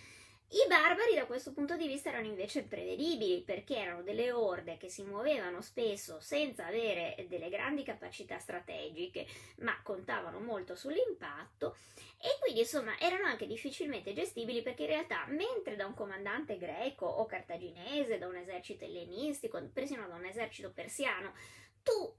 I 0.51 0.67
barbari 0.67 1.15
da 1.15 1.27
questo 1.27 1.53
punto 1.53 1.77
di 1.77 1.87
vista 1.87 2.09
erano 2.09 2.27
invece 2.27 2.63
prevedibili 2.63 3.43
perché 3.43 3.77
erano 3.77 4.03
delle 4.03 4.33
orde 4.33 4.79
che 4.79 4.89
si 4.89 5.03
muovevano 5.03 5.61
spesso 5.61 6.21
senza 6.21 6.65
avere 6.65 7.27
delle 7.29 7.51
grandi 7.51 7.83
capacità 7.83 8.39
strategiche, 8.39 9.27
ma 9.59 9.79
contavano 9.83 10.41
molto 10.41 10.75
sull'impatto 10.75 11.77
e 12.19 12.39
quindi 12.41 12.61
insomma 12.61 12.99
erano 12.99 13.27
anche 13.27 13.47
difficilmente 13.47 14.15
gestibili 14.15 14.63
perché 14.63 14.85
in 14.85 14.89
realtà 14.89 15.27
mentre 15.27 15.77
da 15.77 15.85
un 15.85 15.93
comandante 15.93 16.57
greco 16.57 17.05
o 17.05 17.27
cartaginese, 17.27 18.17
da 18.17 18.27
un 18.27 18.37
esercito 18.37 18.87
ellenistico, 18.87 19.63
persino 19.71 20.09
da 20.09 20.15
un 20.15 20.25
esercito 20.25 20.71
persiano, 20.71 21.35
tu 21.83 22.15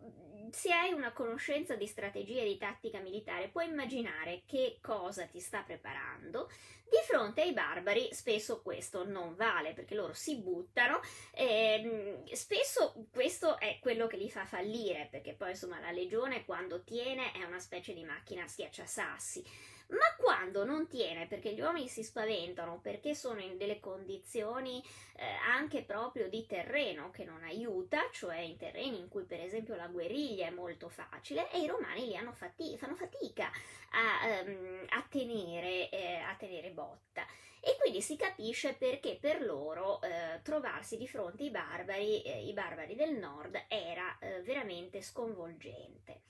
se 0.52 0.72
hai 0.72 0.94
una 0.94 1.12
conoscenza 1.12 1.76
di 1.76 1.88
strategia 1.88 2.42
e 2.42 2.46
di 2.46 2.58
tattica 2.58 3.00
militare 3.00 3.50
puoi 3.50 3.68
immaginare 3.68 4.44
che 4.46 4.78
cosa 4.82 5.26
ti 5.26 5.40
sta 5.40 5.62
preparando. 5.62 6.50
Di 6.90 6.98
fronte 7.06 7.42
ai 7.42 7.54
barbari 7.54 8.10
spesso 8.12 8.62
questo 8.62 9.08
non 9.08 9.36
vale 9.36 9.74
perché 9.74 9.94
loro 9.94 10.14
si 10.14 10.38
buttano 10.38 11.00
e 11.32 12.24
spesso 12.32 13.06
questo 13.12 13.60
è 13.60 13.78
quello 13.80 14.08
che 14.08 14.18
li 14.18 14.30
fa 14.30 14.46
fallire 14.46 15.08
perché 15.12 15.34
poi 15.34 15.52
insomma 15.52 15.80
la 15.80 15.92
legione 15.92 16.46
quando 16.46 16.82
tiene 16.84 17.32
è 17.32 17.44
una 17.44 17.60
specie 17.60 17.94
di 17.94 18.04
macchina 18.04 18.48
schiacciasassi 18.48 19.78
ma 19.90 20.16
quando 20.18 20.66
non 20.66 20.88
tiene, 20.88 21.26
perché 21.26 21.54
gli 21.54 21.62
uomini 21.62 21.88
si 21.88 22.04
spaventano, 22.04 22.80
perché 22.80 23.16
sono 23.16 23.40
in 23.40 23.58
delle 23.58 23.80
condizioni 23.80 24.84
eh, 25.16 25.26
anche 25.48 25.84
proprio 25.84 26.30
di 26.30 26.46
terreno 26.46 27.10
che 27.10 27.24
non 27.24 27.44
aiuta, 27.44 28.08
cioè 28.12 28.38
in 28.38 28.58
terreni 28.58 29.00
in 29.00 29.08
cui 29.08 29.24
per 29.24 29.40
esempio 29.40 29.76
la 29.76 29.88
guerriglia 29.88 30.39
è 30.40 30.50
molto 30.50 30.90
facile, 30.90 31.52
e 31.52 31.60
i 31.60 31.68
romani 31.68 32.08
li 32.08 32.20
fati- 32.34 32.78
fanno 32.78 32.96
fatica 32.96 33.52
a, 33.92 34.42
um, 34.46 34.86
a, 34.90 35.06
tenere, 35.10 35.90
eh, 35.90 36.16
a, 36.16 36.36
tenere, 36.36 36.72
botta. 36.72 37.26
E 37.62 37.76
quindi 37.80 38.02
si 38.02 38.16
capisce 38.16 38.74
perché 38.74 39.18
per 39.20 39.44
loro 39.44 40.02
eh, 40.02 40.40
trovarsi 40.44 40.98
di 40.98 41.08
fronte 41.08 41.44
ai 41.44 41.50
barbari, 41.50 42.22
eh, 42.22 42.46
i 42.46 42.54
barbari 42.54 42.96
del 42.96 43.18
nord, 43.18 43.66
era 43.68 44.18
eh, 44.20 44.42
veramente 44.42 45.02
sconvolgente. 45.02 46.22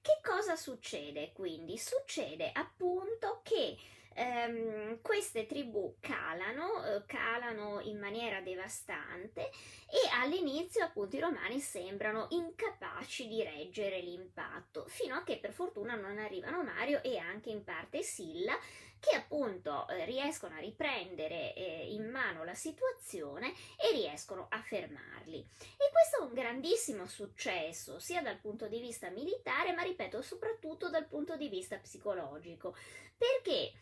Che 0.00 0.20
cosa 0.22 0.56
succede 0.56 1.32
quindi? 1.32 1.76
Succede 1.76 2.50
appunto 2.52 3.40
che 3.42 3.76
ehm, 4.20 5.00
queste 5.00 5.46
tribù 5.46 5.96
calano, 6.00 6.84
eh, 6.84 7.04
calano 7.06 7.80
in 7.80 7.98
maniera 7.98 8.40
devastante 8.40 9.50
e 9.88 10.08
all'inizio 10.20 10.84
appunto 10.84 11.16
i 11.16 11.20
romani 11.20 11.58
sembrano 11.58 12.26
incapaci 12.30 13.26
di 13.26 13.42
reggere 13.42 14.00
l'impatto, 14.00 14.84
fino 14.88 15.14
a 15.14 15.22
che 15.24 15.38
per 15.38 15.52
fortuna 15.52 15.94
non 15.94 16.18
arrivano 16.18 16.62
Mario 16.62 17.02
e 17.02 17.16
anche 17.16 17.50
in 17.50 17.64
parte 17.64 18.02
Silla 18.02 18.58
che 19.00 19.16
appunto 19.16 19.88
eh, 19.88 20.04
riescono 20.04 20.54
a 20.54 20.58
riprendere 20.58 21.54
eh, 21.54 21.86
in 21.90 22.10
mano 22.10 22.44
la 22.44 22.52
situazione 22.52 23.54
e 23.78 23.92
riescono 23.92 24.46
a 24.50 24.60
fermarli. 24.60 25.38
E 25.38 25.90
questo 25.90 26.18
è 26.18 26.26
un 26.26 26.34
grandissimo 26.34 27.06
successo, 27.06 27.98
sia 27.98 28.20
dal 28.20 28.38
punto 28.38 28.68
di 28.68 28.78
vista 28.78 29.08
militare, 29.08 29.72
ma 29.72 29.80
ripeto, 29.80 30.20
soprattutto 30.20 30.90
dal 30.90 31.06
punto 31.06 31.38
di 31.38 31.48
vista 31.48 31.78
psicologico, 31.78 32.76
perché 33.16 33.72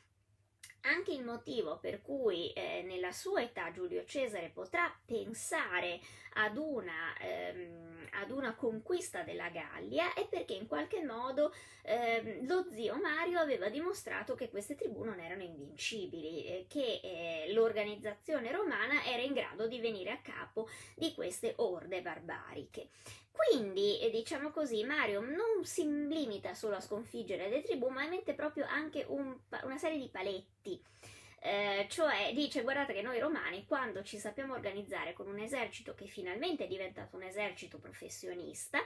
anche 0.88 1.12
il 1.12 1.24
motivo 1.24 1.78
per 1.78 2.00
cui 2.02 2.52
eh, 2.52 2.82
nella 2.82 3.12
sua 3.12 3.42
età 3.42 3.70
Giulio 3.70 4.04
Cesare 4.04 4.50
potrà 4.52 4.92
pensare 5.04 6.00
ad 6.34 6.56
una, 6.56 7.16
ehm, 7.20 8.08
ad 8.22 8.30
una, 8.30 8.54
conquista 8.54 9.22
della 9.22 9.48
Gallia 9.48 10.14
è 10.14 10.26
perché 10.28 10.54
in 10.54 10.66
qualche 10.66 11.02
modo 11.04 11.52
ehm, 11.82 12.46
lo 12.46 12.66
zio 12.70 12.96
Mario 12.96 13.38
aveva 13.38 13.68
dimostrato 13.68 14.34
che 14.34 14.50
queste 14.50 14.74
tribù 14.74 15.02
non 15.04 15.20
erano 15.20 15.42
invincibili, 15.42 16.44
eh, 16.44 16.66
che 16.68 17.00
eh, 17.02 17.52
l'organizzazione 17.52 18.52
romana 18.52 19.04
era 19.04 19.22
in 19.22 19.32
grado 19.32 19.66
di 19.66 19.80
venire 19.80 20.10
a 20.10 20.20
capo 20.20 20.68
di 20.94 21.12
queste 21.14 21.54
orde 21.56 22.02
barbariche. 22.02 22.88
Quindi, 23.38 24.10
diciamo 24.10 24.50
così, 24.50 24.82
Mario 24.82 25.20
non 25.20 25.64
si 25.64 25.84
limita 25.84 26.54
solo 26.54 26.74
a 26.74 26.80
sconfiggere 26.80 27.48
le 27.48 27.62
tribù, 27.62 27.88
ma 27.88 28.04
mette 28.08 28.34
proprio 28.34 28.66
anche 28.68 29.04
un, 29.06 29.38
una 29.62 29.78
serie 29.78 29.96
di 29.96 30.08
paletti. 30.08 30.82
Eh, 31.40 31.86
cioè 31.88 32.32
dice 32.34 32.62
guardate 32.62 32.92
che 32.92 33.00
noi 33.00 33.20
romani 33.20 33.64
quando 33.64 34.02
ci 34.02 34.18
sappiamo 34.18 34.54
organizzare 34.54 35.12
con 35.12 35.28
un 35.28 35.38
esercito 35.38 35.94
che 35.94 36.06
finalmente 36.06 36.64
è 36.64 36.66
diventato 36.66 37.14
un 37.14 37.22
esercito 37.22 37.78
professionista 37.78 38.80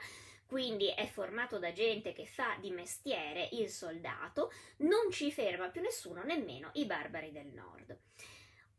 quindi 0.44 0.88
è 0.88 1.06
formato 1.06 1.58
da 1.58 1.72
gente 1.72 2.12
che 2.12 2.26
fa 2.26 2.58
di 2.60 2.70
mestiere 2.70 3.48
il 3.52 3.70
soldato 3.70 4.52
non 4.80 5.10
ci 5.10 5.32
ferma 5.32 5.70
più 5.70 5.80
nessuno 5.80 6.24
nemmeno 6.24 6.68
i 6.74 6.84
barbari 6.84 7.32
del 7.32 7.46
nord 7.46 7.98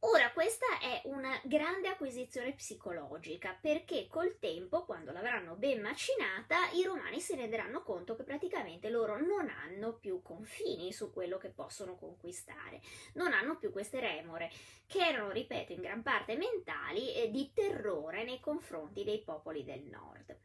Ora, 0.06 0.34
questa 0.34 0.80
è 0.80 1.01
una 1.06 1.39
grande 1.45 1.88
acquisizione 1.88 2.51
psicologica 2.51 3.58
perché 3.60 4.08
col 4.10 4.38
tempo, 4.38 4.84
quando 4.84 5.14
l'avranno 5.14 5.56
ben 5.56 5.80
macinata, 5.80 6.70
i 6.72 6.84
romani 6.84 7.22
si 7.22 7.36
renderanno 7.36 7.84
conto 7.84 8.14
che 8.18 8.24
praticamente 8.24 8.89
loro 8.89 9.18
non 9.18 9.47
hanno 9.47 9.93
più 9.93 10.22
confini 10.22 10.91
su 10.91 11.14
quello 11.14 11.38
che 11.38 11.51
possono 11.51 11.95
conquistare, 11.95 12.82
non 13.14 13.32
hanno 13.32 13.58
più 13.58 13.72
queste 13.72 14.01
remore 14.01 14.51
che 14.88 14.99
erano, 14.99 15.32
ripeto, 15.32 15.72
in 15.72 15.80
gran 15.80 16.01
parte 16.01 16.36
mentali 16.36 17.14
e 17.14 17.32
di 17.32 17.54
terrore 17.54 18.26
nei 18.26 18.41
confronti 18.41 19.06
dei 19.06 19.22
popoli 19.22 19.64
del 19.64 19.84
nord. 19.84 20.38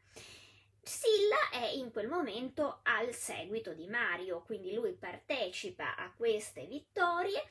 Silla 0.81 1.49
è 1.51 1.67
in 1.67 1.91
quel 1.91 2.07
momento 2.07 2.79
al 2.83 3.13
seguito 3.13 3.73
di 3.73 3.87
Mario, 3.87 4.41
quindi 4.41 4.73
lui 4.73 4.93
partecipa 4.93 5.97
a 5.97 6.13
queste 6.15 6.65
vittorie 6.65 7.43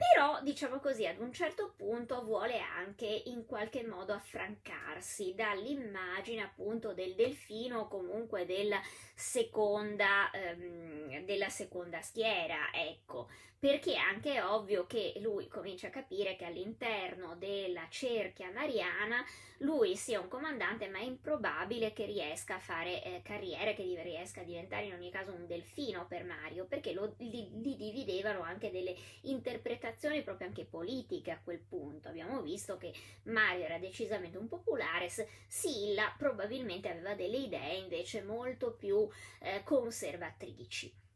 però 0.00 0.40
diciamo 0.42 0.80
così 0.80 1.06
ad 1.06 1.18
un 1.18 1.30
certo 1.30 1.74
punto 1.76 2.24
vuole 2.24 2.58
anche 2.58 3.04
in 3.26 3.44
qualche 3.44 3.86
modo 3.86 4.14
affrancarsi 4.14 5.34
dall'immagine 5.34 6.40
appunto 6.40 6.94
del 6.94 7.14
delfino 7.14 7.80
o 7.80 7.88
comunque 7.88 8.46
della 8.46 8.80
seconda, 9.14 10.30
ehm, 10.30 11.26
della 11.26 11.50
seconda 11.50 12.00
schiera 12.00 12.72
ecco 12.72 13.28
perché 13.60 13.94
anche 13.96 14.36
è 14.36 14.44
ovvio 14.44 14.86
che 14.86 15.12
lui 15.20 15.46
comincia 15.46 15.88
a 15.88 15.90
capire 15.90 16.34
che 16.34 16.46
all'interno 16.46 17.36
della 17.36 17.86
cerchia 17.90 18.50
mariana 18.50 19.22
lui 19.58 19.96
sia 19.96 20.18
un 20.18 20.28
comandante, 20.28 20.88
ma 20.88 20.98
è 20.98 21.02
improbabile 21.02 21.92
che 21.92 22.06
riesca 22.06 22.54
a 22.54 22.58
fare 22.58 23.02
eh, 23.02 23.20
carriere, 23.22 23.74
che 23.74 23.82
riesca 24.02 24.40
a 24.40 24.44
diventare 24.44 24.86
in 24.86 24.94
ogni 24.94 25.10
caso 25.10 25.34
un 25.34 25.46
delfino 25.46 26.06
per 26.06 26.24
Mario, 26.24 26.64
perché 26.64 26.94
lo, 26.94 27.16
li, 27.18 27.50
li, 27.60 27.76
dividevano 27.76 28.40
anche 28.40 28.70
delle 28.70 28.96
interpretazioni 29.24 30.22
proprio 30.22 30.46
anche 30.46 30.64
politiche 30.64 31.30
a 31.30 31.40
quel 31.44 31.60
punto. 31.60 32.08
Abbiamo 32.08 32.40
visto 32.40 32.78
che 32.78 32.94
Mario 33.24 33.64
era 33.64 33.78
decisamente 33.78 34.38
un 34.38 34.48
populares, 34.48 35.26
Silla 35.46 36.14
probabilmente 36.16 36.88
aveva 36.88 37.14
delle 37.14 37.36
idee 37.36 37.76
invece 37.76 38.22
molto 38.22 38.72
più 38.72 39.06
eh, 39.40 39.62
conservatrici. 39.62 41.08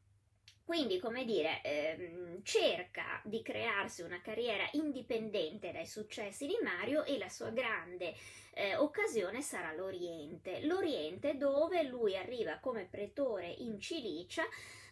Quindi, 0.65 0.99
come 0.99 1.25
dire, 1.25 1.61
ehm, 1.63 2.43
cerca 2.43 3.21
di 3.23 3.43
crearsi 3.43 4.01
una 4.01 4.21
carriera 4.23 4.67
indipendente 4.73 5.73
dai 5.73 5.87
successi 5.87 6.47
di 6.47 6.57
Mario 6.63 7.05
e 7.05 7.19
la 7.19 7.29
sua 7.29 7.51
grande 7.51 8.15
eh, 8.55 8.75
occasione 8.77 9.43
sarà 9.43 9.75
l'Oriente. 9.75 10.65
L'Oriente 10.65 11.37
dove 11.37 11.83
lui 11.83 12.17
arriva 12.17 12.59
come 12.61 12.89
pretore 12.91 13.47
in 13.47 13.79
Cilicia, 13.79 14.45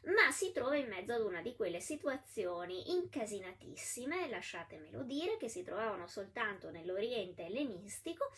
ma 0.04 0.30
si 0.30 0.52
trova 0.52 0.76
in 0.76 0.88
mezzo 0.88 1.14
ad 1.14 1.22
una 1.22 1.40
di 1.40 1.54
quelle 1.56 1.80
situazioni 1.80 2.90
incasinatissime, 2.92 4.28
lasciatemelo 4.28 5.02
dire, 5.04 5.38
che 5.38 5.48
si 5.48 5.62
trovavano 5.62 6.06
soltanto 6.06 6.70
nell'Oriente 6.70 7.46
ellenistico 7.46 8.30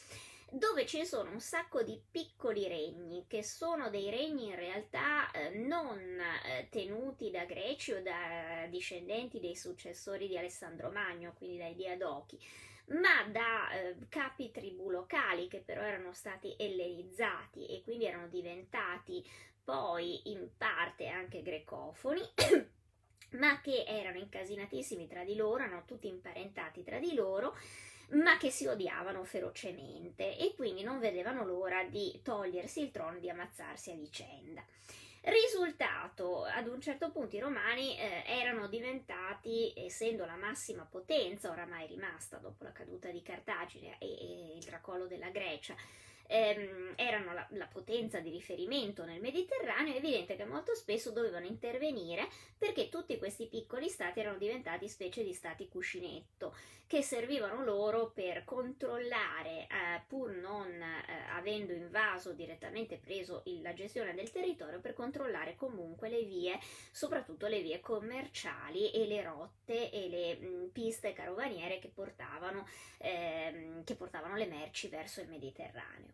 dove 0.50 0.86
ci 0.86 1.04
sono 1.04 1.30
un 1.30 1.40
sacco 1.40 1.82
di 1.82 2.00
piccoli 2.10 2.68
regni, 2.68 3.24
che 3.26 3.42
sono 3.42 3.90
dei 3.90 4.10
regni 4.10 4.46
in 4.46 4.54
realtà 4.54 5.30
eh, 5.30 5.50
non 5.50 5.98
eh, 5.98 6.68
tenuti 6.70 7.30
da 7.30 7.44
greci 7.44 7.92
o 7.92 8.02
da 8.02 8.66
discendenti 8.68 9.40
dei 9.40 9.56
successori 9.56 10.28
di 10.28 10.38
Alessandro 10.38 10.90
Magno, 10.90 11.34
quindi 11.36 11.58
dai 11.58 11.74
Diadochi, 11.74 12.38
ma 12.86 13.24
da 13.30 13.70
eh, 13.72 13.96
capi 14.08 14.50
tribù 14.50 14.90
locali 14.90 15.48
che 15.48 15.62
però 15.64 15.82
erano 15.82 16.12
stati 16.12 16.54
ellenizzati 16.58 17.66
e 17.66 17.82
quindi 17.82 18.06
erano 18.06 18.28
diventati 18.28 19.24
poi 19.64 20.30
in 20.30 20.50
parte 20.56 21.08
anche 21.08 21.42
grecofoni. 21.42 22.20
ma 23.34 23.60
che 23.60 23.84
erano 23.86 24.18
incasinatissimi 24.18 25.08
tra 25.08 25.24
di 25.24 25.34
loro, 25.34 25.64
erano 25.64 25.84
tutti 25.86 26.06
imparentati 26.06 26.84
tra 26.84 26.98
di 26.98 27.14
loro 27.14 27.56
ma 28.10 28.36
che 28.36 28.50
si 28.50 28.66
odiavano 28.66 29.24
ferocemente 29.24 30.36
e 30.38 30.54
quindi 30.54 30.82
non 30.82 30.98
vedevano 30.98 31.44
l'ora 31.44 31.84
di 31.84 32.20
togliersi 32.22 32.80
il 32.82 32.90
trono 32.90 33.16
e 33.16 33.20
di 33.20 33.30
ammazzarsi 33.30 33.90
a 33.90 33.96
vicenda. 33.96 34.64
Risultato, 35.26 36.44
ad 36.44 36.66
un 36.66 36.82
certo 36.82 37.10
punto 37.10 37.34
i 37.34 37.40
romani 37.40 37.98
eh, 37.98 38.24
erano 38.26 38.68
diventati, 38.68 39.72
essendo 39.74 40.26
la 40.26 40.36
massima 40.36 40.84
potenza 40.84 41.50
oramai 41.50 41.86
rimasta 41.86 42.36
dopo 42.36 42.62
la 42.62 42.72
caduta 42.72 43.08
di 43.08 43.22
Cartagine 43.22 43.96
e, 43.98 44.06
e 44.06 44.56
il 44.56 44.64
tracollo 44.66 45.06
della 45.06 45.30
Grecia, 45.30 45.74
ehm, 46.26 46.94
erano 46.96 47.32
la, 47.32 47.46
la, 47.50 47.66
potenza 47.66 48.20
di 48.20 48.30
riferimento 48.30 49.04
nel 49.04 49.20
Mediterraneo, 49.20 49.94
è 49.94 49.96
evidente 49.96 50.36
che 50.36 50.44
molto 50.44 50.74
spesso 50.74 51.10
dovevano 51.10 51.46
intervenire 51.46 52.28
perché 52.56 52.88
tutti 52.88 53.18
questi 53.18 53.46
piccoli 53.46 53.88
stati 53.88 54.20
erano 54.20 54.38
diventati 54.38 54.88
specie 54.88 55.22
di 55.22 55.32
stati 55.32 55.68
cuscinetto 55.68 56.54
che 56.86 57.02
servivano 57.02 57.64
loro 57.64 58.10
per 58.10 58.44
controllare, 58.44 59.62
eh, 59.62 60.02
pur 60.06 60.30
non 60.30 60.70
eh, 60.70 61.04
avendo 61.30 61.72
invaso 61.72 62.32
direttamente 62.32 62.98
preso 62.98 63.42
il, 63.46 63.62
la 63.62 63.72
gestione 63.72 64.14
del 64.14 64.30
territorio, 64.30 64.80
per 64.80 64.92
controllare 64.92 65.56
comunque 65.56 66.08
le 66.08 66.22
vie, 66.22 66.58
soprattutto 66.92 67.46
le 67.46 67.62
vie 67.62 67.80
commerciali 67.80 68.90
e 68.90 69.06
le 69.06 69.22
rotte 69.22 69.90
e 69.90 70.08
le 70.08 70.34
mh, 70.36 70.70
piste 70.72 71.12
carovaniere 71.12 71.78
che 71.78 71.88
portavano, 71.88 72.66
ehm, 72.98 73.82
che 73.84 73.94
portavano 73.96 74.36
le 74.36 74.46
merci 74.46 74.88
verso 74.88 75.20
il 75.20 75.28
Mediterraneo. 75.28 76.13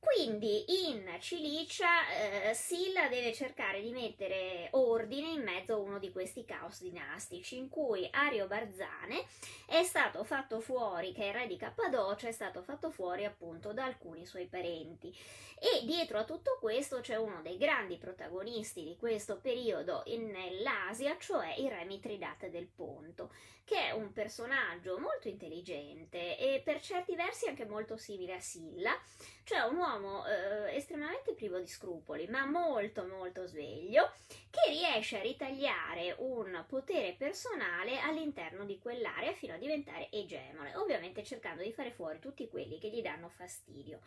Quindi 0.00 0.86
in 0.86 1.16
Cilicia 1.18 2.08
eh, 2.08 2.54
Silla 2.54 3.08
deve 3.08 3.32
cercare 3.32 3.80
di 3.80 3.90
mettere 3.90 4.68
ordine 4.72 5.30
in 5.30 5.42
mezzo 5.42 5.74
a 5.74 5.78
uno 5.78 5.98
di 5.98 6.12
questi 6.12 6.44
caos 6.44 6.80
dinastici 6.80 7.56
in 7.56 7.68
cui 7.68 8.08
Ario 8.12 8.46
Barzane 8.46 9.26
è 9.66 9.82
stato 9.82 10.22
fatto 10.22 10.60
fuori, 10.60 11.12
che 11.12 11.26
il 11.26 11.32
re 11.32 11.48
di 11.48 11.56
Cappadocia, 11.56 12.28
è 12.28 12.32
stato 12.32 12.62
fatto 12.62 12.90
fuori 12.90 13.24
appunto 13.24 13.72
da 13.72 13.84
alcuni 13.84 14.24
suoi 14.24 14.46
parenti. 14.46 15.12
E 15.60 15.84
dietro 15.84 16.18
a 16.18 16.24
tutto 16.24 16.56
questo 16.60 17.00
c'è 17.00 17.16
uno 17.16 17.42
dei 17.42 17.56
grandi 17.56 17.96
protagonisti 17.96 18.84
di 18.84 18.96
questo 18.96 19.38
periodo 19.38 20.04
nell'Asia, 20.06 21.16
cioè 21.18 21.54
il 21.58 21.68
re 21.68 21.84
Mitridate 21.84 22.48
del 22.48 22.68
Ponto, 22.68 23.32
che 23.64 23.88
è 23.88 23.90
un 23.90 24.12
personaggio 24.12 24.98
molto 24.98 25.26
intelligente 25.26 26.38
e 26.38 26.62
per 26.64 26.80
certi 26.80 27.16
versi 27.16 27.48
anche 27.48 27.66
molto 27.66 27.96
simile 27.96 28.34
a 28.34 28.40
Silla, 28.40 28.96
cioè 29.42 29.60
un 29.62 29.76
uomo 29.76 29.87
eh, 30.26 30.76
estremamente 30.76 31.34
privo 31.34 31.58
di 31.58 31.66
scrupoli, 31.66 32.26
ma 32.28 32.44
molto 32.44 33.06
molto 33.06 33.46
sveglio, 33.46 34.12
che 34.50 34.70
riesce 34.70 35.18
a 35.18 35.22
ritagliare 35.22 36.14
un 36.18 36.64
potere 36.66 37.14
personale 37.16 38.00
all'interno 38.00 38.64
di 38.64 38.78
quell'area 38.78 39.32
fino 39.32 39.54
a 39.54 39.58
diventare 39.58 40.10
egemone, 40.10 40.76
ovviamente 40.76 41.24
cercando 41.24 41.62
di 41.62 41.72
fare 41.72 41.90
fuori 41.90 42.18
tutti 42.18 42.48
quelli 42.48 42.78
che 42.78 42.90
gli 42.90 43.00
danno 43.02 43.28
fastidio. 43.28 44.00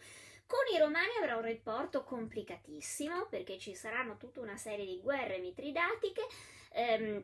Con 0.46 0.60
i 0.76 0.78
romani 0.78 1.16
avrà 1.20 1.38
un 1.38 1.44
rapporto 1.44 2.04
complicatissimo 2.04 3.28
perché 3.28 3.58
ci 3.58 3.74
saranno 3.74 4.18
tutta 4.18 4.42
una 4.42 4.58
serie 4.58 4.86
di 4.86 5.00
guerre 5.00 5.40
mitridatiche. 5.40 6.28
Ehm, 6.74 7.24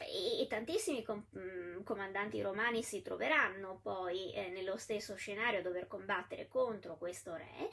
e, 0.00 0.46
tantissimi 0.48 1.02
com- 1.02 1.26
mm, 1.36 1.82
comandanti 1.82 2.40
romani 2.40 2.82
si 2.82 3.02
troveranno 3.02 3.80
poi 3.82 4.32
eh, 4.32 4.48
nello 4.48 4.76
stesso 4.76 5.14
scenario 5.16 5.60
a 5.60 5.62
dover 5.62 5.86
combattere 5.86 6.48
contro 6.48 6.96
questo 6.96 7.34
re 7.34 7.68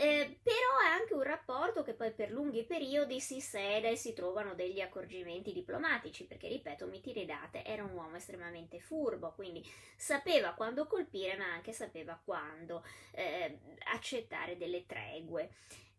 eh, 0.00 0.38
però 0.44 0.78
è 0.84 0.90
anche 0.90 1.14
un 1.14 1.24
rapporto 1.24 1.82
che 1.82 1.92
poi 1.92 2.12
per 2.12 2.30
lunghi 2.30 2.62
periodi 2.62 3.18
si 3.18 3.40
sede 3.40 3.90
e 3.90 3.96
si 3.96 4.12
trovano 4.12 4.54
degli 4.54 4.80
accorgimenti 4.80 5.52
diplomatici, 5.52 6.24
perché 6.24 6.46
ripeto, 6.46 6.86
Mitiridate 6.86 7.64
era 7.64 7.82
un 7.82 7.90
uomo 7.94 8.14
estremamente 8.14 8.78
furbo, 8.78 9.32
quindi 9.32 9.60
sapeva 9.96 10.52
quando 10.52 10.86
colpire, 10.86 11.36
ma 11.36 11.52
anche 11.52 11.72
sapeva 11.72 12.16
quando 12.24 12.84
eh, 13.10 13.58
accettare 13.92 14.56
delle 14.56 14.86
tregue. 14.86 15.50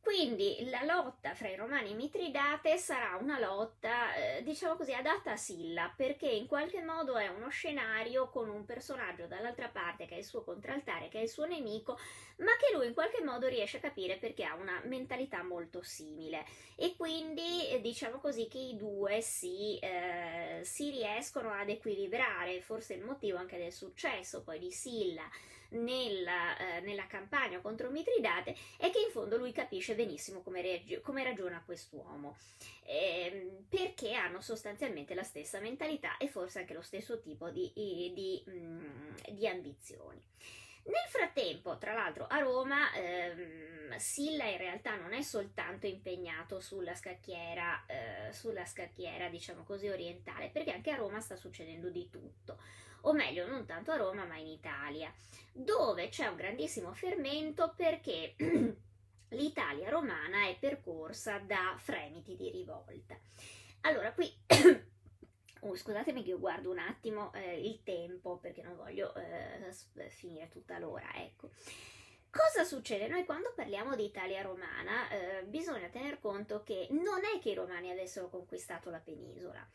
Quindi 0.02 0.68
la 0.70 0.84
lotta 0.84 1.36
fra 1.36 1.50
i 1.50 1.56
Romani 1.56 1.92
e 1.92 1.94
Mitridate 1.94 2.78
sarà 2.78 3.18
una 3.20 3.38
lotta, 3.38 4.16
eh, 4.16 4.44
diciamo 4.44 4.76
così, 4.76 4.94
adatta 4.94 5.34
a 5.34 5.38
Silla, 5.38 5.94
perché 5.96 6.28
in 6.28 6.48
qualche 6.48 6.82
modo 6.82 7.18
è 7.18 7.28
uno 7.28 7.50
scenario 7.50 8.30
con 8.30 8.50
un 8.50 8.66
personaggio 8.66 9.28
dall'altra 9.28 9.68
parte 9.68 10.06
che 10.06 10.16
è 10.16 10.18
il 10.18 10.26
suo 10.26 10.44
contraltare, 10.44 11.10
che 11.10 11.20
è 11.20 11.24
il 11.24 11.30
suo 11.30 11.46
nemico, 11.46 12.00
ma 12.38 12.56
che 12.58 12.74
lui 12.74 12.88
in 12.88 12.94
qualche 12.94 13.22
modo 13.22 13.48
riesce 13.48 13.78
a 13.78 13.82
capire 13.82 14.18
perché 14.18 14.46
ha 14.46 14.56
una 14.56 14.82
mentalità 14.86 15.44
molto 15.44 15.84
simile. 15.84 16.46
E 16.76 16.96
quindi 16.96 17.70
eh, 17.70 17.82
diciamo 17.82 18.20
così 18.20 18.48
che 18.48 18.58
i 18.58 18.78
due 18.78 19.22
si, 19.22 19.78
eh, 19.80 20.62
si 20.64 20.92
riescono 20.92 21.52
ad 21.52 21.70
equilibrare, 21.70 22.62
forse 22.62 22.94
il 22.94 23.04
motivo 23.04 23.38
anche 23.38 23.58
del 23.58 23.74
successo 23.74 24.44
poi 24.44 24.60
di 24.60 24.72
Silla 24.72 25.30
nella, 25.70 26.58
eh, 26.58 26.80
nella, 26.82 27.08
campagna 27.08 27.60
contro 27.60 27.90
Mitridate 27.90 28.56
è 28.78 28.90
che 28.90 29.00
in 29.06 29.12
fondo 29.12 29.38
lui 29.38 29.52
capisce 29.52 29.96
benissimo 29.96 30.42
come, 30.42 30.62
reagi- 30.62 31.02
come 31.02 31.24
ragiona 31.24 31.62
quest'uomo, 31.64 32.38
eh, 32.86 33.64
perché 33.70 34.14
hanno 34.14 34.42
sostanzialmente 34.42 35.14
la 35.14 35.24
stessa 35.24 35.60
mentalità 35.60 36.18
e 36.18 36.28
forse 36.28 36.60
anche 36.60 36.74
lo 36.74 36.82
stesso 36.82 37.20
tipo 37.20 37.50
di, 37.50 37.72
di, 37.74 38.44
mh, 38.46 38.52
mm, 38.52 39.16
di 39.32 39.48
ambizioni. 39.48 40.22
Nel 40.90 41.08
frattempo, 41.08 41.78
tra 41.78 41.94
l'altro, 41.94 42.26
a 42.28 42.40
Roma 42.40 42.92
ehm, 42.94 43.96
Silla 43.98 44.46
in 44.46 44.58
realtà 44.58 44.96
non 44.96 45.14
è 45.14 45.22
soltanto 45.22 45.86
impegnato 45.86 46.60
sulla 46.60 46.96
scacchiera, 46.96 47.86
eh, 47.86 48.34
sulla 48.34 48.66
scacchiera, 48.66 49.30
diciamo 49.30 49.64
così, 49.64 49.88
orientale, 49.88 50.50
perché 50.50 50.72
anche 50.72 50.90
a 50.92 50.96
Roma 50.96 51.20
sta 51.20 51.36
succedendo 51.36 51.90
di 51.90 52.10
tutto 52.10 52.58
o 53.02 53.14
meglio 53.14 53.48
non 53.48 53.66
tanto 53.66 53.92
a 53.92 53.98
Roma 53.98 54.26
ma 54.26 54.38
in 54.38 54.48
Italia, 54.48 55.14
dove 55.52 56.10
c'è 56.10 56.28
un 56.28 56.36
grandissimo 56.36 56.94
fermento 56.94 57.74
perché 57.76 58.36
l'Italia 59.30 59.90
romana 59.90 60.48
è 60.48 60.58
percorsa 60.60 61.38
da 61.40 61.76
fremiti 61.78 62.36
di 62.36 62.50
rivolta. 62.50 63.18
Allora 63.82 64.12
qui 64.12 64.30
Oh, 65.62 65.76
scusatemi 65.76 66.24
che 66.24 66.34
guardo 66.34 66.72
un 66.72 66.80
attimo 66.80 67.34
eh, 67.34 67.60
il 67.60 67.84
tempo 67.84 68.38
perché 68.38 68.62
non 68.62 68.76
voglio 68.76 69.14
eh, 69.16 70.10
finire 70.10 70.48
tutta 70.48 70.80
l'ora, 70.80 71.08
ecco. 71.16 71.50
Cosa 72.32 72.64
succede? 72.64 73.08
Noi 73.08 73.26
quando 73.26 73.52
parliamo 73.56 73.96
di 73.96 74.06
Italia 74.06 74.44
romana 74.44 75.10
eh, 75.10 75.44
bisogna 75.46 75.88
tener 75.88 76.20
conto 76.20 76.62
che 76.64 76.88
non 76.92 77.22
è 77.26 77.40
che 77.40 77.50
i 77.50 77.56
romani 77.56 77.90
avessero 77.90 78.30
conquistato 78.30 78.92
la 78.92 79.00
penisola, 79.00 79.68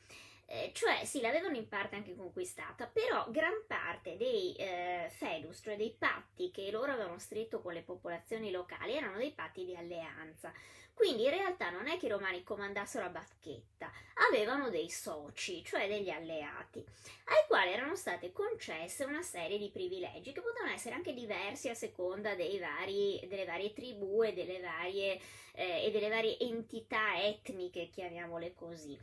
eh, 0.46 0.70
cioè 0.74 1.04
sì, 1.04 1.20
l'avevano 1.20 1.56
in 1.56 1.68
parte 1.68 1.96
anche 1.96 2.14
conquistata, 2.14 2.86
però 2.86 3.26
gran 3.30 3.64
parte 3.66 4.16
dei 4.16 4.54
eh, 4.56 5.08
fedus, 5.10 5.60
cioè 5.62 5.76
dei 5.76 5.94
patti 5.98 6.50
che 6.50 6.70
loro 6.70 6.92
avevano 6.92 7.18
stretto 7.18 7.60
con 7.60 7.72
le 7.72 7.82
popolazioni 7.82 8.50
locali, 8.50 8.94
erano 8.94 9.16
dei 9.16 9.32
patti 9.32 9.64
di 9.64 9.74
alleanza. 9.74 10.52
Quindi 10.92 11.24
in 11.24 11.30
realtà 11.30 11.70
non 11.70 11.88
è 11.88 11.98
che 11.98 12.06
i 12.06 12.10
romani 12.10 12.44
comandassero 12.44 13.06
a 13.06 13.08
bacchetta, 13.08 13.90
avevano 14.28 14.70
dei 14.70 14.88
soci, 14.88 15.64
cioè 15.64 15.88
degli 15.88 16.08
alleati, 16.08 16.78
ai 16.78 17.44
quali 17.48 17.72
erano 17.72 17.96
state 17.96 18.30
concesse 18.30 19.02
una 19.02 19.22
serie 19.22 19.58
di 19.58 19.70
privilegi 19.70 20.30
che 20.30 20.40
potevano 20.40 20.72
essere 20.72 20.94
anche 20.94 21.12
diversi 21.12 21.68
a 21.68 21.74
seconda 21.74 22.36
vari, 22.36 23.20
delle 23.26 23.44
varie 23.44 23.72
tribù 23.72 24.22
e 24.22 24.34
delle 24.34 24.60
varie, 24.60 25.20
eh, 25.54 25.86
e 25.86 25.90
delle 25.90 26.08
varie 26.08 26.38
entità 26.38 27.20
etniche, 27.20 27.88
chiamiamole 27.88 28.54
così 28.54 28.96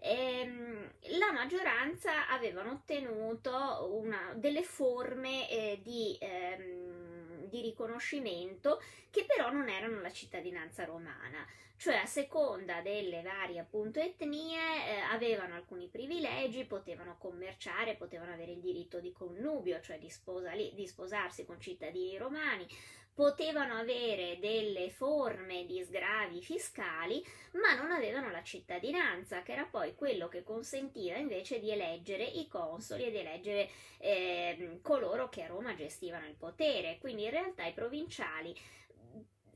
ehm, 0.00 0.90
la 1.18 1.32
maggioranza 1.32 2.28
avevano 2.28 2.72
ottenuto 2.72 3.88
una, 3.92 4.32
delle 4.36 4.62
forme 4.62 5.48
eh, 5.50 5.80
di, 5.82 6.16
ehm, 6.20 7.46
di 7.48 7.60
riconoscimento 7.60 8.82
che 9.10 9.24
però 9.24 9.50
non 9.50 9.68
erano 9.68 10.00
la 10.00 10.12
cittadinanza 10.12 10.84
romana. 10.84 11.46
Cioè 11.78 11.96
a 11.96 12.06
seconda 12.06 12.80
delle 12.80 13.20
varie 13.20 13.58
appunto 13.58 14.00
etnie 14.00 14.58
eh, 14.58 15.00
avevano 15.10 15.54
alcuni 15.54 15.88
privilegi, 15.88 16.64
potevano 16.64 17.16
commerciare, 17.18 17.96
potevano 17.96 18.32
avere 18.32 18.52
il 18.52 18.60
diritto 18.60 18.98
di 18.98 19.12
connubio, 19.12 19.82
cioè 19.82 19.98
di, 19.98 20.08
sposali, 20.08 20.72
di 20.74 20.86
sposarsi 20.86 21.44
con 21.44 21.60
cittadini 21.60 22.16
romani, 22.16 22.66
potevano 23.16 23.78
avere 23.78 24.38
delle 24.38 24.90
forme 24.90 25.64
di 25.64 25.82
sgravi 25.82 26.42
fiscali, 26.42 27.24
ma 27.52 27.74
non 27.74 27.90
avevano 27.90 28.30
la 28.30 28.42
cittadinanza, 28.42 29.40
che 29.40 29.52
era 29.52 29.64
poi 29.64 29.94
quello 29.94 30.28
che 30.28 30.42
consentiva 30.42 31.16
invece 31.16 31.58
di 31.58 31.70
eleggere 31.70 32.24
i 32.24 32.46
consoli 32.46 33.04
ed 33.04 33.16
eleggere 33.16 33.70
eh, 33.96 34.80
coloro 34.82 35.30
che 35.30 35.44
a 35.44 35.46
Roma 35.46 35.74
gestivano 35.74 36.26
il 36.26 36.36
potere. 36.36 36.98
Quindi 36.98 37.24
in 37.24 37.30
realtà 37.30 37.64
i 37.64 37.72
provinciali 37.72 38.54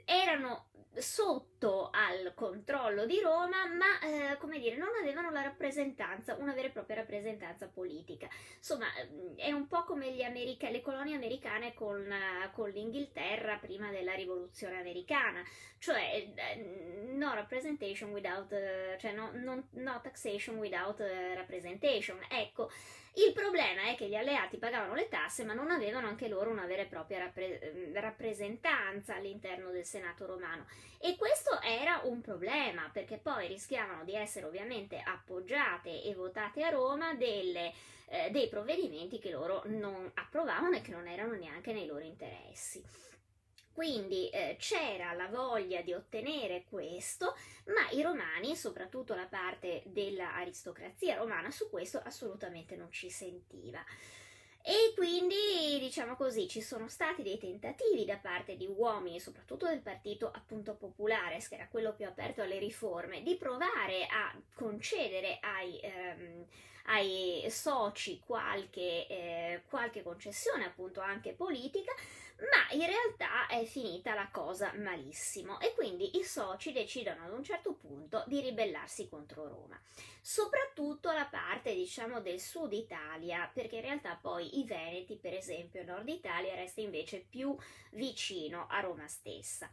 erano 0.06 0.69
sotto 0.94 1.90
al 1.92 2.32
controllo 2.34 3.06
di 3.06 3.20
Roma, 3.20 3.66
ma 3.66 4.00
eh, 4.00 4.36
come 4.38 4.58
dire, 4.58 4.76
non 4.76 4.88
avevano 5.00 5.30
la 5.30 5.42
rappresentanza, 5.42 6.34
una 6.36 6.52
vera 6.52 6.68
e 6.68 6.70
propria 6.70 6.96
rappresentanza 6.96 7.68
politica. 7.68 8.28
Insomma, 8.56 8.86
mm, 9.04 9.36
è 9.36 9.52
un 9.52 9.66
po' 9.68 9.84
come 9.84 10.08
America, 10.24 10.68
le 10.68 10.82
colonie 10.82 11.14
americane 11.14 11.74
con, 11.74 12.12
con, 12.52 12.70
l'Inghilterra 12.70 13.58
prima 13.58 13.90
della 13.90 14.14
rivoluzione 14.14 14.78
americana, 14.78 15.42
cioè 15.78 16.26
uh, 16.26 17.16
no 17.16 17.34
representation 17.34 18.10
without, 18.10 18.50
uh, 18.50 18.98
cioè 18.98 19.12
no, 19.12 19.30
non, 19.34 19.66
no 19.72 20.00
taxation 20.02 20.56
without 20.56 20.98
representation. 20.98 22.18
Ecco, 22.28 22.70
il 23.14 23.32
problema 23.32 23.88
è 23.88 23.96
che 23.96 24.06
gli 24.06 24.14
alleati 24.14 24.56
pagavano 24.56 24.94
le 24.94 25.08
tasse 25.08 25.44
ma 25.44 25.52
non 25.52 25.70
avevano 25.70 26.06
anche 26.06 26.28
loro 26.28 26.50
una 26.50 26.66
vera 26.66 26.82
e 26.82 26.86
propria 26.86 27.18
rappre- 27.18 27.90
rappresentanza 27.94 29.16
all'interno 29.16 29.70
del 29.70 29.84
Senato 29.84 30.26
romano 30.26 30.66
e 30.98 31.16
questo 31.16 31.60
era 31.60 32.02
un 32.04 32.20
problema 32.20 32.88
perché 32.92 33.18
poi 33.18 33.48
rischiavano 33.48 34.04
di 34.04 34.14
essere 34.14 34.46
ovviamente 34.46 35.02
appoggiate 35.04 36.02
e 36.02 36.14
votate 36.14 36.62
a 36.62 36.70
Roma 36.70 37.14
delle, 37.14 37.72
eh, 38.06 38.30
dei 38.30 38.48
provvedimenti 38.48 39.18
che 39.18 39.30
loro 39.30 39.62
non 39.66 40.10
approvavano 40.14 40.76
e 40.76 40.80
che 40.80 40.92
non 40.92 41.08
erano 41.08 41.34
neanche 41.34 41.72
nei 41.72 41.86
loro 41.86 42.04
interessi. 42.04 43.09
Quindi 43.72 44.28
eh, 44.30 44.56
c'era 44.58 45.12
la 45.12 45.28
voglia 45.28 45.80
di 45.80 45.92
ottenere 45.92 46.64
questo, 46.68 47.36
ma 47.66 47.88
i 47.90 48.02
romani, 48.02 48.56
soprattutto 48.56 49.14
la 49.14 49.26
parte 49.26 49.82
dell'aristocrazia 49.86 51.16
romana, 51.16 51.50
su 51.50 51.70
questo 51.70 51.98
assolutamente 51.98 52.76
non 52.76 52.90
ci 52.90 53.10
sentiva. 53.10 53.82
E 54.62 54.92
quindi, 54.94 55.78
diciamo 55.78 56.16
così, 56.16 56.46
ci 56.46 56.60
sono 56.60 56.86
stati 56.86 57.22
dei 57.22 57.38
tentativi 57.38 58.04
da 58.04 58.18
parte 58.18 58.56
di 58.56 58.66
uomini, 58.66 59.18
soprattutto 59.18 59.66
del 59.66 59.80
partito 59.80 60.30
appunto 60.30 60.74
popolare, 60.74 61.38
che 61.38 61.54
era 61.54 61.66
quello 61.68 61.94
più 61.94 62.06
aperto 62.06 62.42
alle 62.42 62.58
riforme, 62.58 63.22
di 63.22 63.36
provare 63.36 64.04
a 64.06 64.38
concedere 64.54 65.38
ai, 65.40 65.80
ehm, 65.80 66.46
ai 66.86 67.46
soci 67.48 68.20
qualche, 68.20 69.06
eh, 69.06 69.62
qualche 69.66 70.02
concessione, 70.02 70.66
appunto 70.66 71.00
anche 71.00 71.32
politica, 71.32 71.94
ma 72.40 72.74
in 72.74 72.86
realtà 72.86 73.46
è 73.46 73.64
finita 73.64 74.14
la 74.14 74.28
cosa 74.32 74.72
malissimo 74.76 75.60
e 75.60 75.74
quindi 75.74 76.18
i 76.18 76.24
soci 76.24 76.72
decidono 76.72 77.24
ad 77.24 77.32
un 77.32 77.44
certo 77.44 77.74
punto 77.74 78.24
di 78.26 78.40
ribellarsi 78.40 79.08
contro 79.08 79.46
Roma, 79.46 79.78
soprattutto 80.20 81.12
la 81.12 81.26
parte 81.26 81.74
diciamo 81.74 82.20
del 82.20 82.40
sud 82.40 82.72
Italia, 82.72 83.50
perché 83.52 83.76
in 83.76 83.82
realtà 83.82 84.18
poi 84.20 84.58
i 84.58 84.64
Veneti, 84.64 85.16
per 85.16 85.34
esempio, 85.34 85.84
nord 85.84 86.08
Italia 86.08 86.54
resta 86.54 86.80
invece 86.80 87.24
più 87.28 87.56
vicino 87.90 88.66
a 88.68 88.80
Roma 88.80 89.06
stessa. 89.06 89.70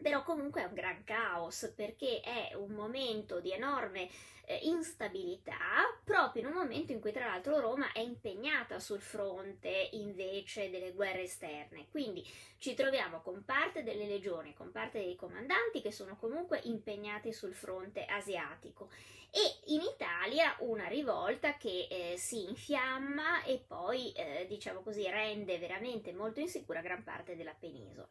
Però 0.00 0.22
comunque 0.22 0.62
è 0.62 0.66
un 0.66 0.74
gran 0.74 1.02
caos 1.04 1.72
perché 1.74 2.20
è 2.20 2.54
un 2.54 2.72
momento 2.72 3.40
di 3.40 3.52
enorme 3.52 4.08
eh, 4.46 4.60
instabilità 4.62 5.56
proprio 6.04 6.42
in 6.42 6.48
un 6.48 6.54
momento 6.54 6.92
in 6.92 7.00
cui 7.00 7.12
tra 7.12 7.26
l'altro 7.26 7.58
Roma 7.58 7.92
è 7.92 7.98
impegnata 7.98 8.78
sul 8.78 9.00
fronte 9.00 9.88
invece 9.92 10.70
delle 10.70 10.92
guerre 10.92 11.22
esterne. 11.22 11.88
Quindi 11.90 12.24
ci 12.58 12.74
troviamo 12.74 13.20
con 13.20 13.44
parte 13.44 13.82
delle 13.82 14.06
legioni, 14.06 14.54
con 14.54 14.70
parte 14.70 14.98
dei 14.98 15.16
comandanti 15.16 15.82
che 15.82 15.92
sono 15.92 16.16
comunque 16.16 16.60
impegnati 16.64 17.32
sul 17.32 17.54
fronte 17.54 18.04
asiatico 18.04 18.88
e 19.30 19.72
in 19.72 19.80
Italia 19.80 20.56
una 20.60 20.86
rivolta 20.86 21.56
che 21.56 21.88
eh, 21.90 22.14
si 22.16 22.48
infiamma 22.48 23.42
e 23.42 23.62
poi 23.66 24.12
eh, 24.12 24.46
diciamo 24.48 24.80
così 24.80 25.08
rende 25.10 25.58
veramente 25.58 26.12
molto 26.12 26.40
insicura 26.40 26.80
gran 26.80 27.02
parte 27.02 27.36
della 27.36 27.54
penisola. 27.58 28.08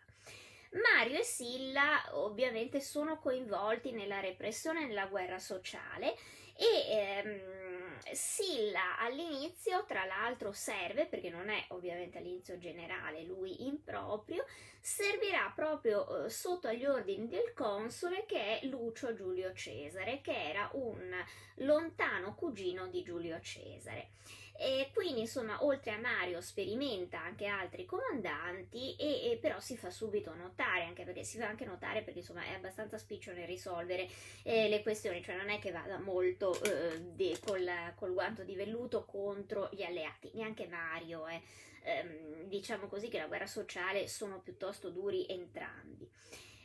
Mario 0.75 1.19
e 1.19 1.23
Silla 1.23 2.03
ovviamente 2.11 2.81
sono 2.81 3.19
coinvolti 3.19 3.91
nella 3.91 4.19
repressione 4.19 4.85
nella 4.85 5.07
guerra 5.07 5.39
sociale 5.39 6.15
e 6.57 6.89
ehm, 6.89 7.99
Silla 8.11 8.97
all'inizio 8.99 9.85
tra 9.85 10.05
l'altro 10.05 10.51
serve 10.51 11.05
perché 11.05 11.29
non 11.29 11.49
è 11.49 11.63
ovviamente 11.69 12.17
all'inizio 12.17 12.57
generale 12.57 13.23
lui 13.23 13.67
in 13.67 13.83
proprio 13.83 14.45
servirà 14.81 15.51
proprio 15.55 16.25
eh, 16.25 16.29
sotto 16.29 16.67
agli 16.67 16.85
ordini 16.85 17.27
del 17.27 17.53
console 17.53 18.25
che 18.25 18.59
è 18.59 18.65
Lucio 18.65 19.13
Giulio 19.13 19.53
Cesare 19.53 20.19
che 20.21 20.49
era 20.49 20.69
un 20.73 21.13
lontano 21.55 22.35
cugino 22.35 22.87
di 22.87 23.01
Giulio 23.01 23.39
Cesare 23.39 24.09
E 24.57 24.89
quindi, 24.93 25.19
insomma, 25.21 25.63
oltre 25.65 25.91
a 25.91 25.99
Mario 25.99 26.39
sperimenta 26.39 27.21
anche 27.21 27.45
altri 27.45 27.83
comandanti 27.85 28.95
e, 28.95 29.31
e, 29.31 29.37
però 29.37 29.59
si 29.59 29.75
fa 29.75 29.89
subito 29.89 30.33
notare, 30.33 30.85
anche 30.85 31.03
perché 31.03 31.25
si 31.25 31.37
fa 31.37 31.47
anche 31.47 31.65
notare 31.65 32.03
perché 32.03 32.19
insomma 32.19 32.45
è 32.45 32.53
abbastanza 32.53 32.97
spiccio 32.97 33.33
nel 33.33 33.47
risolvere 33.47 34.07
eh, 34.43 34.69
le 34.69 34.81
questioni, 34.81 35.21
cioè 35.21 35.35
non 35.35 35.49
è 35.49 35.59
che 35.59 35.71
vada 35.71 35.99
molto 35.99 36.57
eh, 36.63 37.01
de, 37.01 37.37
col, 37.45 37.69
col, 37.95 38.13
guanto 38.13 38.43
di 38.43 38.55
velluto 38.55 39.03
contro 39.03 39.69
gli 39.73 39.83
alleati, 39.83 40.31
neanche 40.33 40.67
Mario, 40.67 41.27
eh. 41.27 41.41
ehm, 41.83 42.43
diciamo 42.43 42.87
così 42.87 43.09
che 43.09 43.17
la 43.17 43.27
guerra 43.27 43.47
sociale 43.47 44.07
sono 44.07 44.39
piuttosto 44.39 44.89
duri 44.89 45.25
entrambi. 45.27 46.09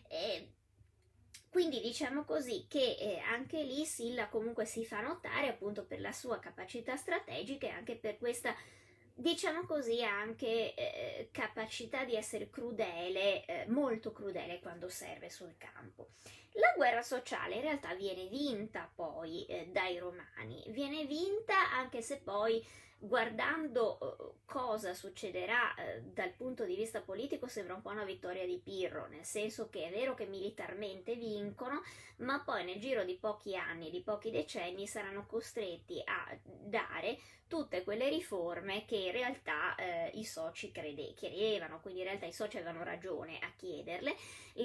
E, 0.08 0.52
quindi 1.50 1.80
diciamo 1.80 2.24
così 2.24 2.66
che 2.68 2.96
eh, 2.98 3.18
anche 3.18 3.62
lì 3.64 3.84
Silla 3.84 4.28
comunque 4.28 4.64
si 4.64 4.84
fa 4.84 5.00
notare 5.00 5.48
appunto 5.48 5.84
per 5.84 6.00
la 6.00 6.12
sua 6.12 6.38
capacità 6.38 6.96
strategica 6.96 7.66
e 7.66 7.70
anche 7.70 7.96
per 7.96 8.18
questa, 8.18 8.54
diciamo 9.12 9.66
così, 9.66 10.04
anche 10.04 10.74
eh, 10.74 11.28
capacità 11.32 12.04
di 12.04 12.14
essere 12.14 12.50
crudele, 12.50 13.44
eh, 13.44 13.66
molto 13.66 14.12
crudele 14.12 14.60
quando 14.60 14.88
serve 14.88 15.28
sul 15.28 15.56
campo. 15.58 16.10
La 16.52 16.72
guerra 16.76 17.02
sociale 17.02 17.56
in 17.56 17.62
realtà 17.62 17.94
viene 17.94 18.28
vinta 18.28 18.88
poi 18.94 19.44
eh, 19.46 19.66
dai 19.72 19.98
romani, 19.98 20.64
viene 20.68 21.04
vinta 21.04 21.72
anche 21.72 22.00
se 22.00 22.18
poi 22.18 22.64
guardando 23.00 23.98
uh, 23.98 24.44
cosa 24.44 24.92
succederà 24.92 25.74
uh, 25.76 26.12
dal 26.12 26.32
punto 26.32 26.64
di 26.64 26.76
vista 26.76 27.00
politico 27.00 27.46
sembra 27.46 27.74
un 27.74 27.80
po' 27.80 27.90
una 27.90 28.04
vittoria 28.04 28.44
di 28.44 28.60
Pirro, 28.62 29.06
nel 29.08 29.24
senso 29.24 29.68
che 29.70 29.88
è 29.88 29.90
vero 29.90 30.14
che 30.14 30.26
militarmente 30.26 31.14
vincono, 31.16 31.82
ma 32.18 32.40
poi 32.40 32.64
nel 32.64 32.78
giro 32.78 33.04
di 33.04 33.16
pochi 33.16 33.56
anni, 33.56 33.90
di 33.90 34.02
pochi 34.02 34.30
decenni 34.30 34.86
saranno 34.86 35.24
costretti 35.26 36.02
a 36.04 36.38
dare 36.42 37.18
tutte 37.50 37.82
quelle 37.82 38.08
riforme 38.08 38.84
che 38.84 38.94
in 38.94 39.10
realtà 39.10 39.74
eh, 39.74 40.12
i 40.14 40.24
soci 40.24 40.70
crede, 40.70 41.14
chiedevano, 41.14 41.80
quindi 41.80 42.02
in 42.02 42.06
realtà 42.06 42.26
i 42.26 42.32
soci 42.32 42.58
avevano 42.58 42.84
ragione 42.84 43.40
a 43.40 43.50
chiederle. 43.56 44.14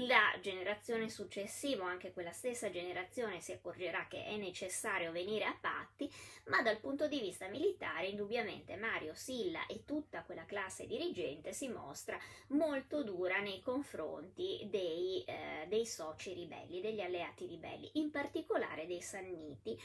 La 0.06 0.38
generazione 0.40 1.10
successiva, 1.10 1.88
anche 1.88 2.14
quella 2.14 2.32
stessa 2.32 2.70
generazione, 2.70 3.42
si 3.42 3.54
accorgerà 3.54 4.06
che 4.08 4.24
è 4.26 4.38
necessario 4.38 5.12
venire 5.12 5.46
a 5.46 5.58
patti, 5.60 6.08
ma 6.46 6.62
dal 6.62 6.78
punto 6.78 7.08
di 7.08 7.20
vista 7.20 7.48
militare, 7.48 8.06
indubbiamente 8.06 8.76
Mario 8.76 9.16
Silla 9.16 9.66
e 9.66 9.84
tutta 9.84 10.22
quella 10.22 10.46
classe 10.46 10.86
dirigente 10.86 11.54
si 11.54 11.68
mostra 11.70 12.20
molto 12.50 13.02
dura 13.02 13.40
nei 13.40 13.62
confronti 13.62 14.68
dei, 14.70 15.24
eh, 15.24 15.66
dei 15.68 15.88
soci 15.88 16.34
ribelli, 16.34 16.82
degli 16.82 17.02
alleati 17.02 17.48
ribelli, 17.48 17.90
in 17.94 18.12
particolare 18.12 18.86
dei 18.86 19.02
Sanniti 19.02 19.76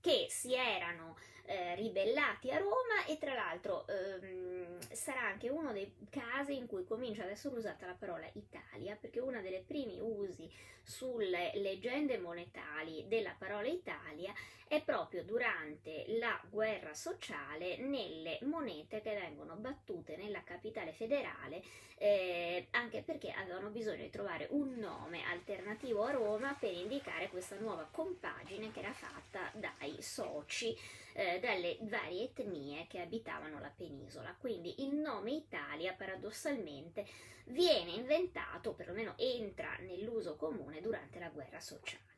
che 0.00 0.26
si 0.28 0.54
erano 0.54 1.16
eh, 1.46 1.74
ribellati 1.76 2.50
a 2.50 2.58
Roma 2.58 3.04
e 3.06 3.18
tra 3.18 3.34
l'altro 3.34 3.86
ehm, 3.86 4.78
sarà 4.92 5.22
anche 5.22 5.48
uno 5.48 5.72
dei 5.72 5.92
casi 6.10 6.56
in 6.56 6.66
cui 6.66 6.84
comincia 6.84 7.22
ad 7.22 7.30
essere 7.30 7.56
usata 7.56 7.86
la 7.86 7.94
parola 7.94 8.28
Italia 8.32 8.96
perché 9.00 9.20
uno 9.20 9.40
dei 9.40 9.62
primi 9.66 9.98
usi 10.00 10.50
sulle 10.82 11.52
leggende 11.54 12.18
monetali 12.18 13.06
della 13.08 13.34
parola 13.38 13.66
Italia 13.66 14.32
è 14.68 14.82
proprio 14.82 15.22
durante 15.22 16.04
la 16.18 16.40
guerra 16.50 16.92
sociale 16.94 17.76
nelle 17.76 18.38
monete 18.42 19.00
che 19.00 19.14
vengono 19.14 19.54
battute 19.56 20.16
nella 20.16 20.42
capitale 20.42 20.92
federale 20.92 21.62
eh, 21.98 22.66
anche 22.72 23.02
perché 23.02 23.30
avevano 23.30 23.70
bisogno 23.70 24.02
di 24.02 24.10
trovare 24.10 24.48
un 24.50 24.74
nome 24.74 25.22
alternativo 25.24 26.04
a 26.04 26.10
Roma 26.10 26.54
per 26.58 26.72
indicare 26.72 27.28
questa 27.28 27.56
nuova 27.56 27.88
compagine 27.90 28.70
che 28.70 28.80
era 28.80 28.92
fatta 28.92 29.50
dai 29.54 30.02
soci 30.02 30.76
eh, 31.14 31.38
dalle 31.40 31.78
varie 31.82 32.24
etnie 32.24 32.86
che 32.86 33.00
abitavano 33.00 33.58
la 33.60 33.72
penisola. 33.74 34.34
Quindi 34.38 34.82
il 34.82 34.94
nome 34.94 35.32
Italia 35.32 35.94
paradossalmente 35.94 37.06
viene 37.46 37.92
inventato, 37.92 38.74
perlomeno 38.74 39.14
entra 39.16 39.76
nell'uso 39.80 40.36
comune 40.36 40.80
durante 40.82 41.18
la 41.18 41.30
guerra 41.30 41.60
sociale. 41.60 42.15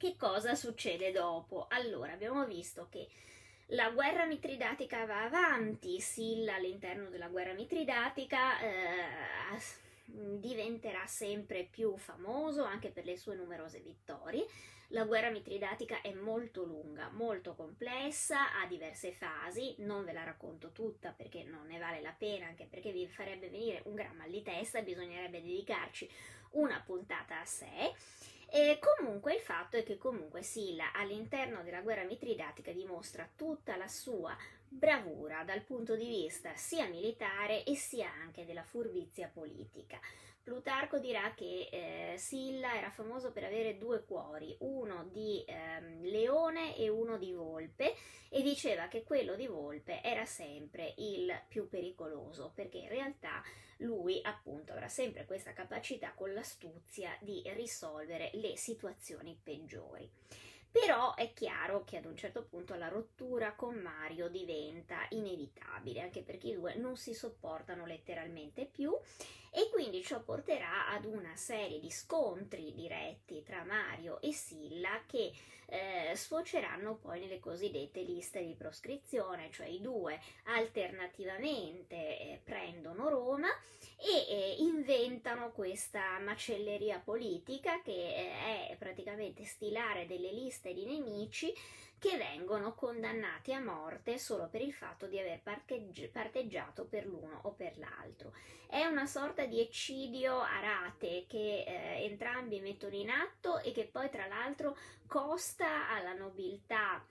Che 0.00 0.16
cosa 0.16 0.54
succede 0.54 1.12
dopo? 1.12 1.66
Allora, 1.68 2.12
abbiamo 2.12 2.46
visto 2.46 2.86
che 2.88 3.06
la 3.66 3.90
guerra 3.90 4.24
mitridatica 4.24 5.04
va 5.04 5.24
avanti, 5.24 6.00
Silla 6.00 6.54
all'interno 6.54 7.10
della 7.10 7.28
guerra 7.28 7.52
mitridatica 7.52 8.58
eh, 8.60 9.60
diventerà 10.06 11.06
sempre 11.06 11.68
più 11.70 11.98
famoso 11.98 12.64
anche 12.64 12.88
per 12.88 13.04
le 13.04 13.18
sue 13.18 13.34
numerose 13.34 13.80
vittorie 13.80 14.46
la 14.92 15.04
guerra 15.04 15.30
mitridatica 15.30 16.00
è 16.00 16.12
molto 16.12 16.64
lunga, 16.64 17.10
molto 17.10 17.54
complessa, 17.54 18.58
ha 18.60 18.66
diverse 18.66 19.12
fasi, 19.12 19.76
non 19.78 20.04
ve 20.04 20.12
la 20.12 20.24
racconto 20.24 20.72
tutta 20.72 21.12
perché 21.12 21.44
non 21.44 21.66
ne 21.66 21.78
vale 21.78 22.00
la 22.00 22.14
pena, 22.16 22.46
anche 22.46 22.66
perché 22.68 22.90
vi 22.90 23.06
farebbe 23.06 23.50
venire 23.50 23.82
un 23.84 23.94
gran 23.94 24.16
mal 24.16 24.30
di 24.30 24.42
testa, 24.42 24.82
bisognerebbe 24.82 25.42
dedicarci 25.42 26.10
una 26.52 26.82
puntata 26.84 27.40
a 27.40 27.44
sé. 27.44 27.94
E 28.52 28.80
comunque 28.80 29.34
il 29.34 29.40
fatto 29.40 29.76
è 29.76 29.84
che 29.84 29.96
comunque 29.96 30.42
Silla 30.42 30.92
all'interno 30.92 31.62
della 31.62 31.82
guerra 31.82 32.02
mitridatica 32.02 32.72
dimostra 32.72 33.28
tutta 33.36 33.76
la 33.76 33.86
sua 33.86 34.36
bravura 34.66 35.44
dal 35.44 35.62
punto 35.62 35.94
di 35.94 36.08
vista 36.08 36.56
sia 36.56 36.88
militare 36.88 37.62
e 37.62 37.76
sia 37.76 38.10
anche 38.20 38.44
della 38.44 38.64
furbizia 38.64 39.30
politica. 39.32 40.00
Plutarco 40.50 40.98
dirà 40.98 41.32
che 41.36 41.68
eh, 41.70 42.14
Silla 42.18 42.74
era 42.74 42.90
famoso 42.90 43.30
per 43.30 43.44
avere 43.44 43.78
due 43.78 44.02
cuori, 44.02 44.56
uno 44.62 45.04
di 45.04 45.44
ehm, 45.46 46.02
leone 46.02 46.76
e 46.76 46.88
uno 46.88 47.18
di 47.18 47.32
volpe, 47.32 47.94
e 48.28 48.42
diceva 48.42 48.88
che 48.88 49.04
quello 49.04 49.36
di 49.36 49.46
volpe 49.46 50.02
era 50.02 50.24
sempre 50.24 50.92
il 50.96 51.32
più 51.46 51.68
pericoloso, 51.68 52.50
perché 52.52 52.78
in 52.78 52.88
realtà 52.88 53.40
lui 53.76 54.18
appunto 54.24 54.72
avrà 54.72 54.88
sempre 54.88 55.24
questa 55.24 55.52
capacità 55.52 56.14
con 56.14 56.32
l'astuzia 56.32 57.16
di 57.20 57.44
risolvere 57.54 58.30
le 58.32 58.56
situazioni 58.56 59.38
peggiori. 59.40 60.10
Però 60.68 61.14
è 61.14 61.32
chiaro 61.32 61.84
che 61.84 61.96
ad 61.96 62.06
un 62.06 62.16
certo 62.16 62.44
punto 62.44 62.74
la 62.74 62.88
rottura 62.88 63.54
con 63.54 63.76
Mario 63.76 64.28
diventa 64.28 65.06
inevitabile, 65.10 66.00
anche 66.00 66.22
perché 66.22 66.48
i 66.48 66.54
due 66.54 66.74
non 66.74 66.96
si 66.96 67.14
sopportano 67.14 67.86
letteralmente 67.86 68.66
più 68.66 68.96
e 69.50 69.68
quindi 69.70 70.02
ciò 70.02 70.20
porterà 70.20 70.88
ad 70.88 71.04
una 71.04 71.34
serie 71.36 71.80
di 71.80 71.90
scontri 71.90 72.72
diretti 72.74 73.42
tra 73.42 73.64
Mario 73.64 74.20
e 74.20 74.32
Silla 74.32 75.02
che 75.06 75.32
eh, 75.66 76.12
sfoceranno 76.14 76.96
poi 76.96 77.20
nelle 77.20 77.38
cosiddette 77.38 78.02
liste 78.02 78.44
di 78.44 78.54
proscrizione, 78.54 79.50
cioè 79.52 79.66
i 79.66 79.80
due 79.80 80.20
alternativamente 80.44 81.94
eh, 81.94 82.40
prendono 82.42 83.08
Roma 83.08 83.48
e 83.96 84.26
eh, 84.28 84.56
inventano 84.58 85.52
questa 85.52 86.18
macelleria 86.18 86.98
politica 86.98 87.80
che 87.82 87.92
eh, 87.92 88.68
è 88.68 88.76
praticamente 88.78 89.44
stilare 89.44 90.06
delle 90.06 90.32
liste 90.32 90.74
di 90.74 90.84
nemici 90.84 91.52
che 92.00 92.16
vengono 92.16 92.74
condannati 92.74 93.52
a 93.52 93.60
morte 93.60 94.18
solo 94.18 94.48
per 94.48 94.62
il 94.62 94.72
fatto 94.72 95.06
di 95.06 95.18
aver 95.20 95.42
parteggiato 96.10 96.86
per 96.86 97.04
l'uno 97.04 97.40
o 97.42 97.52
per 97.52 97.76
l'altro. 97.76 98.32
È 98.66 98.82
una 98.86 99.04
sorta 99.04 99.44
di 99.44 99.60
eccidio 99.60 100.40
a 100.40 100.60
rate 100.60 101.26
che 101.28 101.64
eh, 101.66 102.04
entrambi 102.04 102.60
mettono 102.60 102.94
in 102.94 103.10
atto 103.10 103.58
e 103.58 103.72
che 103.72 103.86
poi 103.86 104.08
tra 104.08 104.26
l'altro 104.26 104.76
costa 105.06 105.90
alla 105.90 106.14
nobiltà 106.14 107.06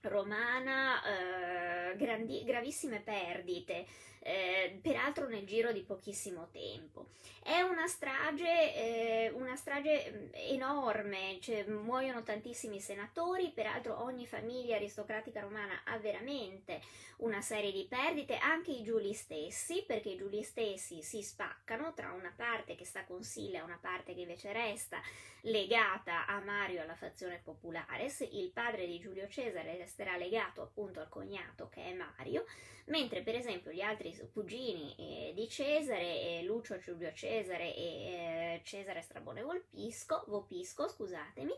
romana 0.00 1.02
eh, 1.04 1.96
grandi, 1.96 2.42
gravissime 2.42 3.00
perdite 3.00 3.86
eh, 4.22 4.78
peraltro 4.80 5.26
nel 5.26 5.44
giro 5.44 5.72
di 5.72 5.82
pochissimo 5.82 6.48
tempo. 6.52 7.08
È 7.42 7.60
una 7.60 7.88
strage, 7.88 8.74
eh, 8.74 9.30
una 9.34 9.56
strage 9.56 10.10
mm, 10.10 10.26
enorme, 10.32 11.38
cioè, 11.40 11.64
muoiono 11.64 12.22
tantissimi 12.22 12.80
senatori, 12.80 13.50
peraltro 13.50 14.00
ogni 14.02 14.26
famiglia 14.26 14.76
aristocratica 14.76 15.40
romana 15.40 15.82
ha 15.84 15.98
veramente 15.98 16.80
una 17.18 17.40
serie 17.40 17.72
di 17.72 17.86
perdite, 17.88 18.36
anche 18.36 18.70
i 18.70 18.82
giuli 18.82 19.12
stessi, 19.12 19.84
perché 19.86 20.10
i 20.10 20.16
giuli 20.16 20.42
stessi 20.42 21.02
si 21.02 21.22
spaccano 21.22 21.92
tra 21.94 22.12
una 22.12 22.32
parte 22.34 22.74
che 22.74 22.84
sta 22.84 23.04
con 23.04 23.22
Silla 23.22 23.58
e 23.58 23.62
una 23.62 23.78
parte 23.80 24.14
che 24.14 24.20
invece 24.20 24.52
resta 24.52 25.00
legata 25.42 26.26
a 26.26 26.40
Mario 26.40 26.82
alla 26.82 26.94
fazione 26.94 27.40
popolare. 27.42 28.12
Il 28.30 28.50
padre 28.52 28.86
di 28.86 28.98
Giulio 28.98 29.28
Cesare 29.28 29.76
resterà 29.76 30.16
legato 30.16 30.62
appunto 30.62 31.00
al 31.00 31.08
cognato 31.08 31.68
che 31.68 31.84
è 31.84 31.94
Mario, 31.94 32.44
mentre 32.86 33.22
per 33.22 33.34
esempio 33.34 33.72
gli 33.72 33.80
altri 33.80 34.11
cugini 34.32 34.94
eh, 34.96 35.32
di 35.34 35.48
Cesare, 35.48 36.42
Lucio 36.42 36.78
Giulio 36.78 37.12
Cesare 37.12 37.74
e 37.74 37.82
eh, 37.82 38.60
Cesare 38.64 39.02
Strabone. 39.02 39.42
Volpisco, 39.42 40.24
Vopisco, 40.26 40.88
scusatemi, 40.88 41.52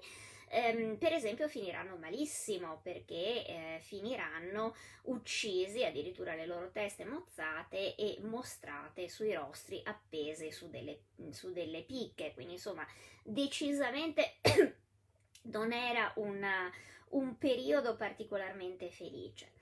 ehm, 0.48 0.96
per 0.96 1.12
esempio 1.12 1.48
finiranno 1.48 1.96
malissimo 1.96 2.80
perché 2.82 3.46
eh, 3.46 3.78
finiranno 3.80 4.74
uccisi, 5.04 5.84
addirittura 5.84 6.34
le 6.34 6.46
loro 6.46 6.70
teste 6.70 7.04
mozzate 7.04 7.94
e 7.94 8.18
mostrate 8.22 9.08
sui 9.08 9.32
rostri 9.32 9.80
appese 9.84 10.52
su 10.52 10.68
delle, 10.68 11.00
su 11.30 11.52
delle 11.52 11.82
picche, 11.82 12.32
quindi 12.34 12.54
insomma 12.54 12.86
decisamente 13.22 14.36
non 15.42 15.72
era 15.72 16.12
una, 16.16 16.70
un 17.10 17.36
periodo 17.38 17.96
particolarmente 17.96 18.90
felice. 18.90 19.53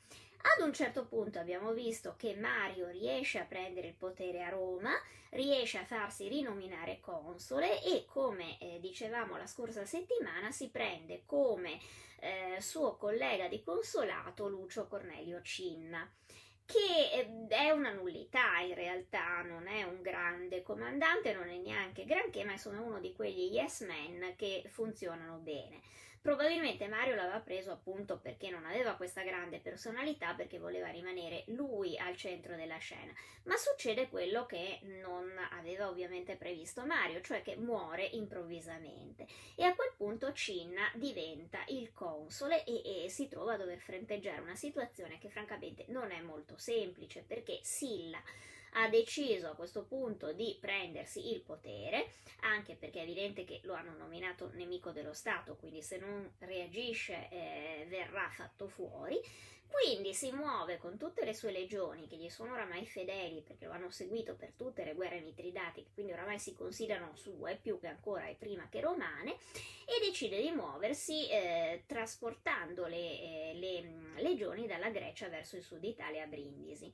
Ad 0.45 0.67
un 0.67 0.73
certo 0.73 1.07
punto 1.07 1.39
abbiamo 1.39 1.73
visto 1.73 2.15
che 2.17 2.35
Mario 2.35 2.89
riesce 2.89 3.39
a 3.39 3.45
prendere 3.45 3.89
il 3.89 3.95
potere 3.95 4.43
a 4.43 4.49
Roma, 4.49 4.91
riesce 5.31 5.79
a 5.79 5.85
farsi 5.85 6.29
rinominare 6.29 6.99
console 7.01 7.83
e 7.83 8.05
come 8.07 8.59
eh, 8.59 8.81
dicevamo 8.81 9.37
la 9.37 9.47
scorsa 9.47 9.85
settimana 9.85 10.51
si 10.51 10.69
prende 10.69 11.23
come 11.27 11.79
eh, 12.19 12.61
suo 12.61 12.97
collega 12.97 13.47
di 13.47 13.63
consolato 13.63 14.49
Lucio 14.49 14.89
Cornelio 14.89 15.41
Cinna 15.43 16.11
che 16.65 17.11
eh, 17.13 17.47
è 17.49 17.71
una 17.71 17.93
nullità 17.93 18.59
in 18.61 18.75
realtà, 18.75 19.43
non 19.43 19.67
è 19.67 19.83
un 19.83 20.01
grande 20.01 20.63
comandante, 20.63 21.35
non 21.35 21.49
è 21.49 21.57
neanche 21.57 22.05
granché, 22.05 22.45
ma 22.45 22.55
è 22.55 22.79
uno 22.79 22.99
di 22.99 23.13
quegli 23.13 23.53
yes 23.53 23.83
men 23.83 24.35
che 24.37 24.65
funzionano 24.67 25.37
bene. 25.37 25.81
Probabilmente 26.23 26.87
Mario 26.87 27.17
l'aveva 27.17 27.41
preso 27.41 27.73
appunto 27.73 28.17
perché 28.17 28.49
non 28.49 28.65
aveva 28.65 28.95
questa 28.95 29.23
grande 29.23 29.59
personalità, 29.59 30.35
perché 30.35 30.61
voleva 30.61 30.87
rimanere 30.87 31.43
lui 31.49 31.99
al 31.99 32.17
centro 32.17 32.55
della 32.55 32.79
scena. 32.79 33.13
Ma 33.43 33.57
succede 33.57 34.09
quello 34.09 34.47
che 34.47 34.79
non 35.01 35.29
aveva 35.51 35.89
ovviamente 35.89 36.37
previsto 36.37 36.87
Mario, 36.87 37.21
cioè 37.23 37.43
che 37.43 37.57
muore 37.57 38.05
improvvisamente. 38.05 39.27
E 39.57 39.65
a 39.65 39.75
quel 39.75 39.95
punto 39.97 40.33
Cinna 40.33 40.89
diventa 40.95 41.65
il 41.67 41.93
console 41.93 42.63
e, 42.67 43.05
e 43.05 43.09
si 43.09 43.27
trova 43.27 43.55
a 43.55 43.57
dover 43.57 43.81
fronteggiare 43.81 44.41
una 44.41 44.55
situazione 44.55 45.19
che 45.19 45.29
francamente 45.29 45.87
non 45.89 46.13
è 46.13 46.21
molto 46.21 46.57
semplice, 46.57 47.25
perché 47.27 47.59
Silla 47.63 48.23
ha 48.75 48.89
deciso 48.89 49.49
a 49.49 49.55
questo 49.55 49.85
punto 49.85 50.33
di 50.33 50.57
prendersi 50.61 51.33
il 51.33 51.43
potere, 51.43 52.13
anche 52.41 52.75
perché 52.75 53.01
è 53.01 53.03
evidente 53.03 53.45
che 53.45 53.61
lo 53.65 53.75
hanno 53.75 53.97
nominato 53.97 54.51
nemico 54.55 54.91
dello 54.91 55.13
Stato, 55.13 55.57
quindi 55.57 55.83
se 55.83 55.99
non 55.99 56.33
reagisce 56.39 57.29
eh, 57.31 57.87
verrà 57.89 58.29
fatto 58.31 58.69
fuori. 58.69 59.21
Quindi 59.73 60.13
si 60.13 60.31
muove 60.33 60.77
con 60.77 60.99
tutte 60.99 61.25
le 61.25 61.33
sue 61.33 61.51
legioni, 61.51 62.07
che 62.07 62.17
gli 62.17 62.29
sono 62.29 62.53
oramai 62.53 62.85
fedeli 62.85 63.41
perché 63.41 63.65
lo 63.65 63.73
hanno 63.73 63.91
seguito 63.91 64.35
per 64.35 64.53
tutte 64.53 64.85
le 64.85 64.93
guerre 64.93 65.21
mitridatiche, 65.21 65.93
quindi 65.95 66.13
oramai 66.13 66.39
si 66.39 66.53
considerano 66.53 67.17
sue 67.17 67.59
più 67.61 67.81
che 67.81 67.87
ancora 67.87 68.27
e 68.27 68.35
prima 68.35 68.69
che 68.69 68.83
romane, 68.83 69.33
e 69.87 70.05
decide 70.05 70.43
di 70.43 70.51
muoversi 70.51 71.27
eh, 71.31 71.85
trasportando 71.87 72.87
le, 72.87 72.97
eh, 72.97 73.53
le 73.55 73.83
mm, 73.83 74.17
legioni 74.19 74.67
dalla 74.67 74.91
Grecia 74.91 75.29
verso 75.29 75.57
il 75.57 75.63
sud 75.63 75.83
Italia 75.83 76.25
a 76.25 76.27
Brindisi. 76.27 76.93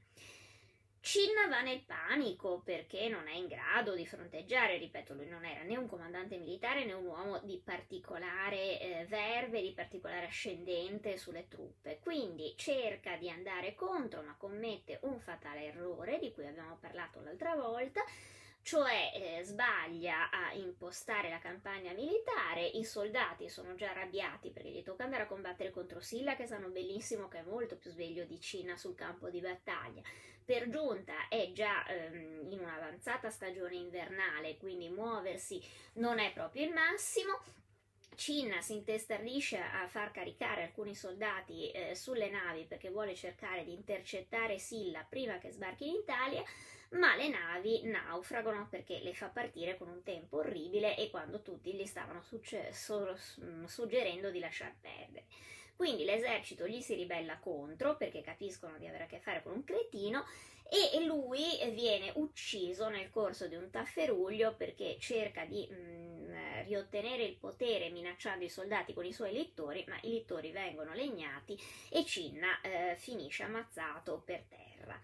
Cinna 1.10 1.46
va 1.48 1.62
nel 1.62 1.80
panico 1.86 2.60
perché 2.62 3.08
non 3.08 3.28
è 3.28 3.32
in 3.32 3.46
grado 3.46 3.94
di 3.94 4.04
fronteggiare, 4.04 4.76
ripeto, 4.76 5.14
lui 5.14 5.26
non 5.26 5.42
era 5.42 5.62
né 5.62 5.74
un 5.74 5.88
comandante 5.88 6.36
militare 6.36 6.84
né 6.84 6.92
un 6.92 7.06
uomo 7.06 7.38
di 7.38 7.58
particolare 7.64 8.78
eh, 8.78 9.06
verve, 9.08 9.62
di 9.62 9.72
particolare 9.72 10.26
ascendente 10.26 11.16
sulle 11.16 11.48
truppe, 11.48 11.98
quindi 12.02 12.52
cerca 12.58 13.16
di 13.16 13.30
andare 13.30 13.74
contro 13.74 14.20
ma 14.20 14.36
commette 14.36 14.98
un 15.04 15.18
fatale 15.18 15.68
errore 15.68 16.18
di 16.18 16.30
cui 16.30 16.46
abbiamo 16.46 16.76
parlato 16.78 17.22
l'altra 17.22 17.54
volta, 17.54 18.04
cioè 18.68 19.12
eh, 19.14 19.42
sbaglia 19.44 20.28
a 20.28 20.52
impostare 20.52 21.30
la 21.30 21.38
campagna 21.38 21.94
militare, 21.94 22.66
i 22.66 22.84
soldati 22.84 23.48
sono 23.48 23.74
già 23.76 23.92
arrabbiati 23.92 24.50
perché 24.50 24.68
gli 24.68 24.82
tocca 24.82 25.04
andare 25.04 25.22
a 25.22 25.26
combattere 25.26 25.70
contro 25.70 26.00
Silla 26.00 26.36
che 26.36 26.46
sanno 26.46 26.68
benissimo 26.68 27.28
che 27.28 27.38
è 27.38 27.44
molto 27.44 27.78
più 27.78 27.90
sveglio 27.90 28.26
di 28.26 28.38
Cina 28.38 28.76
sul 28.76 28.94
campo 28.94 29.30
di 29.30 29.40
battaglia 29.40 30.02
per 30.44 30.68
giunta 30.68 31.28
è 31.30 31.50
già 31.54 31.86
ehm, 31.86 32.52
in 32.52 32.58
un'avanzata 32.58 33.30
stagione 33.30 33.76
invernale, 33.76 34.58
quindi 34.58 34.90
muoversi 34.90 35.62
non 35.94 36.18
è 36.18 36.30
proprio 36.34 36.66
il 36.66 36.74
massimo. 36.74 37.40
Cinna 38.16 38.60
si 38.60 38.74
intestardisce 38.74 39.56
a 39.56 39.86
far 39.88 40.10
caricare 40.10 40.64
alcuni 40.64 40.94
soldati 40.94 41.70
eh, 41.70 41.94
sulle 41.94 42.28
navi 42.28 42.64
perché 42.64 42.90
vuole 42.90 43.14
cercare 43.14 43.64
di 43.64 43.72
intercettare 43.72 44.58
Silla 44.58 45.06
prima 45.08 45.38
che 45.38 45.52
sbarchi 45.52 45.88
in 45.88 45.94
Italia, 45.94 46.44
ma 46.90 47.14
le 47.16 47.28
navi 47.28 47.82
naufragano 47.84 48.66
perché 48.68 49.00
le 49.00 49.14
fa 49.14 49.28
partire 49.28 49.76
con 49.76 49.88
un 49.88 50.02
tempo 50.02 50.38
orribile 50.38 50.96
e 50.96 51.10
quando 51.10 51.42
tutti 51.42 51.74
gli 51.74 51.86
stavano 51.86 52.22
succe- 52.22 52.72
suggerendo 53.66 54.30
di 54.30 54.38
lasciar 54.38 54.74
perdere. 54.80 55.26
Quindi 55.76 56.04
l'esercito 56.04 56.66
gli 56.66 56.80
si 56.80 56.94
ribella 56.94 57.38
contro 57.38 57.96
perché 57.96 58.20
capiscono 58.20 58.78
di 58.78 58.86
avere 58.86 59.04
a 59.04 59.06
che 59.06 59.20
fare 59.20 59.42
con 59.42 59.52
un 59.52 59.64
cretino 59.64 60.24
e 60.70 61.02
lui 61.04 61.58
viene 61.72 62.12
ucciso 62.16 62.88
nel 62.88 63.10
corso 63.10 63.46
di 63.46 63.54
un 63.54 63.70
tafferuglio 63.70 64.54
perché 64.54 64.98
cerca 64.98 65.44
di 65.44 65.66
mh, 65.66 65.74
mm, 65.74 66.66
riottenere 66.66 67.22
il 67.22 67.36
potere 67.36 67.90
minacciando 67.90 68.44
i 68.44 68.50
soldati 68.50 68.92
con 68.92 69.04
i 69.04 69.12
suoi 69.12 69.32
littori, 69.32 69.84
ma 69.88 69.96
i 70.02 70.10
littori 70.10 70.50
vengono 70.50 70.92
legnati 70.92 71.58
e 71.90 72.04
Cinna 72.04 72.60
eh, 72.60 72.96
finisce 72.96 73.44
ammazzato 73.44 74.20
per 74.24 74.44
terra. 74.48 75.00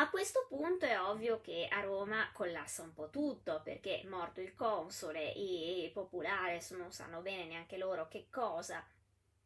A 0.00 0.10
questo 0.10 0.46
punto 0.48 0.86
è 0.86 1.00
ovvio 1.00 1.40
che 1.40 1.66
a 1.68 1.80
Roma 1.80 2.30
collassa 2.32 2.82
un 2.82 2.94
po' 2.94 3.10
tutto 3.10 3.62
perché 3.64 4.04
morto 4.08 4.40
il 4.40 4.54
console 4.54 5.32
i, 5.32 5.86
i 5.86 5.90
popolari 5.90 6.60
non 6.76 6.92
sanno 6.92 7.20
bene 7.20 7.46
neanche 7.46 7.76
loro 7.76 8.06
che 8.06 8.28
cosa 8.30 8.86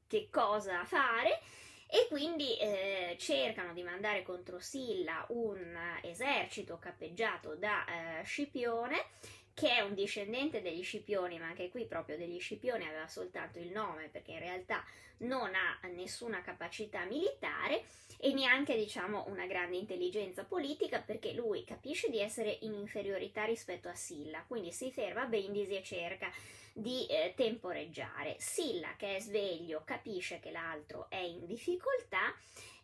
che 0.06 0.28
cosa 0.30 0.84
fare 0.84 1.40
e 1.86 2.06
quindi 2.10 2.58
eh, 2.58 3.16
cercano 3.18 3.72
di 3.72 3.82
mandare 3.82 4.22
contro 4.22 4.58
Silla 4.58 5.24
un 5.30 5.74
esercito 6.02 6.78
cappeggiato 6.78 7.54
da 7.54 7.86
eh, 8.20 8.24
Scipione 8.24 9.06
che 9.54 9.76
è 9.76 9.80
un 9.80 9.94
discendente 9.94 10.62
degli 10.62 10.82
Scipioni, 10.82 11.38
ma 11.38 11.46
anche 11.46 11.68
qui 11.68 11.84
proprio 11.84 12.16
degli 12.16 12.40
Scipioni 12.40 12.86
aveva 12.86 13.06
soltanto 13.08 13.58
il 13.58 13.70
nome 13.70 14.08
perché 14.08 14.32
in 14.32 14.38
realtà 14.38 14.84
non 15.18 15.52
ha 15.54 15.86
nessuna 15.88 16.42
capacità 16.42 17.04
militare 17.04 17.84
e 18.18 18.32
neanche 18.32 18.76
diciamo 18.76 19.24
una 19.28 19.46
grande 19.46 19.76
intelligenza 19.76 20.44
politica 20.44 21.00
perché 21.00 21.32
lui 21.32 21.64
capisce 21.64 22.08
di 22.08 22.20
essere 22.20 22.58
in 22.62 22.74
inferiorità 22.74 23.44
rispetto 23.44 23.88
a 23.88 23.94
Silla, 23.94 24.44
quindi 24.46 24.72
si 24.72 24.90
ferma 24.90 25.22
a 25.22 25.26
Brindisi 25.26 25.76
e 25.76 25.82
cerca 25.82 26.30
di 26.72 27.06
eh, 27.06 27.34
temporeggiare. 27.36 28.36
Silla, 28.38 28.94
che 28.96 29.16
è 29.16 29.20
sveglio, 29.20 29.82
capisce 29.84 30.40
che 30.40 30.50
l'altro 30.50 31.06
è 31.10 31.18
in 31.18 31.46
difficoltà 31.46 32.34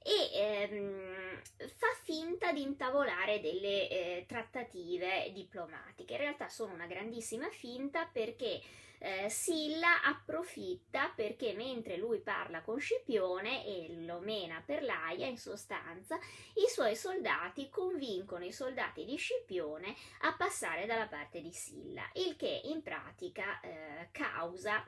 e 0.09 0.31
ehm, 0.33 1.43
fa 1.77 1.93
finta 2.03 2.51
di 2.51 2.63
intavolare 2.63 3.41
delle 3.41 3.89
eh, 3.89 4.25
trattative 4.27 5.31
diplomatiche. 5.35 6.15
In 6.15 6.21
realtà 6.21 6.49
sono 6.49 6.73
una 6.73 6.87
grandissima 6.87 7.51
finta 7.51 8.09
perché 8.11 8.63
eh, 9.01 9.29
Silla 9.29 10.03
approfitta 10.03 11.13
perché 11.15 11.53
mentre 11.53 11.99
lui 11.99 12.21
parla 12.21 12.63
con 12.63 12.81
Scipione 12.81 13.65
e 13.67 14.05
lo 14.05 14.19
mena 14.21 14.63
per 14.65 14.83
l'aia, 14.83 15.27
in 15.27 15.37
sostanza, 15.37 16.19
i 16.55 16.69
suoi 16.69 16.97
soldati 16.97 17.69
convincono 17.69 18.45
i 18.45 18.53
soldati 18.53 19.05
di 19.05 19.17
Scipione 19.17 19.95
a 20.23 20.35
passare 20.35 20.87
dalla 20.87 21.07
parte 21.07 21.43
di 21.43 21.53
Silla, 21.53 22.03
il 22.15 22.35
che 22.37 22.63
in 22.65 22.83
pratica 22.83 23.61
eh, 23.61 24.09
causa 24.11 24.85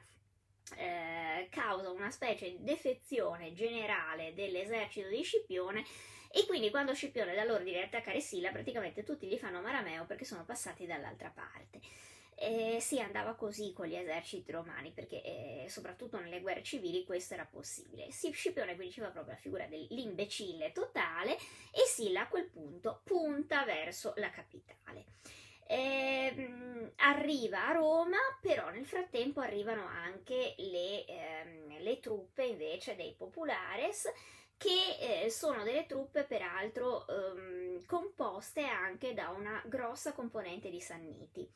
eh, 0.76 1.48
causa 1.50 1.90
una 1.90 2.10
specie 2.10 2.50
di 2.50 2.62
defezione 2.62 3.52
generale 3.52 4.34
dell'esercito 4.34 5.08
di 5.08 5.22
Scipione 5.22 5.84
e 6.32 6.46
quindi 6.46 6.70
quando 6.70 6.94
Scipione 6.94 7.34
dà 7.34 7.44
l'ordine 7.44 7.78
di 7.78 7.84
attaccare 7.84 8.20
Silla 8.20 8.52
praticamente 8.52 9.02
tutti 9.02 9.26
gli 9.26 9.36
fanno 9.36 9.60
marameo 9.60 10.06
perché 10.06 10.24
sono 10.24 10.44
passati 10.44 10.86
dall'altra 10.86 11.30
parte. 11.30 11.80
Eh, 12.42 12.78
si 12.80 12.98
andava 12.98 13.34
così 13.34 13.74
con 13.74 13.86
gli 13.86 13.94
eserciti 13.94 14.50
romani 14.50 14.92
perché 14.92 15.22
eh, 15.22 15.66
soprattutto 15.68 16.18
nelle 16.18 16.40
guerre 16.40 16.62
civili 16.62 17.04
questo 17.04 17.34
era 17.34 17.44
possibile. 17.44 18.10
Si, 18.12 18.30
Scipione 18.30 18.76
quindi 18.76 18.94
ci 18.94 19.00
fa 19.00 19.10
proprio 19.10 19.34
la 19.34 19.40
figura 19.40 19.66
dell'imbecille 19.66 20.72
totale 20.72 21.34
e 21.34 21.84
Silla 21.86 22.22
a 22.22 22.28
quel 22.28 22.46
punto 22.46 23.02
punta 23.04 23.64
verso 23.64 24.14
la 24.16 24.30
capitale. 24.30 25.04
Eh, 25.72 26.92
arriva 26.96 27.68
a 27.68 27.72
Roma, 27.72 28.16
però 28.40 28.70
nel 28.70 28.84
frattempo 28.84 29.38
arrivano 29.38 29.86
anche 29.86 30.56
le, 30.58 31.04
ehm, 31.04 31.78
le 31.80 32.00
truppe 32.00 32.44
invece 32.44 32.96
dei 32.96 33.14
populares 33.16 34.10
che 34.56 35.22
eh, 35.24 35.30
sono 35.30 35.62
delle 35.62 35.86
truppe 35.86 36.24
peraltro 36.24 37.06
ehm, 37.06 37.86
composte 37.86 38.64
anche 38.64 39.14
da 39.14 39.28
una 39.28 39.62
grossa 39.64 40.12
componente 40.12 40.70
di 40.70 40.80
Sanniti. 40.80 41.48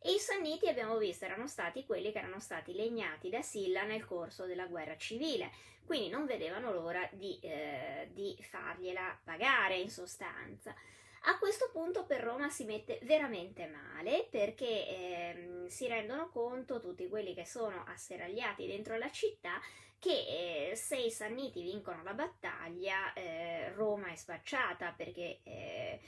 E 0.00 0.12
i 0.14 0.18
Sanniti 0.18 0.66
abbiamo 0.66 0.96
visto 0.96 1.26
erano 1.26 1.46
stati 1.46 1.84
quelli 1.84 2.10
che 2.10 2.18
erano 2.20 2.40
stati 2.40 2.72
legnati 2.72 3.28
da 3.28 3.42
Silla 3.42 3.82
nel 3.82 4.06
corso 4.06 4.46
della 4.46 4.66
guerra 4.66 4.96
civile, 4.96 5.50
quindi 5.84 6.08
non 6.08 6.24
vedevano 6.24 6.72
l'ora 6.72 7.06
di, 7.12 7.38
eh, 7.42 8.08
di 8.12 8.34
fargliela 8.40 9.20
pagare 9.22 9.76
in 9.76 9.90
sostanza. 9.90 10.74
A 11.22 11.38
questo 11.38 11.70
punto 11.72 12.04
per 12.04 12.22
Roma 12.22 12.48
si 12.48 12.64
mette 12.64 13.00
veramente 13.02 13.66
male 13.66 14.26
perché 14.30 14.86
ehm, 14.88 15.66
si 15.66 15.86
rendono 15.86 16.28
conto 16.30 16.80
tutti 16.80 17.08
quelli 17.08 17.34
che 17.34 17.44
sono 17.44 17.84
asseragliati 17.86 18.66
dentro 18.66 18.96
la 18.96 19.10
città 19.10 19.60
che 19.98 20.70
eh, 20.70 20.76
se 20.76 20.96
i 20.96 21.10
Sanniti 21.10 21.62
vincono 21.62 22.02
la 22.04 22.14
battaglia 22.14 23.12
eh, 23.14 23.72
Roma 23.74 24.12
è 24.12 24.16
spacciata 24.16 24.94
perché 24.96 25.40
eh, 25.42 26.00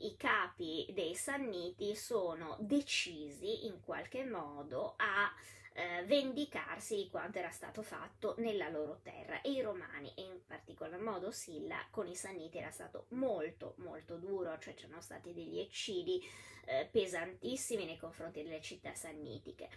i 0.00 0.16
capi 0.16 0.86
dei 0.92 1.14
Sanniti 1.14 1.96
sono 1.96 2.56
decisi 2.60 3.66
in 3.66 3.80
qualche 3.80 4.24
modo 4.24 4.94
a 4.96 5.32
eh, 5.78 6.02
vendicarsi 6.04 6.96
di 6.96 7.08
quanto 7.08 7.38
era 7.38 7.50
stato 7.50 7.82
fatto 7.82 8.34
nella 8.38 8.68
loro 8.68 8.98
terra 9.04 9.40
e 9.42 9.52
i 9.52 9.60
romani 9.60 10.12
e 10.16 10.22
in 10.22 10.40
particolar 10.44 10.98
modo 10.98 11.30
Silla 11.30 11.86
con 11.90 12.08
i 12.08 12.16
Sanniti 12.16 12.58
era 12.58 12.72
stato 12.72 13.06
molto 13.10 13.74
molto 13.76 14.16
duro, 14.16 14.58
cioè 14.58 14.74
c'erano 14.74 15.00
stati 15.00 15.32
degli 15.32 15.60
eccidi 15.60 16.20
eh, 16.64 16.88
pesantissimi 16.90 17.84
nei 17.84 17.96
confronti 17.96 18.42
delle 18.42 18.60
città 18.60 18.92
sannitiche. 18.94 19.68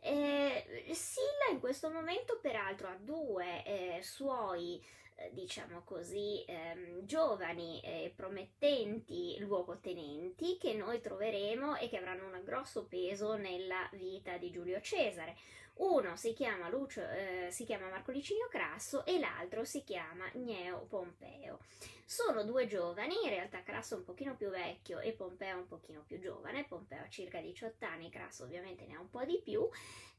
Eh, 0.00 0.90
Silla 0.92 1.52
in 1.52 1.60
questo 1.60 1.88
momento 1.88 2.38
peraltro 2.42 2.88
ha 2.88 2.96
due 2.96 3.64
eh, 3.64 4.02
suoi 4.02 4.84
diciamo 5.32 5.82
così, 5.84 6.44
ehm, 6.46 7.04
giovani 7.06 7.80
e 7.80 8.12
promettenti 8.14 9.36
luogotenenti 9.40 10.56
che 10.58 10.74
noi 10.74 11.00
troveremo 11.00 11.76
e 11.76 11.88
che 11.88 11.98
avranno 11.98 12.26
un 12.26 12.40
grosso 12.44 12.86
peso 12.86 13.36
nella 13.36 13.88
vita 13.92 14.36
di 14.38 14.50
Giulio 14.50 14.80
Cesare. 14.80 15.36
Uno 15.76 16.14
si 16.16 16.32
chiama, 16.34 16.68
Lucio, 16.68 17.02
eh, 17.02 17.48
si 17.50 17.64
chiama 17.64 17.88
Marco 17.88 18.12
Licinio 18.12 18.46
Crasso 18.48 19.04
e 19.04 19.18
l'altro 19.18 19.64
si 19.64 19.82
chiama 19.82 20.30
Gneo 20.34 20.86
Pompeo. 20.88 21.58
Sono 22.04 22.44
due 22.44 22.66
giovani, 22.66 23.14
in 23.24 23.30
realtà 23.30 23.62
Crasso 23.62 23.94
è 23.94 23.98
un 23.98 24.04
pochino 24.04 24.36
più 24.36 24.50
vecchio 24.50 25.00
e 25.00 25.12
Pompeo 25.12 25.58
un 25.58 25.66
pochino 25.66 26.04
più 26.06 26.20
giovane, 26.20 26.64
Pompeo 26.64 27.02
ha 27.02 27.08
circa 27.08 27.40
18 27.40 27.84
anni, 27.86 28.10
Crasso 28.10 28.44
ovviamente 28.44 28.84
ne 28.86 28.94
ha 28.94 29.00
un 29.00 29.10
po' 29.10 29.24
di 29.24 29.40
più, 29.42 29.68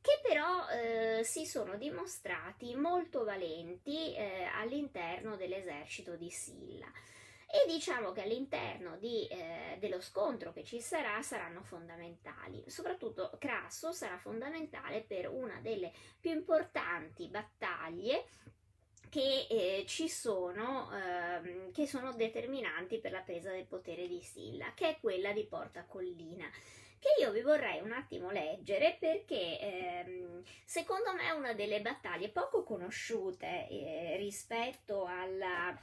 che 0.01 0.19
però 0.21 0.67
eh, 0.69 1.23
si 1.23 1.45
sono 1.45 1.77
dimostrati 1.77 2.75
molto 2.75 3.23
valenti 3.23 4.13
eh, 4.13 4.43
all'interno 4.43 5.37
dell'esercito 5.37 6.15
di 6.15 6.29
Silla. 6.29 6.91
E 7.47 7.71
diciamo 7.71 8.11
che 8.11 8.23
all'interno 8.23 8.97
di, 8.97 9.27
eh, 9.27 9.77
dello 9.79 10.01
scontro 10.01 10.51
che 10.51 10.63
ci 10.63 10.81
sarà 10.81 11.21
saranno 11.21 11.63
fondamentali. 11.63 12.63
Soprattutto 12.67 13.35
Crasso 13.39 13.91
sarà 13.91 14.17
fondamentale 14.17 15.01
per 15.01 15.29
una 15.29 15.59
delle 15.61 15.91
più 16.19 16.31
importanti 16.31 17.27
battaglie 17.27 18.25
che 19.09 19.47
eh, 19.49 19.85
ci 19.87 20.09
sono, 20.09 20.91
ehm, 20.91 21.71
che 21.71 21.87
sono 21.87 22.13
determinanti 22.13 22.99
per 22.99 23.11
la 23.11 23.21
presa 23.21 23.51
del 23.51 23.65
potere 23.65 24.07
di 24.07 24.21
Silla, 24.21 24.73
che 24.73 24.89
è 24.89 24.99
quella 24.99 25.31
di 25.31 25.45
Porta 25.45 25.85
Collina 25.85 26.49
che 27.05 27.21
io 27.21 27.31
vi 27.31 27.41
vorrei 27.41 27.81
un 27.81 27.91
attimo 27.91 28.31
leggere 28.31 28.97
perché 28.99 29.59
ehm, 29.59 30.41
secondo 30.65 31.13
me 31.13 31.27
è 31.27 31.31
una 31.31 31.53
delle 31.53 31.79
battaglie 31.79 32.29
poco 32.29 32.63
conosciute 32.63 33.67
eh, 33.69 34.15
rispetto 34.17 35.05
alla 35.05 35.77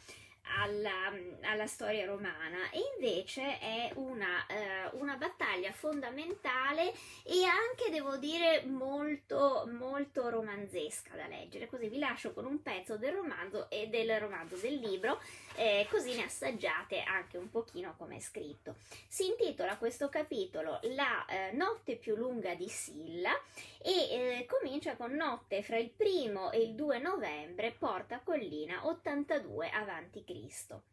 alla, 0.58 1.12
alla, 1.42 1.66
storia 1.66 2.06
romana. 2.06 2.70
E 2.70 2.80
invece 2.94 3.58
è 3.58 3.90
una, 3.94 4.46
eh, 4.46 4.90
una, 4.92 5.16
battaglia 5.16 5.72
fondamentale 5.72 6.92
e 7.24 7.44
anche 7.44 7.90
devo 7.90 8.16
dire 8.16 8.64
molto 8.66 9.68
molto 9.78 10.28
romanzesca 10.28 11.14
da 11.14 11.26
leggere. 11.26 11.68
Così 11.68 11.88
vi 11.88 11.98
lascio 11.98 12.32
con 12.32 12.46
un 12.46 12.62
pezzo 12.62 12.96
del 12.96 13.14
romanzo 13.14 13.68
e 13.70 13.88
del 13.88 14.18
romanzo 14.18 14.56
del 14.56 14.74
libro 14.74 15.20
eh, 15.56 15.86
così 15.90 16.14
ne 16.14 16.24
assaggiate 16.24 17.02
anche 17.02 17.36
un 17.36 17.50
pochino 17.50 17.94
come 17.96 18.16
è 18.16 18.20
scritto 18.20 18.76
si 19.08 19.26
intitola 19.26 19.76
questo 19.76 20.08
capitolo 20.08 20.78
La 20.94 21.24
eh, 21.26 21.52
notte 21.52 21.96
più 21.96 22.16
lunga 22.16 22.54
di 22.54 22.68
Silla 22.68 23.32
e 23.80 23.90
eh, 23.90 24.46
comincia 24.46 24.96
con 24.96 25.12
notte 25.12 25.62
fra 25.62 25.76
il 25.76 25.90
primo 25.90 26.50
e 26.50 26.62
il 26.62 26.74
2 26.74 26.98
novembre 26.98 27.72
Porta 27.72 28.20
Collina 28.20 28.86
82 28.86 29.70
avanti 29.70 30.24
Cristo. 30.24 30.84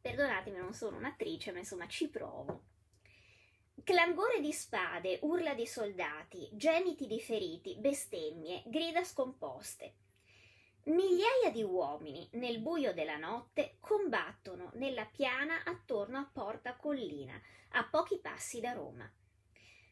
Perdonatemi, 0.00 0.58
non 0.58 0.74
sono 0.74 0.96
un'attrice, 0.96 1.52
ma 1.52 1.58
insomma 1.58 1.86
ci 1.88 2.08
provo. 2.08 2.62
Clangore 3.84 4.40
di 4.40 4.52
spade, 4.52 5.18
urla 5.22 5.54
di 5.54 5.66
soldati, 5.66 6.48
gemiti 6.52 7.06
di 7.06 7.20
feriti, 7.20 7.76
bestemmie, 7.78 8.62
grida 8.66 9.04
scomposte. 9.04 9.94
Migliaia 10.88 11.50
di 11.52 11.62
uomini, 11.62 12.26
nel 12.32 12.60
buio 12.60 12.94
della 12.94 13.18
notte, 13.18 13.76
combattono 13.78 14.70
nella 14.76 15.04
piana 15.04 15.62
attorno 15.64 16.16
a 16.16 16.30
Porta 16.32 16.76
Collina, 16.76 17.38
a 17.72 17.84
pochi 17.84 18.18
passi 18.18 18.58
da 18.60 18.72
Roma. 18.72 19.06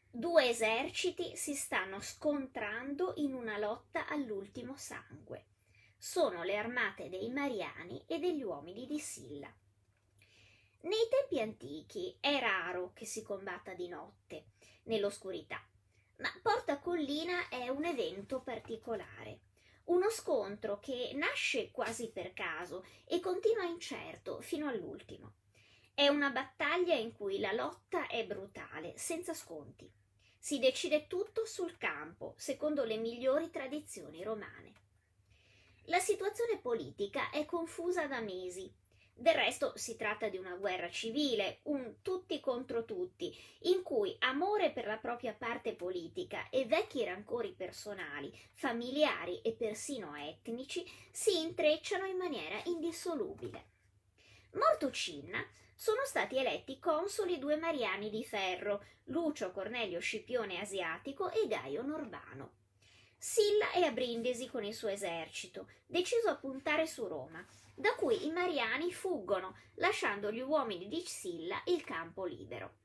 Due 0.09 0.49
eserciti 0.49 1.35
si 1.35 1.53
stanno 1.53 2.01
scontrando 2.01 3.13
in 3.17 3.35
una 3.35 3.59
lotta 3.59 4.07
all'ultimo 4.07 4.75
sangue. 4.75 5.45
Sono 5.95 6.41
le 6.41 6.57
armate 6.57 7.09
dei 7.09 7.29
Mariani 7.29 8.03
e 8.07 8.17
degli 8.17 8.41
uomini 8.41 8.87
di 8.87 8.97
Silla. 8.97 9.53
Nei 10.81 11.07
tempi 11.11 11.39
antichi 11.39 12.17
è 12.19 12.39
raro 12.39 12.91
che 12.93 13.05
si 13.05 13.21
combatta 13.21 13.75
di 13.75 13.87
notte, 13.87 14.47
nell'oscurità, 14.85 15.63
ma 16.17 16.29
Porta 16.41 16.79
Collina 16.79 17.49
è 17.49 17.69
un 17.69 17.85
evento 17.85 18.41
particolare. 18.41 19.41
Uno 19.87 20.09
scontro 20.09 20.79
che 20.79 21.11
nasce 21.13 21.71
quasi 21.71 22.09
per 22.11 22.33
caso 22.33 22.85
e 23.05 23.21
continua 23.21 23.63
incerto 23.63 24.41
fino 24.41 24.67
all'ultimo. 24.67 25.35
È 25.93 26.09
una 26.09 26.29
battaglia 26.29 26.93
in 26.93 27.13
cui 27.13 27.39
la 27.39 27.53
lotta 27.53 28.07
è 28.07 28.25
brutale, 28.25 28.97
senza 28.97 29.33
sconti. 29.33 29.89
Si 30.37 30.59
decide 30.59 31.07
tutto 31.07 31.45
sul 31.45 31.77
campo, 31.77 32.33
secondo 32.37 32.83
le 32.83 32.97
migliori 32.97 33.49
tradizioni 33.49 34.23
romane. 34.23 34.73
La 35.85 35.99
situazione 35.99 36.59
politica 36.59 37.29
è 37.29 37.45
confusa 37.45 38.07
da 38.07 38.19
mesi. 38.19 38.69
Del 39.19 39.33
resto 39.33 39.73
si 39.75 39.95
tratta 39.95 40.29
di 40.29 40.37
una 40.37 40.53
guerra 40.57 40.91
civile, 40.91 41.61
un 41.63 42.03
tutti 42.03 42.39
contro 42.39 42.85
tutti, 42.85 43.35
in 43.61 43.81
cui 43.81 44.15
amore 44.19 44.69
per 44.69 44.85
la 44.85 44.97
propria 44.97 45.33
parte 45.33 45.73
politica 45.73 46.49
e 46.51 46.67
vecchi 46.67 47.03
rancori 47.03 47.51
personali, 47.51 48.31
familiari 48.53 49.41
e 49.41 49.53
persino 49.53 50.13
etnici 50.15 50.85
si 51.09 51.41
intrecciano 51.41 52.05
in 52.05 52.15
maniera 52.15 52.61
indissolubile. 52.65 53.65
Morto 54.51 54.91
Cinna, 54.91 55.43
sono 55.73 56.01
stati 56.05 56.37
eletti 56.37 56.77
consoli 56.77 57.39
due 57.39 57.55
mariani 57.55 58.11
di 58.11 58.23
ferro, 58.23 58.85
Lucio 59.05 59.49
Cornelio 59.51 59.99
Scipione 59.99 60.59
Asiatico 60.59 61.31
e 61.31 61.47
Gaio 61.47 61.81
Norbano. 61.81 62.51
Silla 63.17 63.71
è 63.71 63.81
a 63.81 63.91
Brindisi 63.91 64.47
con 64.47 64.63
il 64.63 64.75
suo 64.75 64.89
esercito, 64.89 65.69
deciso 65.87 66.29
a 66.29 66.35
puntare 66.35 66.85
su 66.85 67.07
Roma, 67.07 67.43
da 67.79 67.93
cui 67.93 68.25
i 68.25 68.31
mariani 68.31 68.91
fuggono, 68.91 69.55
lasciando 69.75 70.31
gli 70.31 70.41
uomini 70.41 70.87
di 70.87 71.03
Silla 71.05 71.61
il 71.65 71.83
campo 71.83 72.25
libero. 72.25 72.77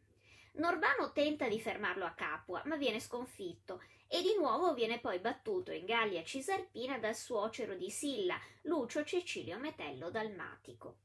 Norbano 0.56 1.12
tenta 1.12 1.48
di 1.48 1.58
fermarlo 1.58 2.04
a 2.04 2.10
Capua, 2.10 2.60
ma 2.66 2.76
viene 2.76 3.00
sconfitto 3.00 3.82
e 4.06 4.20
di 4.20 4.34
nuovo 4.36 4.74
viene 4.74 5.00
poi 5.00 5.18
battuto 5.18 5.72
in 5.72 5.86
Gallia 5.86 6.22
Cisalpina 6.22 6.98
dal 6.98 7.14
suocero 7.14 7.74
di 7.74 7.88
Silla, 7.88 8.38
Lucio 8.62 9.02
Cecilio 9.02 9.58
Metello 9.58 10.10
Dalmatico. 10.10 10.98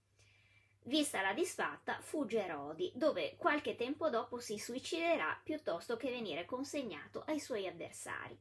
Vista 0.83 1.21
la 1.21 1.31
disfatta, 1.31 2.01
fugge 2.01 2.45
Rodi, 2.45 2.91
dove 2.93 3.37
qualche 3.37 3.77
tempo 3.77 4.09
dopo 4.09 4.39
si 4.39 4.57
suiciderà 4.57 5.39
piuttosto 5.41 5.95
che 5.95 6.09
venire 6.09 6.43
consegnato 6.43 7.23
ai 7.25 7.39
suoi 7.39 7.67
avversari. 7.67 8.37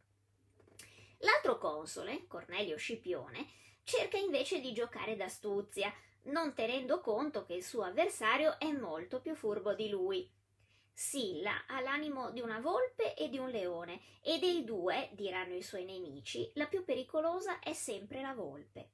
L'altro 1.19 1.57
console, 1.59 2.27
Cornelio 2.27 2.77
Scipione, 2.77 3.47
cerca 3.87 4.17
invece 4.17 4.61
di 4.61 4.73
giocare 4.73 5.15
d'astuzia, 5.15 5.95
non 6.25 6.55
tenendo 6.55 7.01
conto 7.01 7.45
che 7.45 7.55
il 7.55 7.63
suo 7.63 7.85
avversario 7.85 8.59
è 8.59 8.73
molto 8.73 9.21
più 9.21 9.37
furbo 9.37 9.75
di 9.75 9.89
lui. 9.89 10.29
Silla 10.93 11.67
ha 11.69 11.81
l'animo 11.81 12.33
di 12.33 12.41
una 12.41 12.59
volpe 12.59 13.15
e 13.15 13.29
di 13.29 13.39
un 13.39 13.49
leone, 13.49 14.01
e 14.23 14.41
dei 14.41 14.65
due, 14.65 15.11
diranno 15.13 15.55
i 15.55 15.63
suoi 15.63 15.85
nemici, 15.85 16.51
la 16.55 16.67
più 16.67 16.85
pericolosa 16.85 17.61
è 17.61 17.75
sempre 17.75 18.23
la 18.23 18.35
volpe. 18.35 18.91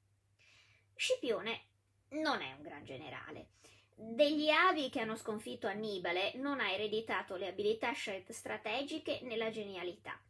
Scipione 0.95 1.69
non 2.11 2.43
è 2.43 2.53
un 2.53 2.61
gran 2.61 2.85
generale. 2.85 3.53
Degli 3.95 4.51
avi 4.51 4.91
che 4.91 5.01
hanno 5.01 5.17
sconfitto 5.17 5.69
Annibale 5.69 6.33
non 6.35 6.61
ha 6.61 6.71
ereditato 6.71 7.37
le 7.37 7.47
abilità 7.47 7.93
strategiche 7.95 9.21
né 9.23 9.37
la 9.37 9.49
genialità. 9.49 10.21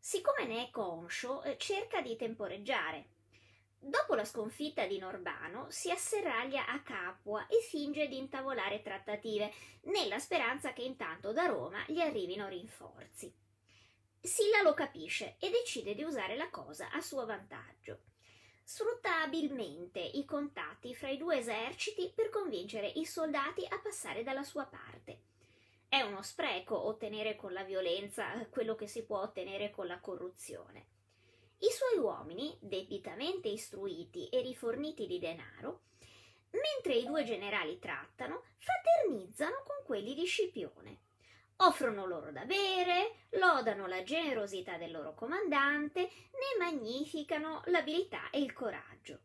Siccome 0.00 0.46
ne 0.46 0.66
è 0.66 0.70
conscio, 0.70 1.44
eh, 1.44 1.56
cerca 1.58 2.00
di 2.00 2.16
temporeggiare. 2.16 3.18
Dopo 3.82 4.14
la 4.14 4.24
sconfitta 4.24 4.86
di 4.86 4.98
Norbano, 4.98 5.66
si 5.70 5.90
asserraglia 5.90 6.66
a 6.66 6.82
Capua 6.82 7.46
e 7.46 7.60
finge 7.62 8.08
di 8.08 8.18
intavolare 8.18 8.82
trattative, 8.82 9.52
nella 9.84 10.18
speranza 10.18 10.72
che 10.72 10.82
intanto 10.82 11.32
da 11.32 11.46
Roma 11.46 11.82
gli 11.86 12.00
arrivino 12.00 12.46
rinforzi. 12.46 13.34
Silla 14.20 14.60
lo 14.62 14.74
capisce 14.74 15.36
e 15.38 15.50
decide 15.50 15.94
di 15.94 16.02
usare 16.02 16.36
la 16.36 16.50
cosa 16.50 16.90
a 16.92 17.00
suo 17.00 17.24
vantaggio 17.24 18.00
sfrutta 18.70 19.22
abilmente 19.22 19.98
i 19.98 20.24
contatti 20.24 20.94
fra 20.94 21.08
i 21.08 21.16
due 21.16 21.38
eserciti 21.38 22.12
per 22.14 22.28
convincere 22.28 22.86
i 22.86 23.04
soldati 23.04 23.66
a 23.68 23.80
passare 23.80 24.22
dalla 24.22 24.44
sua 24.44 24.64
parte. 24.64 25.22
È 25.88 26.00
uno 26.02 26.22
spreco 26.22 26.78
ottenere 26.86 27.34
con 27.34 27.52
la 27.52 27.64
violenza 27.64 28.30
quello 28.48 28.76
che 28.76 28.86
si 28.86 29.02
può 29.02 29.22
ottenere 29.22 29.70
con 29.70 29.88
la 29.88 29.98
corruzione. 29.98 30.86
I 31.62 31.70
suoi 31.70 31.98
uomini, 31.98 32.56
debitamente 32.58 33.48
istruiti 33.48 34.28
e 34.28 34.40
riforniti 34.40 35.06
di 35.06 35.18
denaro, 35.18 35.82
mentre 36.52 36.94
i 36.94 37.04
due 37.04 37.22
generali 37.24 37.78
trattano, 37.78 38.44
fraternizzano 38.56 39.62
quelli 39.84 40.14
di 40.14 40.24
Scipione. 40.24 41.00
Offrono 41.56 42.06
loro 42.06 42.32
da 42.32 42.46
bere, 42.46 43.26
lodano 43.32 43.86
la 43.86 44.02
generosità 44.02 44.78
del 44.78 44.90
loro 44.90 45.14
comandante, 45.14 46.00
ne 46.00 46.64
magnificano 46.64 47.60
l'abilità 47.66 48.30
e 48.30 48.40
il 48.40 48.54
coraggio. 48.54 49.18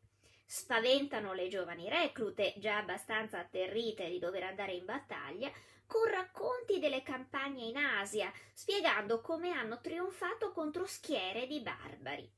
Spaventano 0.46 1.34
le 1.34 1.48
giovani 1.48 1.88
reclute, 1.88 2.56
già 2.58 2.80
abbastanza 2.80 3.40
atterrite 3.40 4.10
di 4.10 4.20
dover 4.20 4.44
andare 4.44 4.74
in 4.74 4.84
battaglia, 4.84 5.50
con 5.86 6.06
racconti 6.06 6.80
delle 6.80 7.04
campagne 7.04 7.66
in 7.66 7.78
Asia, 7.78 8.32
spiegando 8.54 9.22
come 9.22 9.52
hanno 9.52 9.80
trionfato 9.82 10.52
contro 10.52 10.86
schiere 10.86 11.48
di 11.48 11.60
barbari 11.62 12.32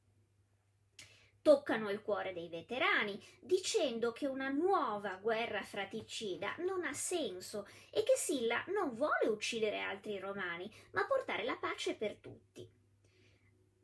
toccano 1.47 1.89
il 1.89 2.01
cuore 2.01 2.33
dei 2.33 2.49
veterani, 2.49 3.17
dicendo 3.39 4.11
che 4.11 4.27
una 4.27 4.49
nuova 4.49 5.15
guerra 5.15 5.63
fratricida 5.63 6.53
non 6.57 6.83
ha 6.83 6.91
senso 6.91 7.65
e 7.89 8.03
che 8.03 8.17
Silla 8.17 8.65
non 8.67 8.93
vuole 8.93 9.29
uccidere 9.29 9.79
altri 9.79 10.19
romani, 10.19 10.69
ma 10.91 11.05
portare 11.05 11.45
la 11.45 11.55
pace 11.55 11.95
per 11.95 12.17
tutti. 12.17 12.69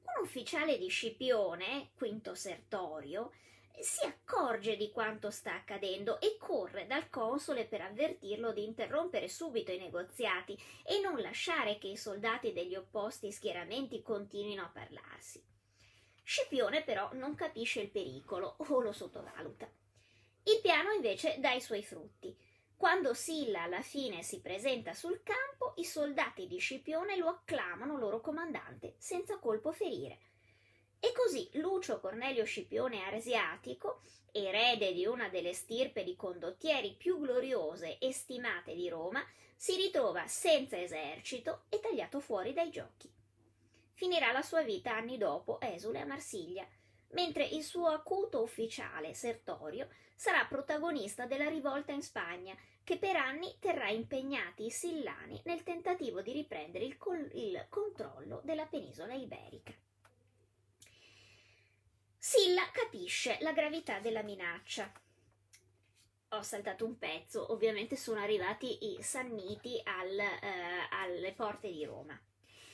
Un 0.02 0.24
ufficiale 0.24 0.78
di 0.78 0.90
Scipione, 0.90 1.92
Quinto 1.96 2.36
Sertorio, 2.36 3.32
si 3.80 4.06
accorge 4.06 4.78
di 4.78 4.92
quanto 4.92 5.30
sta 5.30 5.56
accadendo 5.56 6.20
e 6.20 6.38
corre 6.38 6.86
dal 6.86 7.10
console 7.10 7.66
per 7.66 7.82
avvertirlo 7.82 8.54
di 8.54 8.64
interrompere 8.64 9.28
subito 9.28 9.72
i 9.72 9.78
negoziati 9.78 10.58
e 10.84 11.00
non 11.00 11.20
lasciare 11.20 11.78
che 11.78 11.88
i 11.88 11.98
soldati 11.98 12.54
degli 12.54 12.76
opposti 12.76 13.32
schieramenti 13.32 14.02
continuino 14.02 14.64
a 14.64 14.72
parlarsi. 14.72 15.44
Scipione 16.24 16.84
però 16.84 17.10
non 17.14 17.36
capisce 17.36 17.82
il 17.82 17.90
pericolo 17.90 18.56
o 18.58 18.80
lo 18.80 18.92
sottovaluta. 18.94 19.70
Il 20.46 20.60
piano 20.62 20.92
invece 20.92 21.38
dà 21.40 21.52
i 21.52 21.62
suoi 21.62 21.84
frutti. 21.84 22.36
Quando 22.76 23.14
Silla 23.14 23.64
alla 23.64 23.82
fine 23.82 24.24
si 24.24 24.42
presenta 24.42 24.94
sul 24.94 25.22
campo, 25.24 25.74
i 25.78 25.86
soldati 25.86 26.48
di 26.48 26.58
Scipione 26.58 27.18
lo 27.18 27.28
acclamano 27.28 27.98
loro 27.98 28.20
comandante, 28.20 28.96
senza 28.98 29.38
colpo 29.40 29.72
ferire. 29.72 30.20
E 31.04 31.12
così 31.12 31.50
Lucio 31.54 32.00
Cornelio 32.00 32.46
Scipione 32.46 33.04
Arsiatico, 33.04 34.02
erede 34.32 34.94
di 34.94 35.06
una 35.06 35.28
delle 35.28 35.54
stirpe 35.54 36.04
di 36.04 36.16
condottieri 36.16 36.96
più 36.98 37.20
gloriose 37.20 37.98
e 37.98 38.14
stimate 38.14 38.74
di 38.74 38.88
Roma, 38.88 39.22
si 39.56 39.76
ritrova 39.76 40.26
senza 40.28 40.80
esercito 40.80 41.64
e 41.68 41.80
tagliato 41.80 42.20
fuori 42.20 42.54
dai 42.54 42.70
giochi 42.70 43.12
finirà 43.94 44.32
la 44.32 44.42
sua 44.42 44.64
vita 44.64 44.94
anni 44.94 45.18
dopo 45.18 45.62
esule 45.62 46.02
a 46.02 46.06
Marsiglia, 46.06 46.68
mentre 47.12 47.46
il 47.46 47.64
suo 47.64 47.88
acuto 47.88 48.42
ufficiale 48.42 49.14
Sertorio 49.14 49.88
sarà 50.16 50.46
protagonista 50.46 51.26
della 51.26 51.48
rivolta 51.48 51.92
in 51.92 52.02
Spagna, 52.02 52.56
che 52.84 52.98
per 52.98 53.16
anni 53.16 53.56
terrà 53.60 53.90
impegnati 53.90 54.66
i 54.66 54.72
Sillani 54.72 55.42
nel 55.46 55.64
tentativo 55.64 56.22
di 56.22 56.34
riprendere 56.34 56.84
il, 56.84 56.98
col- 56.98 57.30
il 57.34 57.66
controllo 57.70 58.42
della 58.44 58.66
penisola 58.66 59.14
iberica. 59.14 59.74
Silla 62.26 62.70
capisce 62.72 63.38
la 63.42 63.52
gravità 63.52 64.00
della 64.00 64.24
minaccia. 64.24 64.90
Ho 66.30 66.42
saltato 66.42 66.86
un 66.86 66.98
pezzo, 66.98 67.52
ovviamente 67.52 67.98
sono 67.98 68.22
arrivati 68.22 68.94
i 68.94 69.04
Sanniti 69.04 69.82
al, 69.84 70.18
eh, 70.18 70.88
alle 70.90 71.34
porte 71.34 71.70
di 71.70 71.84
Roma. 71.84 72.18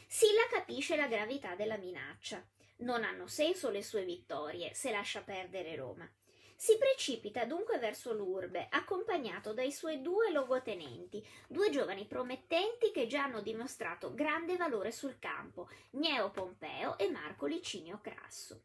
Silla 0.06 0.46
capisce 0.52 0.96
la 0.96 1.08
gravità 1.08 1.56
della 1.56 1.78
minaccia. 1.78 2.48
Non 2.82 3.04
hanno 3.04 3.26
senso 3.26 3.72
le 3.72 3.82
sue 3.82 4.06
vittorie 4.06 4.76
se 4.76 4.92
lascia 4.92 5.24
perdere 5.24 5.76
Roma. 5.76 6.08
Si 6.56 6.78
precipita 6.78 7.46
dunque 7.46 7.80
verso 7.80 8.14
l'urbe, 8.14 8.68
accompagnato 8.70 9.52
dai 9.54 9.72
suoi 9.72 10.00
due 10.02 10.32
logotenenti, 10.32 11.28
due 11.48 11.72
giovani 11.72 12.06
promettenti 12.06 12.92
che 12.92 13.08
già 13.08 13.24
hanno 13.24 13.42
dimostrato 13.42 14.14
grande 14.14 14.58
valore 14.58 14.92
sul 14.92 15.18
campo, 15.18 15.68
Gneo 15.90 16.30
Pompeo 16.30 17.00
e 17.00 17.10
Marco 17.10 17.48
Licinio 17.48 18.00
Crasso. 18.00 18.62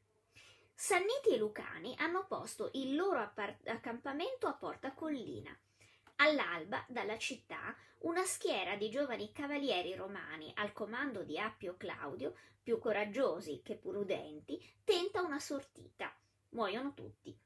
Sanniti 0.77 1.31
e 1.31 1.39
Lucani 1.39 1.95
hanno 1.99 2.27
posto 2.27 2.71
il 2.75 2.97
loro 2.97 3.19
accampamento 3.21 4.49
a 4.49 4.55
Porta 4.55 4.93
Collina. 4.93 5.57
All'alba, 6.17 6.85
dalla 6.89 7.17
città, 7.17 7.75
una 8.01 8.25
schiera 8.25 8.77
di 8.77 8.91
giovani 8.91 9.33
cavalieri 9.33 9.95
romani 9.95 10.53
al 10.57 10.73
comando 10.73 11.23
di 11.23 11.39
Appio 11.39 11.77
Claudio, 11.77 12.35
più 12.63 12.79
coraggiosi 12.79 13.63
che 13.63 13.77
prudenti, 13.77 14.61
tenta 14.85 15.23
una 15.23 15.39
sortita. 15.39 16.15
Muoiono 16.51 16.93
tutti. 16.93 17.37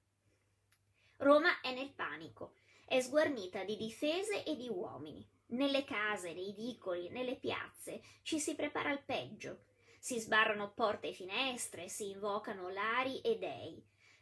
Roma 1.19 1.61
è 1.61 1.73
nel 1.73 1.93
panico, 1.93 2.55
è 2.87 3.01
sguarnita 3.01 3.63
di 3.65 3.77
difese 3.77 4.45
e 4.45 4.57
di 4.57 4.69
uomini. 4.69 5.27
Nelle 5.49 5.85
case, 5.85 6.33
nei 6.33 6.53
vicoli, 6.53 7.09
nelle 7.09 7.37
piazze 7.37 8.03
ci 8.23 8.39
si 8.39 8.55
prepara 8.55 8.91
al 8.91 9.03
peggio. 9.03 9.65
Si 10.09 10.19
sbarrano 10.21 10.73
porte 10.75 11.09
e 11.09 11.13
finestre, 11.13 11.91
si 11.91 12.09
invocano 12.09 12.71
lari 12.71 13.21
e 13.21 13.37
dei. 13.37 13.79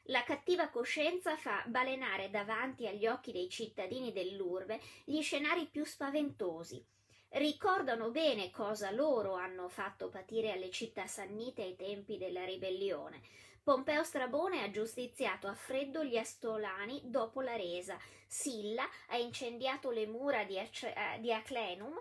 La 0.06 0.24
cattiva 0.24 0.68
coscienza 0.68 1.36
fa 1.36 1.62
balenare 1.68 2.28
davanti 2.28 2.88
agli 2.88 3.06
occhi 3.06 3.30
dei 3.30 3.48
cittadini 3.48 4.10
dell'urbe 4.10 4.80
gli 5.04 5.22
scenari 5.22 5.66
più 5.66 5.84
spaventosi. 5.84 6.84
Ricordano 7.28 8.10
bene 8.10 8.50
cosa 8.50 8.90
loro 8.90 9.34
hanno 9.34 9.68
fatto 9.68 10.08
patire 10.08 10.50
alle 10.50 10.70
città 10.70 11.06
sannite 11.06 11.62
ai 11.62 11.76
tempi 11.76 12.18
della 12.18 12.44
ribellione. 12.44 13.20
Pompeo 13.62 14.02
Strabone 14.02 14.64
ha 14.64 14.70
giustiziato 14.72 15.46
a 15.46 15.54
freddo 15.54 16.02
gli 16.02 16.16
Astolani 16.16 17.02
dopo 17.04 17.42
la 17.42 17.54
resa. 17.54 17.96
Silla 18.26 18.88
ha 19.10 19.16
incendiato 19.18 19.92
le 19.92 20.08
mura 20.08 20.42
di, 20.42 20.58
Ace- 20.58 20.92
eh, 20.92 21.20
di 21.20 21.32
Aclenum, 21.32 21.94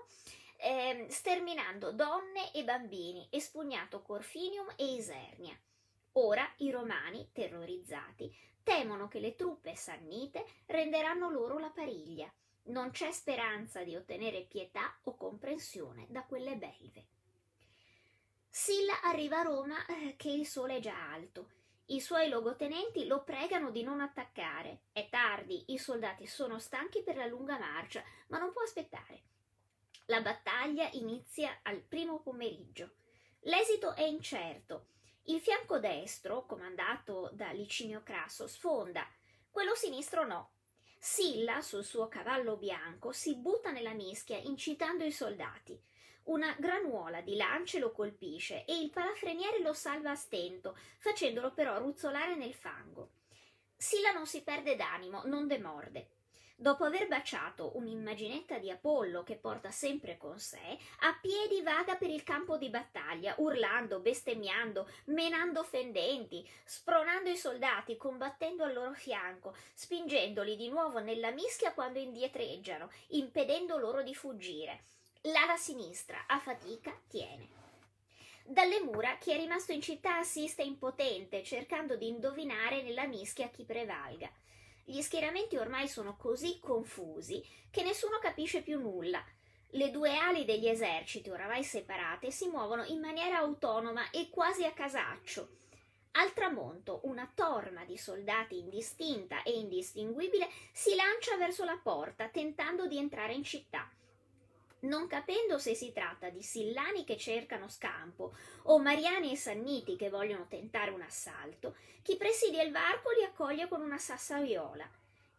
eh, 0.57 1.07
sterminando 1.09 1.91
donne 1.91 2.51
e 2.53 2.63
bambini, 2.63 3.27
espugnato 3.29 4.01
Corfinium 4.01 4.73
e 4.75 4.93
Isernia. 4.93 5.57
Ora 6.13 6.49
i 6.57 6.71
romani, 6.71 7.29
terrorizzati, 7.33 8.33
temono 8.63 9.07
che 9.07 9.19
le 9.19 9.35
truppe 9.35 9.75
sannite 9.75 10.45
renderanno 10.65 11.29
loro 11.29 11.59
la 11.59 11.69
pariglia. 11.69 12.31
Non 12.67 12.91
c'è 12.91 13.11
speranza 13.11 13.83
di 13.83 13.95
ottenere 13.95 14.41
pietà 14.43 14.97
o 15.03 15.15
comprensione 15.15 16.07
da 16.09 16.23
quelle 16.23 16.55
belve. 16.55 17.05
Silla 18.49 19.01
arriva 19.01 19.39
a 19.39 19.43
Roma 19.43 19.85
eh, 19.85 20.15
che 20.15 20.29
il 20.29 20.47
sole 20.47 20.77
è 20.77 20.79
già 20.79 21.11
alto. 21.11 21.49
I 21.87 21.99
suoi 21.99 22.29
logotenenti 22.29 23.05
lo 23.05 23.23
pregano 23.23 23.69
di 23.69 23.83
non 23.83 23.99
attaccare. 23.99 24.83
È 24.91 25.07
tardi, 25.09 25.65
i 25.67 25.77
soldati 25.77 26.25
sono 26.25 26.57
stanchi 26.57 27.03
per 27.03 27.17
la 27.17 27.27
lunga 27.27 27.59
marcia, 27.59 28.03
ma 28.27 28.39
non 28.39 28.51
può 28.51 28.63
aspettare. 28.63 29.21
La 30.07 30.21
battaglia 30.21 30.87
inizia 30.91 31.61
al 31.63 31.81
primo 31.81 32.19
pomeriggio. 32.19 32.97
L'esito 33.41 33.95
è 33.95 34.03
incerto. 34.03 34.89
Il 35.23 35.39
fianco 35.39 35.79
destro, 35.79 36.45
comandato 36.45 37.31
da 37.33 37.49
Licinio 37.49 38.03
Crasso, 38.03 38.45
sfonda, 38.45 39.03
quello 39.49 39.73
sinistro 39.73 40.27
no. 40.27 40.51
Silla, 40.99 41.61
sul 41.61 41.83
suo 41.83 42.07
cavallo 42.07 42.55
bianco, 42.55 43.11
si 43.13 43.35
butta 43.35 43.71
nella 43.71 43.93
mischia, 43.93 44.37
incitando 44.37 45.03
i 45.03 45.11
soldati. 45.11 45.81
Una 46.25 46.55
granuola 46.59 47.21
di 47.21 47.35
lance 47.35 47.79
lo 47.79 47.91
colpisce 47.91 48.63
e 48.65 48.79
il 48.79 48.91
palafreniere 48.91 49.59
lo 49.59 49.73
salva 49.73 50.11
a 50.11 50.15
stento, 50.15 50.77
facendolo 50.99 51.51
però 51.51 51.79
ruzzolare 51.79 52.35
nel 52.35 52.53
fango. 52.53 53.13
Silla 53.75 54.11
non 54.11 54.27
si 54.27 54.43
perde 54.43 54.75
d'animo, 54.75 55.23
non 55.25 55.47
demorde. 55.47 56.14
Dopo 56.57 56.85
aver 56.85 57.09
baciato 57.09 57.75
un'immaginetta 57.75 58.59
di 58.59 58.71
Apollo 58.71 59.23
che 59.23 59.35
porta 59.35 59.71
sempre 59.71 60.15
con 60.15 60.39
sé, 60.39 60.77
a 61.01 61.17
piedi 61.21 61.61
vaga 61.61 61.95
per 61.97 62.09
il 62.09 62.23
campo 62.23 62.57
di 62.57 62.69
battaglia, 62.69 63.35
urlando, 63.39 63.99
bestemmiando, 63.99 64.89
menando 65.07 65.63
fendenti, 65.63 66.49
spronando 66.63 67.29
i 67.29 67.35
soldati, 67.35 67.97
combattendo 67.97 68.63
al 68.63 68.71
loro 68.71 68.93
fianco, 68.93 69.53
spingendoli 69.73 70.55
di 70.55 70.69
nuovo 70.69 70.99
nella 70.99 71.31
mischia 71.31 71.73
quando 71.73 71.99
indietreggiano, 71.99 72.89
impedendo 73.07 73.77
loro 73.77 74.01
di 74.01 74.15
fuggire. 74.15 74.85
L'ala 75.23 75.57
sinistra, 75.57 76.23
a 76.25 76.39
fatica, 76.39 76.97
tiene. 77.09 77.49
Dalle 78.45 78.79
mura 78.79 79.17
chi 79.17 79.31
è 79.31 79.35
rimasto 79.35 79.73
in 79.73 79.81
città 79.81 80.19
assiste 80.19 80.63
impotente, 80.63 81.43
cercando 81.43 81.97
di 81.97 82.07
indovinare 82.07 82.81
nella 82.81 83.07
mischia 83.07 83.49
chi 83.49 83.65
prevalga. 83.65 84.31
Gli 84.87 85.01
schieramenti 85.01 85.57
ormai 85.57 85.87
sono 85.87 86.15
così 86.15 86.59
confusi 86.59 87.43
che 87.71 87.81
nessuno 87.81 88.19
capisce 88.19 88.61
più 88.61 88.79
nulla. 88.79 89.23
Le 89.71 89.89
due 89.89 90.15
ali 90.15 90.45
degli 90.45 90.67
eserciti, 90.67 91.31
oramai 91.31 91.63
separate, 91.63 92.29
si 92.29 92.47
muovono 92.47 92.83
in 92.85 92.99
maniera 92.99 93.39
autonoma 93.39 94.11
e 94.11 94.29
quasi 94.29 94.63
a 94.63 94.73
casaccio. 94.73 95.49
Al 96.11 96.33
tramonto, 96.33 96.99
una 97.03 97.29
torma 97.33 97.83
di 97.83 97.97
soldati 97.97 98.59
indistinta 98.59 99.41
e 99.41 99.57
indistinguibile 99.57 100.47
si 100.71 100.93
lancia 100.93 101.35
verso 101.35 101.65
la 101.65 101.79
porta, 101.81 102.29
tentando 102.29 102.85
di 102.85 102.97
entrare 102.97 103.33
in 103.33 103.43
città 103.43 103.89
non 104.85 105.07
capendo 105.07 105.57
se 105.57 105.75
si 105.75 105.91
tratta 105.91 106.29
di 106.29 106.41
sillani 106.41 107.03
che 107.03 107.17
cercano 107.17 107.67
scampo 107.67 108.35
o 108.63 108.79
mariani 108.79 109.31
e 109.31 109.35
sanniti 109.35 109.95
che 109.95 110.09
vogliono 110.09 110.47
tentare 110.47 110.91
un 110.91 111.01
assalto, 111.01 111.75
chi 112.01 112.17
presidia 112.17 112.63
il 112.63 112.71
varco 112.71 113.11
li 113.11 113.23
accoglie 113.23 113.67
con 113.67 113.81
una 113.81 113.97
sassa 113.97 114.39
viola. 114.39 114.89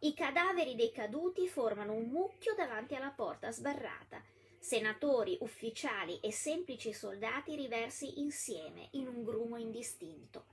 I 0.01 0.15
cadaveri 0.15 0.75
dei 0.75 0.93
caduti 0.93 1.49
formano 1.49 1.93
un 1.93 2.09
mucchio 2.09 2.55
davanti 2.55 2.95
alla 2.95 3.11
porta 3.11 3.51
sbarrata. 3.51 4.23
Senatori, 4.59 5.39
ufficiali 5.41 6.21
e 6.21 6.33
semplici 6.33 6.93
soldati 6.93 7.55
riversi 7.55 8.21
insieme 8.21 8.89
in 8.93 9.07
un 9.07 9.25
grumo 9.25 9.57
indistinto. 9.57 10.45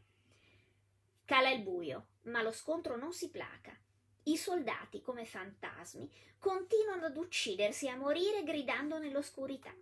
Cala 1.26 1.50
il 1.50 1.62
buio, 1.62 2.06
ma 2.24 2.42
lo 2.42 2.52
scontro 2.52 2.96
non 2.96 3.12
si 3.12 3.30
placa. 3.30 3.76
I 4.26 4.38
soldati, 4.38 5.02
come 5.02 5.26
fantasmi, 5.26 6.10
continuano 6.40 7.06
ad 7.06 7.18
uccidersi 7.18 7.88
e 7.88 7.90
a 7.90 7.98
morire 7.98 8.44
gridando 8.44 8.98
nell'oscurità. 8.98 9.74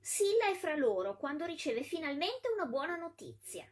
Silla 0.00 0.48
è 0.50 0.54
fra 0.54 0.76
loro 0.76 1.16
quando 1.16 1.44
riceve 1.44 1.82
finalmente 1.82 2.48
una 2.48 2.66
buona 2.66 2.94
notizia. 2.94 3.68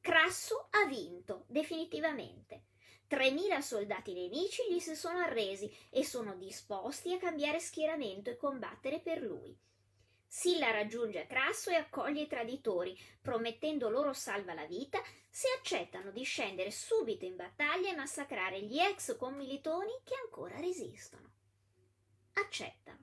Crasso 0.00 0.68
ha 0.70 0.84
vinto, 0.84 1.44
definitivamente. 1.46 2.64
Tremila 3.06 3.62
soldati 3.62 4.12
nemici 4.12 4.70
gli 4.70 4.80
si 4.80 4.94
sono 4.94 5.18
arresi 5.18 5.74
e 5.88 6.04
sono 6.04 6.34
disposti 6.34 7.14
a 7.14 7.18
cambiare 7.18 7.58
schieramento 7.58 8.28
e 8.28 8.36
combattere 8.36 9.00
per 9.00 9.22
lui. 9.22 9.58
Silla 10.30 10.70
raggiunge 10.70 11.26
Crasso 11.26 11.70
e 11.70 11.74
accoglie 11.74 12.22
i 12.22 12.26
traditori, 12.26 12.96
promettendo 13.22 13.88
loro 13.88 14.12
salva 14.12 14.52
la 14.52 14.66
vita 14.66 15.00
se 15.30 15.48
accettano 15.58 16.10
di 16.10 16.22
scendere 16.22 16.70
subito 16.70 17.24
in 17.24 17.34
battaglia 17.34 17.90
e 17.90 17.96
massacrare 17.96 18.60
gli 18.60 18.78
ex 18.78 19.16
commilitoni 19.16 19.92
che 20.04 20.14
ancora 20.22 20.60
resistono. 20.60 21.32
Accettano. 22.34 22.98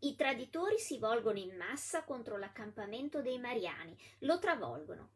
I 0.00 0.14
traditori 0.14 0.78
si 0.78 0.98
volgono 0.98 1.38
in 1.38 1.56
massa 1.56 2.04
contro 2.04 2.36
l'accampamento 2.36 3.22
dei 3.22 3.38
Mariani, 3.38 3.98
lo 4.20 4.38
travolgono. 4.38 5.12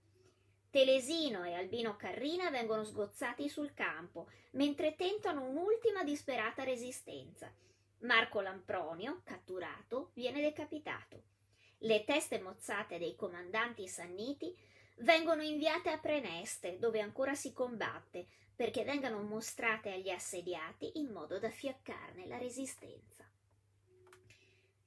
Telesino 0.70 1.44
e 1.44 1.52
Albino 1.52 1.96
Carrina 1.96 2.48
vengono 2.50 2.82
sgozzati 2.82 3.48
sul 3.48 3.74
campo, 3.74 4.30
mentre 4.52 4.96
tentano 4.96 5.44
un'ultima 5.44 6.02
disperata 6.02 6.64
resistenza. 6.64 7.52
Marco 8.01 8.40
Lampronio, 8.40 9.20
catturato, 9.24 10.11
viene 10.14 10.40
decapitato. 10.40 11.24
Le 11.78 12.05
teste 12.05 12.40
mozzate 12.40 12.98
dei 12.98 13.14
comandanti 13.14 13.86
sanniti 13.88 14.55
vengono 14.98 15.42
inviate 15.42 15.90
a 15.90 15.98
Preneste, 15.98 16.78
dove 16.78 17.01
ancora 17.01 17.34
si 17.34 17.53
combatte, 17.53 18.26
perché 18.55 18.84
vengano 18.84 19.22
mostrate 19.22 19.92
agli 19.92 20.11
assediati 20.11 20.98
in 20.98 21.11
modo 21.11 21.38
da 21.38 21.51
fiaccarne 21.51 22.26
la 22.26 22.38
resistenza. 22.38 23.24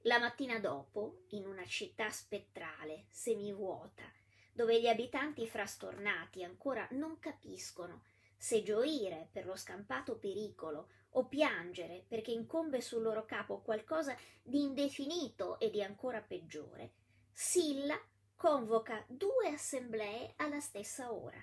La 0.02 0.18
mattina 0.18 0.58
dopo, 0.58 1.24
in 1.30 1.46
una 1.46 1.64
città 1.64 2.10
spettrale, 2.10 3.06
semivuota, 3.10 4.04
dove 4.52 4.80
gli 4.80 4.86
abitanti 4.86 5.46
frastornati 5.46 6.44
ancora 6.44 6.86
non 6.92 7.18
capiscono 7.18 8.04
se 8.36 8.62
gioire 8.62 9.28
per 9.32 9.46
lo 9.46 9.56
scampato 9.56 10.18
pericolo 10.18 10.88
o 11.16 11.26
piangere 11.26 12.04
perché 12.06 12.30
incombe 12.30 12.80
sul 12.80 13.02
loro 13.02 13.24
capo 13.24 13.60
qualcosa 13.60 14.16
di 14.42 14.62
indefinito 14.62 15.58
e 15.58 15.70
di 15.70 15.82
ancora 15.82 16.20
peggiore, 16.20 16.92
Silla 17.32 18.00
convoca 18.36 19.04
due 19.08 19.48
assemblee 19.48 20.34
alla 20.36 20.60
stessa 20.60 21.12
ora. 21.12 21.42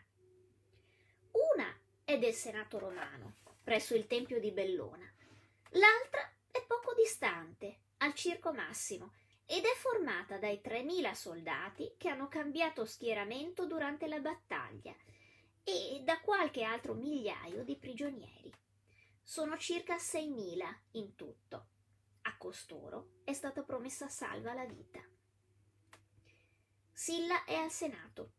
Una 1.54 1.80
è 2.04 2.18
del 2.18 2.34
Senato 2.34 2.80
romano, 2.80 3.38
presso 3.64 3.96
il 3.96 4.08
Tempio 4.08 4.40
di 4.40 4.52
Bellona, 4.52 5.10
l'altra 5.72 6.32
è 6.52 6.64
poco 6.66 6.94
distante, 6.94 7.80
al 7.98 8.14
Circo 8.14 8.52
Massimo, 8.52 9.14
ed 9.46 9.64
è 9.66 9.76
formata 9.76 10.38
dai 10.38 10.62
3.000 10.64 11.12
soldati 11.12 11.96
che 11.98 12.08
hanno 12.08 12.28
cambiato 12.28 12.86
schieramento 12.86 13.66
durante 13.66 14.08
la 14.08 14.20
battaglia 14.20 14.96
e 15.64 16.02
da 16.04 16.20
qualche 16.22 16.64
altro 16.64 16.94
migliaio 16.94 17.64
di 17.64 17.76
prigionieri. 17.76 18.52
Sono 19.32 19.58
circa 19.58 19.96
6.000 19.96 20.80
in 20.96 21.16
tutto. 21.16 21.68
A 22.24 22.36
costoro 22.36 23.22
è 23.24 23.32
stata 23.32 23.64
promessa 23.64 24.10
salva 24.10 24.54
la 24.54 24.66
vita. 24.66 25.00
Silla 26.92 27.46
è 27.46 27.54
al 27.54 27.72
Senato. 27.72 28.34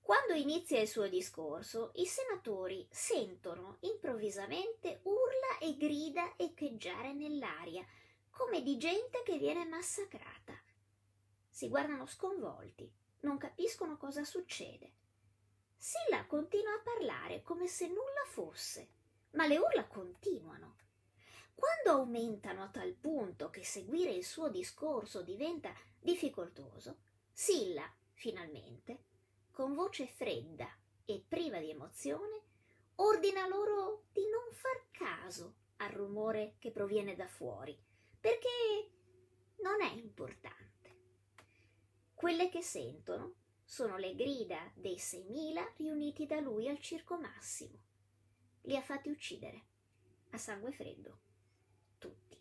Quando 0.00 0.34
inizia 0.34 0.80
il 0.80 0.86
suo 0.86 1.08
discorso, 1.08 1.90
i 1.96 2.06
senatori 2.06 2.86
sentono 2.88 3.78
improvvisamente 3.80 5.00
urla 5.02 5.58
e 5.60 5.76
grida 5.76 6.34
echeggiare 6.36 7.12
nell'aria, 7.12 7.84
come 8.30 8.62
di 8.62 8.76
gente 8.78 9.24
che 9.24 9.38
viene 9.38 9.64
massacrata. 9.64 10.56
Si 11.50 11.68
guardano 11.68 12.06
sconvolti, 12.06 12.88
non 13.22 13.38
capiscono 13.38 13.96
cosa 13.96 14.22
succede. 14.22 14.92
Silla 15.76 16.26
continua 16.26 16.74
a 16.74 16.82
parlare 16.84 17.42
come 17.42 17.66
se 17.66 17.88
nulla 17.88 18.24
fosse 18.28 18.94
ma 19.36 19.46
le 19.46 19.58
urla 19.58 19.86
continuano. 19.86 20.76
Quando 21.54 22.02
aumentano 22.02 22.62
a 22.62 22.68
tal 22.68 22.92
punto 22.94 23.48
che 23.50 23.64
seguire 23.64 24.10
il 24.10 24.24
suo 24.24 24.48
discorso 24.48 25.22
diventa 25.22 25.72
difficoltoso, 25.98 26.98
Silla, 27.32 27.90
finalmente, 28.12 29.04
con 29.50 29.74
voce 29.74 30.06
fredda 30.06 30.68
e 31.04 31.22
priva 31.26 31.58
di 31.58 31.70
emozione, 31.70 32.42
ordina 32.96 33.46
loro 33.46 34.04
di 34.12 34.22
non 34.28 34.52
far 34.52 34.86
caso 34.90 35.54
al 35.76 35.90
rumore 35.90 36.56
che 36.58 36.70
proviene 36.70 37.14
da 37.14 37.26
fuori, 37.26 37.78
perché 38.18 38.90
non 39.62 39.82
è 39.82 39.92
importante. 39.92 40.64
Quelle 42.14 42.48
che 42.48 42.62
sentono 42.62 43.34
sono 43.64 43.98
le 43.98 44.14
grida 44.14 44.70
dei 44.74 44.98
seimila 44.98 45.70
riuniti 45.76 46.24
da 46.24 46.40
lui 46.40 46.68
al 46.68 46.80
circo 46.80 47.18
massimo 47.18 47.84
li 48.66 48.76
ha 48.76 48.82
fatti 48.82 49.08
uccidere 49.08 49.62
a 50.30 50.38
sangue 50.38 50.72
freddo. 50.72 51.18
Tutti. 51.98 52.38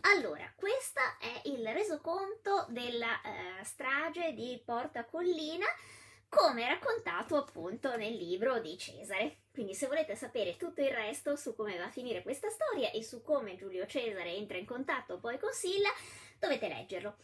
Allora, 0.00 0.50
questo 0.54 1.00
è 1.20 1.48
il 1.48 1.66
resoconto 1.72 2.66
della 2.68 3.20
eh, 3.20 3.64
strage 3.64 4.32
di 4.32 4.60
Porta 4.64 5.04
Collina 5.04 5.66
come 6.28 6.66
raccontato 6.66 7.36
appunto 7.36 7.96
nel 7.96 8.14
libro 8.14 8.60
di 8.60 8.76
Cesare. 8.78 9.38
Quindi 9.50 9.74
se 9.74 9.86
volete 9.86 10.14
sapere 10.14 10.56
tutto 10.56 10.82
il 10.82 10.90
resto 10.90 11.36
su 11.36 11.54
come 11.54 11.76
va 11.78 11.86
a 11.86 11.90
finire 11.90 12.22
questa 12.22 12.48
storia 12.50 12.90
e 12.90 13.02
su 13.02 13.22
come 13.22 13.56
Giulio 13.56 13.86
Cesare 13.86 14.34
entra 14.34 14.58
in 14.58 14.66
contatto 14.66 15.18
poi 15.18 15.38
con 15.38 15.52
Silla, 15.52 15.90
dovete 16.38 16.68
leggerlo. 16.68 17.16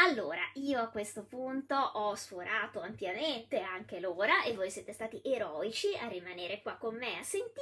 Allora, 0.00 0.42
io 0.54 0.80
a 0.80 0.90
questo 0.90 1.24
punto 1.24 1.74
ho 1.74 2.14
sforato 2.14 2.80
ampiamente 2.80 3.60
anche 3.60 3.98
l'ora 3.98 4.44
e 4.44 4.54
voi 4.54 4.70
siete 4.70 4.92
stati 4.92 5.20
eroici 5.24 5.92
a 5.96 6.06
rimanere 6.06 6.62
qua 6.62 6.76
con 6.76 6.96
me 6.96 7.18
a 7.18 7.22
sentirmi. 7.24 7.58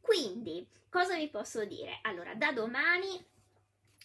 Quindi, 0.00 0.64
cosa 0.88 1.16
vi 1.16 1.28
posso 1.28 1.64
dire? 1.64 1.98
Allora, 2.02 2.34
da 2.34 2.52
domani 2.52 3.26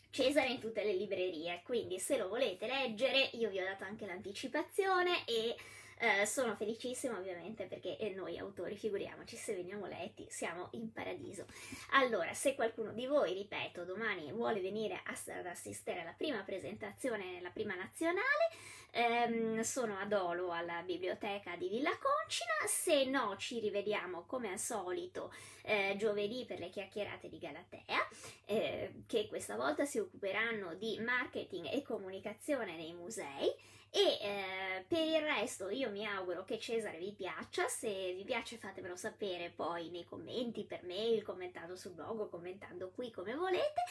Cesare 0.10 0.50
in 0.50 0.60
tutte 0.60 0.84
le 0.84 0.94
librerie, 0.94 1.62
quindi 1.64 1.98
se 2.00 2.18
lo 2.18 2.28
volete 2.28 2.68
leggere, 2.68 3.32
io 3.34 3.50
vi 3.50 3.60
ho 3.60 3.66
dato 3.66 3.84
anche 3.84 4.06
l'anticipazione 4.06 5.26
e 5.26 5.56
eh, 6.04 6.26
sono 6.26 6.54
felicissima 6.56 7.18
ovviamente 7.18 7.66
perché 7.66 7.98
noi 8.14 8.38
autori, 8.38 8.76
figuriamoci, 8.76 9.38
se 9.38 9.54
veniamo 9.54 9.86
letti 9.86 10.26
siamo 10.30 10.68
in 10.72 10.92
paradiso. 10.92 11.46
Allora, 11.92 12.34
se 12.34 12.56
qualcuno 12.56 12.92
di 12.92 13.06
voi, 13.06 13.34
ripeto, 13.34 13.86
domani 13.86 14.30
vuole 14.34 14.60
venire 14.60 15.02
ad 15.06 15.46
assistere 15.46 16.02
alla 16.02 16.12
prima 16.12 16.44
presentazione, 16.44 17.40
la 17.40 17.52
prima 17.52 17.74
nazionale, 17.76 18.50
ehm, 18.92 19.62
sono 19.62 19.98
ad 19.98 20.12
Olo 20.12 20.52
alla 20.52 20.82
biblioteca 20.82 21.56
di 21.56 21.70
Villa 21.70 21.98
Concina, 21.98 22.68
se 22.68 23.06
no 23.06 23.38
ci 23.38 23.62
rivediamo 23.62 24.26
come 24.26 24.52
al 24.52 24.60
solito 24.60 25.34
eh, 25.62 25.96
giovedì 25.98 26.44
per 26.46 26.60
le 26.60 26.68
chiacchierate 26.68 27.30
di 27.30 27.38
Galatea, 27.40 28.08
eh, 28.44 29.04
che 29.08 29.28
questa 29.30 29.56
volta 29.56 29.86
si 29.86 30.00
occuperanno 30.00 30.74
di 30.74 31.00
marketing 31.00 31.70
e 31.72 31.82
comunicazione 31.82 32.76
nei 32.76 32.94
musei 32.94 33.72
e 33.96 34.18
eh, 34.22 34.86
per 34.88 35.06
il 35.06 35.22
resto 35.22 35.70
io 35.70 35.92
mi 35.92 36.04
auguro 36.04 36.44
che 36.44 36.58
Cesare 36.58 36.98
vi 36.98 37.12
piaccia, 37.12 37.68
se 37.68 38.12
vi 38.14 38.24
piace 38.24 38.58
fatemelo 38.58 38.96
sapere 38.96 39.52
poi 39.56 39.92
nei 39.92 40.04
commenti, 40.04 40.64
per 40.64 40.84
mail, 40.84 41.22
commentando 41.22 41.76
sul 41.76 41.92
blog 41.92 42.28
commentando 42.28 42.90
qui 42.90 43.12
come 43.12 43.36
volete. 43.36 43.84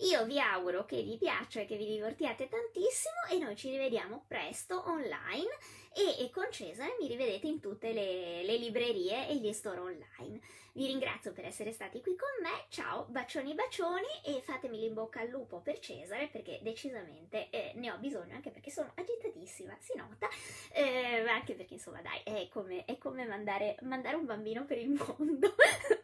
Io 0.00 0.24
vi 0.26 0.38
auguro 0.38 0.84
che 0.84 1.02
vi 1.02 1.16
piaccia 1.16 1.60
e 1.60 1.66
che 1.66 1.76
vi 1.76 1.86
divertiate 1.86 2.48
tantissimo 2.48 3.16
e 3.30 3.38
noi 3.38 3.56
ci 3.56 3.68
rivediamo 3.70 4.24
presto 4.28 4.84
online 4.86 5.48
e, 5.92 6.24
e 6.24 6.30
con 6.30 6.46
Cesare 6.52 6.96
mi 7.00 7.08
rivedete 7.08 7.48
in 7.48 7.58
tutte 7.58 7.92
le, 7.92 8.44
le 8.44 8.56
librerie 8.58 9.28
e 9.28 9.36
gli 9.36 9.52
store 9.52 9.80
online. 9.80 10.40
Vi 10.74 10.86
ringrazio 10.86 11.32
per 11.32 11.44
essere 11.44 11.72
stati 11.72 12.00
qui 12.00 12.14
con 12.14 12.28
me, 12.40 12.66
ciao, 12.68 13.06
bacioni 13.08 13.52
bacioni 13.54 14.06
e 14.24 14.40
fatemi 14.40 14.78
l'in 14.78 14.94
bocca 14.94 15.18
al 15.18 15.28
lupo 15.28 15.58
per 15.60 15.80
Cesare 15.80 16.28
perché 16.28 16.60
decisamente 16.62 17.50
eh, 17.50 17.72
ne 17.74 17.90
ho 17.90 17.98
bisogno 17.98 18.34
anche 18.34 18.50
perché 18.50 18.70
sono 18.70 18.92
agitatissima, 18.94 19.76
si 19.80 19.96
nota, 19.96 20.28
eh, 20.72 21.26
anche 21.26 21.54
perché 21.54 21.74
insomma 21.74 22.00
dai, 22.00 22.20
è 22.22 22.48
come, 22.48 22.84
è 22.84 22.96
come 22.98 23.26
mandare, 23.26 23.74
mandare, 23.82 24.14
un 24.14 24.26
bambino 24.26 24.64
per 24.64 24.78
il 24.78 24.90
mondo. 24.90 25.56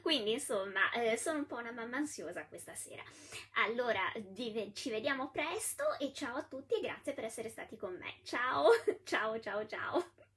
Quindi 0.00 0.32
insomma 0.32 0.90
eh, 0.92 1.16
sono 1.16 1.38
un 1.38 1.46
po' 1.46 1.56
una 1.56 1.72
mamma 1.72 1.96
ansiosa 1.96 2.46
questa 2.46 2.74
sera. 2.74 3.02
Allora 3.66 4.00
ci 4.72 4.90
vediamo 4.90 5.30
presto 5.30 5.84
e 5.98 6.12
ciao 6.12 6.36
a 6.36 6.44
tutti 6.44 6.74
e 6.74 6.80
grazie 6.80 7.12
per 7.12 7.24
essere 7.24 7.48
stati 7.48 7.76
con 7.76 7.94
me. 7.96 8.16
Ciao, 8.22 8.68
ciao, 9.04 9.38
ciao, 9.40 9.66
ciao. 9.66 10.27